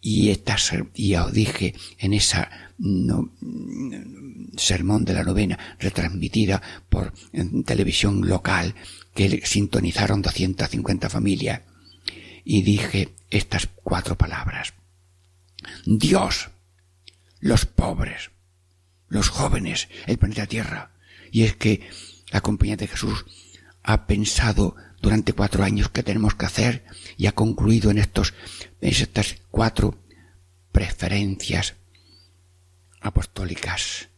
y 0.00 0.30
esta 0.30 0.56
ya 0.94 1.24
os 1.24 1.32
dije 1.32 1.74
en 1.98 2.12
esa 2.12 2.50
no, 2.78 3.32
mm, 3.40 4.56
sermón 4.56 5.04
de 5.04 5.14
la 5.14 5.24
novena 5.24 5.58
retransmitida 5.78 6.62
por 6.88 7.12
mm, 7.32 7.62
televisión 7.62 8.28
local 8.28 8.74
que 9.14 9.42
sintonizaron 9.44 10.22
250 10.22 11.08
familias 11.08 11.62
y 12.44 12.62
dije 12.62 13.14
estas 13.30 13.68
cuatro 13.82 14.16
palabras 14.16 14.74
Dios 15.86 16.50
los 17.40 17.66
pobres 17.66 18.30
los 19.08 19.28
jóvenes 19.28 19.88
el 20.06 20.18
planeta 20.18 20.46
Tierra 20.46 20.90
y 21.30 21.44
es 21.44 21.56
que 21.56 21.88
la 22.30 22.40
compañía 22.40 22.76
de 22.76 22.86
Jesús 22.86 23.24
ha 23.82 24.06
pensado 24.06 24.76
durante 25.00 25.32
cuatro 25.32 25.64
años 25.64 25.88
qué 25.90 26.02
tenemos 26.02 26.34
que 26.34 26.46
hacer 26.46 26.84
y 27.16 27.26
ha 27.26 27.32
concluido 27.32 27.90
en 27.90 27.98
estos 27.98 28.34
en 28.80 28.90
estas 28.90 29.36
cuatro 29.50 29.98
preferencias 30.72 31.74
apostólicas 33.00 34.08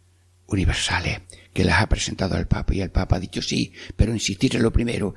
universales 0.46 1.20
que 1.52 1.64
las 1.64 1.80
ha 1.80 1.88
presentado 1.88 2.36
al 2.36 2.46
Papa 2.46 2.74
y 2.74 2.80
el 2.80 2.90
Papa 2.90 3.16
ha 3.16 3.20
dicho 3.20 3.42
sí, 3.42 3.72
pero 3.96 4.12
insistir 4.12 4.56
en 4.56 4.62
lo 4.62 4.72
primero. 4.72 5.14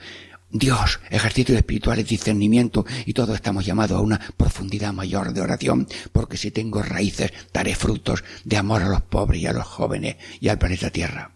Dios, 0.56 1.00
ejercicios 1.10 1.58
espirituales, 1.58 2.08
discernimiento 2.08 2.86
y 3.08 3.14
todos 3.14 3.34
estamos 3.36 3.66
llamados 3.66 3.98
a 3.98 4.02
una 4.02 4.20
profundidad 4.38 4.94
mayor 4.94 5.34
de 5.34 5.42
oración, 5.42 5.88
porque 6.12 6.38
si 6.38 6.52
tengo 6.52 6.84
raíces 6.84 7.34
daré 7.52 7.74
frutos 7.74 8.24
de 8.44 8.58
amor 8.58 8.84
a 8.84 8.88
los 8.90 9.02
pobres 9.02 9.42
y 9.42 9.48
a 9.48 9.54
los 9.54 9.66
jóvenes 9.66 10.18
y 10.40 10.50
al 10.50 10.60
planeta 10.60 10.92
Tierra. 10.92 11.36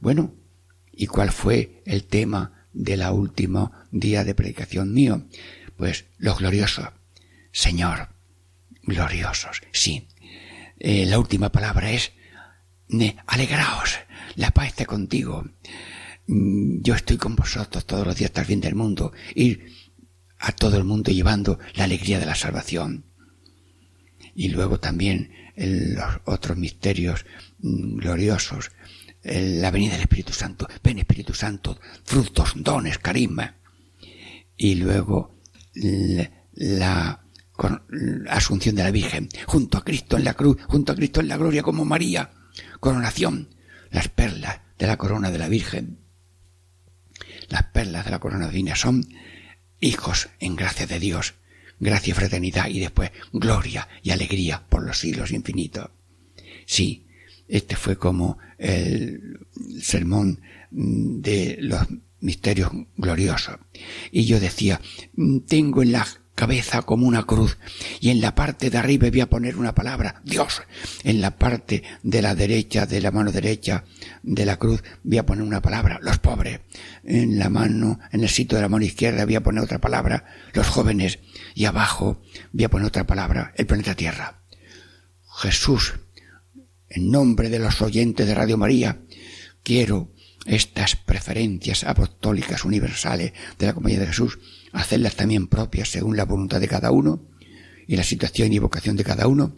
Bueno, 0.00 0.34
¿y 0.92 1.06
cuál 1.06 1.30
fue 1.30 1.82
el 1.86 2.04
tema 2.04 2.66
de 2.72 2.96
la 2.96 3.12
última 3.12 3.86
día 3.92 4.24
de 4.24 4.34
predicación 4.34 4.92
mío? 4.92 5.24
Pues 5.76 6.06
los 6.18 6.38
gloriosos. 6.38 6.88
Señor, 7.52 8.08
gloriosos, 8.82 9.60
sí. 9.70 10.08
Eh, 10.80 11.06
la 11.06 11.20
última 11.20 11.52
palabra 11.52 11.92
es 11.92 12.10
ne- 12.88 13.16
alegraos, 13.28 14.00
la 14.34 14.50
paz 14.50 14.66
esté 14.68 14.84
contigo. 14.84 15.44
Mm, 16.26 16.80
Yo 16.82 16.94
estoy 16.94 17.16
con 17.16 17.36
vosotros 17.36 17.84
todos 17.86 18.06
los 18.06 18.16
días 18.16 18.30
hasta 18.30 18.40
el 18.42 18.46
fin 18.46 18.60
del 18.60 18.74
mundo, 18.74 19.12
ir 19.34 19.66
a 20.38 20.52
todo 20.52 20.76
el 20.76 20.84
mundo 20.84 21.10
llevando 21.12 21.58
la 21.74 21.84
alegría 21.84 22.18
de 22.18 22.26
la 22.26 22.34
salvación. 22.34 23.04
Y 24.34 24.48
luego 24.48 24.80
también 24.80 25.30
el- 25.56 25.94
los 25.94 26.20
otros 26.24 26.56
misterios 26.56 27.24
mm, 27.60 27.96
gloriosos, 27.98 28.70
el- 29.22 29.60
la 29.60 29.70
venida 29.70 29.92
del 29.92 30.02
Espíritu 30.02 30.32
Santo, 30.32 30.66
ven 30.82 30.98
Espíritu 30.98 31.34
Santo, 31.34 31.78
frutos, 32.04 32.54
dones, 32.56 32.98
carisma. 32.98 33.56
Y 34.56 34.74
luego 34.76 35.38
la 36.54 37.20
asunción 38.30 38.74
de 38.74 38.82
la 38.82 38.90
Virgen, 38.90 39.28
junto 39.46 39.78
a 39.78 39.84
Cristo 39.84 40.16
en 40.16 40.24
la 40.24 40.34
cruz, 40.34 40.56
junto 40.68 40.92
a 40.92 40.96
Cristo 40.96 41.20
en 41.20 41.28
la 41.28 41.36
gloria 41.36 41.62
como 41.62 41.84
María, 41.84 42.30
coronación, 42.80 43.48
las 43.90 44.08
perlas 44.08 44.60
de 44.78 44.86
la 44.86 44.96
corona 44.96 45.30
de 45.30 45.38
la 45.38 45.48
Virgen. 45.48 45.98
Las 47.52 47.64
perlas 47.64 48.06
de 48.06 48.10
la 48.12 48.18
corona 48.18 48.48
divina 48.48 48.74
son 48.74 49.06
hijos 49.78 50.30
en 50.40 50.56
gracia 50.56 50.86
de 50.86 50.98
Dios, 50.98 51.34
gracia 51.78 52.12
y 52.12 52.14
fraternidad 52.14 52.68
y 52.68 52.80
después 52.80 53.12
gloria 53.30 53.86
y 54.02 54.08
alegría 54.08 54.64
por 54.66 54.82
los 54.82 54.98
siglos 54.98 55.32
infinitos. 55.32 55.90
Sí, 56.64 57.04
este 57.48 57.76
fue 57.76 57.98
como 57.98 58.38
el 58.56 59.46
sermón 59.82 60.40
mm, 60.70 61.20
de 61.20 61.58
los 61.60 61.86
misterios 62.20 62.70
gloriosos. 62.96 63.58
Y 64.10 64.24
yo 64.24 64.40
decía, 64.40 64.80
mm, 65.14 65.40
tengo 65.40 65.82
en 65.82 65.92
la 65.92 66.08
cabeza 66.34 66.82
como 66.82 67.06
una 67.06 67.24
cruz 67.24 67.58
y 68.00 68.10
en 68.10 68.20
la 68.20 68.34
parte 68.34 68.70
de 68.70 68.78
arriba 68.78 69.08
voy 69.10 69.20
a 69.20 69.30
poner 69.30 69.56
una 69.56 69.74
palabra, 69.74 70.22
Dios. 70.24 70.62
En 71.04 71.20
la 71.20 71.36
parte 71.36 71.82
de 72.02 72.22
la 72.22 72.34
derecha, 72.34 72.86
de 72.86 73.00
la 73.00 73.10
mano 73.10 73.32
derecha 73.32 73.84
de 74.22 74.46
la 74.46 74.56
cruz 74.56 74.82
voy 75.02 75.18
a 75.18 75.26
poner 75.26 75.44
una 75.44 75.62
palabra, 75.62 75.98
los 76.02 76.18
pobres. 76.18 76.60
En 77.04 77.38
la 77.38 77.50
mano, 77.50 77.98
en 78.12 78.22
el 78.22 78.28
sitio 78.28 78.56
de 78.56 78.62
la 78.62 78.68
mano 78.68 78.84
izquierda 78.84 79.24
voy 79.24 79.34
a 79.34 79.42
poner 79.42 79.62
otra 79.62 79.80
palabra, 79.80 80.24
los 80.54 80.68
jóvenes. 80.68 81.18
Y 81.54 81.66
abajo 81.66 82.22
voy 82.52 82.64
a 82.64 82.70
poner 82.70 82.86
otra 82.86 83.06
palabra, 83.06 83.52
el 83.56 83.66
planeta 83.66 83.94
Tierra. 83.94 84.42
Jesús, 85.36 85.94
en 86.88 87.10
nombre 87.10 87.48
de 87.48 87.58
los 87.58 87.80
oyentes 87.82 88.26
de 88.26 88.34
Radio 88.34 88.58
María, 88.58 89.02
quiero 89.62 90.12
estas 90.46 90.96
preferencias 90.96 91.84
apostólicas 91.84 92.64
universales 92.64 93.32
de 93.58 93.66
la 93.66 93.74
Compañía 93.74 94.00
de 94.00 94.08
Jesús, 94.08 94.38
hacerlas 94.72 95.16
también 95.16 95.46
propias 95.46 95.88
según 95.88 96.16
la 96.16 96.24
voluntad 96.24 96.60
de 96.60 96.68
cada 96.68 96.90
uno 96.90 97.22
y 97.86 97.96
la 97.96 98.04
situación 98.04 98.52
y 98.52 98.58
vocación 98.58 98.96
de 98.96 99.04
cada 99.04 99.26
uno, 99.26 99.56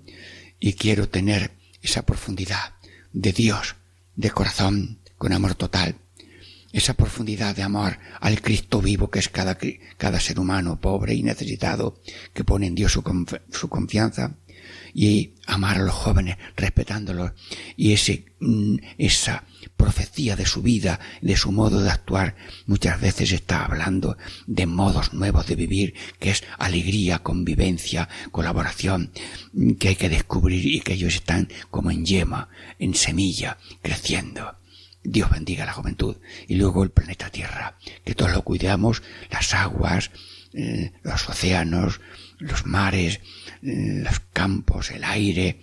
y 0.58 0.74
quiero 0.74 1.08
tener 1.08 1.52
esa 1.82 2.02
profundidad 2.02 2.74
de 3.12 3.32
Dios, 3.32 3.76
de 4.16 4.30
corazón, 4.30 4.98
con 5.18 5.32
amor 5.32 5.54
total, 5.54 5.96
esa 6.72 6.94
profundidad 6.94 7.54
de 7.54 7.62
amor 7.62 7.98
al 8.20 8.42
Cristo 8.42 8.80
vivo 8.80 9.08
que 9.08 9.20
es 9.20 9.28
cada, 9.28 9.56
cada 9.96 10.18
ser 10.18 10.40
humano 10.40 10.80
pobre 10.80 11.14
y 11.14 11.22
necesitado, 11.22 12.00
que 12.32 12.42
pone 12.42 12.66
en 12.66 12.74
Dios 12.74 12.92
su, 12.92 13.02
su 13.50 13.68
confianza, 13.68 14.34
y 14.92 15.34
amar 15.46 15.76
a 15.76 15.82
los 15.82 15.94
jóvenes 15.94 16.36
respetándolos, 16.56 17.32
y 17.76 17.92
ese, 17.92 18.26
mm, 18.40 18.76
esa 18.98 19.44
profecía 19.76 20.36
de 20.36 20.46
su 20.46 20.62
vida, 20.62 21.00
de 21.20 21.36
su 21.36 21.52
modo 21.52 21.80
de 21.80 21.90
actuar, 21.90 22.36
muchas 22.66 23.00
veces 23.00 23.32
está 23.32 23.64
hablando 23.64 24.16
de 24.46 24.66
modos 24.66 25.12
nuevos 25.12 25.46
de 25.46 25.56
vivir, 25.56 25.94
que 26.18 26.30
es 26.30 26.44
alegría, 26.58 27.20
convivencia, 27.20 28.08
colaboración, 28.30 29.10
mm, 29.52 29.72
que 29.72 29.88
hay 29.88 29.96
que 29.96 30.08
descubrir 30.08 30.66
y 30.66 30.80
que 30.80 30.94
ellos 30.94 31.14
están 31.14 31.48
como 31.70 31.90
en 31.90 32.04
yema, 32.04 32.48
en 32.78 32.94
semilla, 32.94 33.58
creciendo. 33.82 34.56
Dios 35.04 35.30
bendiga 35.30 35.64
a 35.64 35.66
la 35.66 35.72
juventud. 35.74 36.16
Y 36.48 36.56
luego 36.56 36.82
el 36.82 36.90
planeta 36.90 37.30
Tierra, 37.30 37.76
que 38.04 38.14
todos 38.14 38.32
lo 38.32 38.42
cuidamos, 38.42 39.02
las 39.30 39.52
aguas, 39.54 40.10
eh, 40.54 40.92
los 41.02 41.28
océanos, 41.28 42.00
los 42.38 42.66
mares, 42.66 43.20
los 43.62 44.20
campos, 44.32 44.90
el 44.90 45.04
aire, 45.04 45.60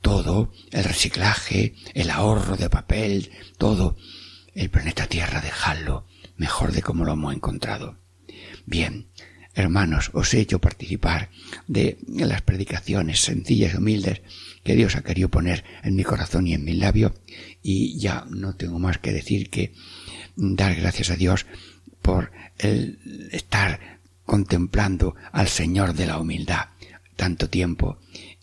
todo, 0.00 0.52
el 0.70 0.84
reciclaje, 0.84 1.74
el 1.94 2.10
ahorro 2.10 2.56
de 2.56 2.70
papel, 2.70 3.30
todo. 3.58 3.96
El 4.54 4.68
planeta 4.68 5.06
Tierra, 5.06 5.40
dejadlo 5.40 6.06
mejor 6.42 6.72
de 6.72 6.82
como 6.82 7.04
lo 7.04 7.12
hemos 7.12 7.34
encontrado. 7.34 7.98
Bien, 8.66 9.06
hermanos, 9.54 10.10
os 10.12 10.34
he 10.34 10.40
hecho 10.40 10.60
participar 10.60 11.30
de 11.68 11.98
las 12.08 12.42
predicaciones 12.42 13.20
sencillas 13.20 13.74
y 13.74 13.76
humildes 13.76 14.22
que 14.64 14.74
Dios 14.74 14.96
ha 14.96 15.02
querido 15.02 15.28
poner 15.28 15.64
en 15.84 15.94
mi 15.94 16.02
corazón 16.02 16.48
y 16.48 16.54
en 16.54 16.64
mis 16.64 16.76
labios 16.76 17.12
y 17.62 17.98
ya 17.98 18.26
no 18.28 18.56
tengo 18.56 18.80
más 18.80 18.98
que 18.98 19.12
decir 19.12 19.50
que 19.50 19.72
dar 20.36 20.74
gracias 20.74 21.10
a 21.10 21.16
Dios 21.16 21.46
por 22.00 22.32
el 22.58 23.28
estar 23.30 23.91
contemplando 24.24 25.14
al 25.32 25.48
Señor 25.48 25.94
de 25.94 26.06
la 26.06 26.18
humildad 26.18 26.68
tanto 27.16 27.48
tiempo 27.48 27.98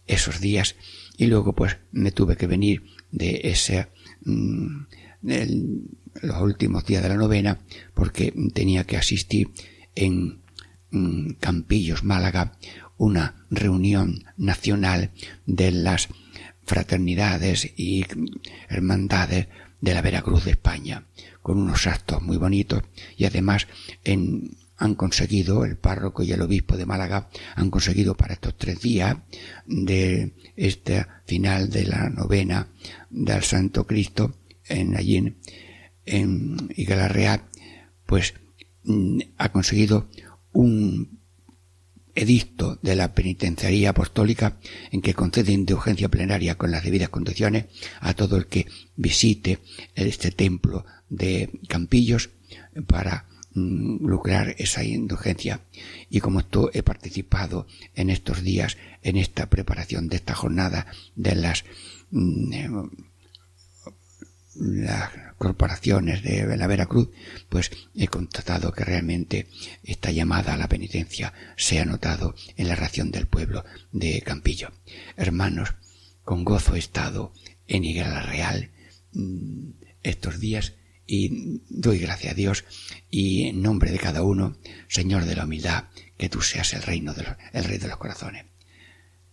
esos 0.08 0.40
días 0.40 0.76
y 1.18 1.28
luego 1.28 1.54
pues 1.54 1.78
me 1.92 2.12
tuve 2.12 2.38
que 2.38 2.48
venir 2.48 2.84
de 3.12 3.42
ese 3.44 3.88
mm, 4.24 4.84
los 5.22 6.42
últimos 6.42 6.86
días 6.86 7.04
de 7.04 7.10
la 7.10 7.16
novena 7.16 7.60
porque 7.94 8.34
tenía 8.54 8.86
que 8.86 8.98
asistir 8.98 9.52
en 9.96 10.42
mm, 10.92 11.34
Campillos, 11.40 12.04
Málaga, 12.04 12.58
una 12.98 13.46
reunión 13.50 14.26
nacional 14.38 15.12
de 15.46 15.72
las 15.72 16.10
fraternidades 16.66 17.74
y 17.76 18.06
hermandades 18.70 19.48
de 19.82 19.94
la 19.94 20.02
Veracruz 20.02 20.46
de 20.46 20.52
España, 20.52 21.06
con 21.42 21.58
unos 21.58 21.88
actos 21.88 22.22
muy 22.22 22.38
bonitos 22.38 22.84
y 23.18 23.26
además 23.26 23.68
en, 24.04 24.52
han 24.80 24.96
conseguido, 24.96 25.66
el 25.66 25.78
párroco 25.78 26.24
y 26.24 26.32
el 26.32 26.42
obispo 26.42 26.78
de 26.78 26.86
Málaga 26.86 27.30
han 27.56 27.70
conseguido 27.70 28.16
para 28.16 28.34
estos 28.34 28.58
tres 28.58 28.82
días 28.82 29.18
de 29.68 30.34
este 30.56 31.06
final 31.26 31.70
de 31.70 31.86
la 31.86 32.10
novena 32.10 32.70
del 33.10 33.44
Santo 33.44 33.86
Cristo 33.86 34.38
en 34.68 34.96
allí 34.96 35.18
en, 35.18 35.38
en 36.06 36.72
pues 38.06 38.34
mm, 38.84 39.20
ha 39.38 39.52
conseguido 39.52 40.10
un 40.54 41.20
edicto 42.16 42.80
de 42.82 42.96
la 42.96 43.14
penitenciaría 43.14 43.92
apostólica 43.92 44.60
en 44.92 45.02
que 45.02 45.14
concede 45.14 45.52
indulgencia 45.52 46.10
plenaria 46.10 46.56
con 46.56 46.72
las 46.72 46.84
debidas 46.84 47.10
condiciones 47.10 47.66
a 48.00 48.14
todo 48.14 48.38
el 48.38 48.48
que 48.48 48.66
visite 48.96 49.60
este 49.96 50.32
templo 50.32 50.86
de 51.10 51.50
Campillos 51.68 52.30
para 52.88 53.29
lucrar 53.54 54.56
esa 54.58 54.84
indulgencia 54.84 55.62
y 56.10 56.20
como 56.20 56.40
esto 56.40 56.70
he 56.74 56.84
participado 56.84 57.68
en 57.96 58.10
estos 58.10 58.44
días 58.44 58.78
en 59.02 59.18
esta 59.18 59.48
preparación 59.48 60.08
de 60.08 60.18
esta 60.18 60.36
jornada 60.36 60.86
de 61.16 61.36
las 61.36 61.66
mm, 62.12 62.54
eh, 62.54 62.70
corporaciones 65.38 66.22
de 66.22 66.58
la 66.58 66.68
Veracruz, 66.68 67.10
pues 67.48 67.72
he 67.96 68.08
constatado 68.08 68.74
que 68.74 68.84
realmente 68.84 69.48
esta 69.84 70.12
llamada 70.12 70.54
a 70.54 70.58
la 70.58 70.68
penitencia 70.68 71.34
se 71.56 71.80
ha 71.80 71.86
notado 71.86 72.36
en 72.58 72.68
la 72.68 72.76
ración 72.76 73.10
del 73.12 73.26
pueblo 73.26 73.64
de 73.92 74.22
Campillo. 74.22 74.72
Hermanos, 75.16 75.76
con 76.26 76.44
gozo 76.44 76.76
he 76.76 76.80
estado 76.80 77.34
en 77.68 77.86
Higuera 77.86 78.22
Real 78.22 78.72
mm, 79.14 79.70
estos 80.04 80.40
días 80.40 80.74
y 81.12 81.62
doy 81.70 81.98
gracias 81.98 82.34
a 82.34 82.36
Dios 82.36 82.66
y 83.10 83.48
en 83.48 83.64
nombre 83.64 83.92
de 83.92 83.98
cada 83.98 84.22
uno, 84.22 84.56
Señor 84.88 85.26
de 85.26 85.36
la 85.36 85.46
humildad, 85.46 85.86
que 86.20 86.30
tú 86.30 86.44
seas 86.44 86.72
el 86.74 86.84
reino 86.84 87.16
de 87.16 87.24
los, 87.24 87.34
el 87.52 87.64
rey 87.64 87.80
de 87.80 87.88
los 87.88 87.98
corazones. 87.98 88.46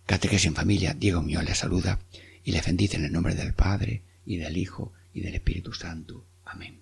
En 0.07 0.55
familia, 0.55 0.95
Diego 0.95 1.21
mío 1.21 1.41
le 1.43 1.53
saluda 1.53 1.99
y 2.43 2.51
le 2.51 2.61
bendice 2.61 2.97
en 2.97 3.05
el 3.05 3.11
nombre 3.11 3.35
del 3.35 3.53
Padre 3.53 4.01
y 4.25 4.37
del 4.37 4.57
Hijo 4.57 4.93
y 5.13 5.21
del 5.21 5.35
Espíritu 5.35 5.71
Santo. 5.71 6.25
Amén. 6.45 6.81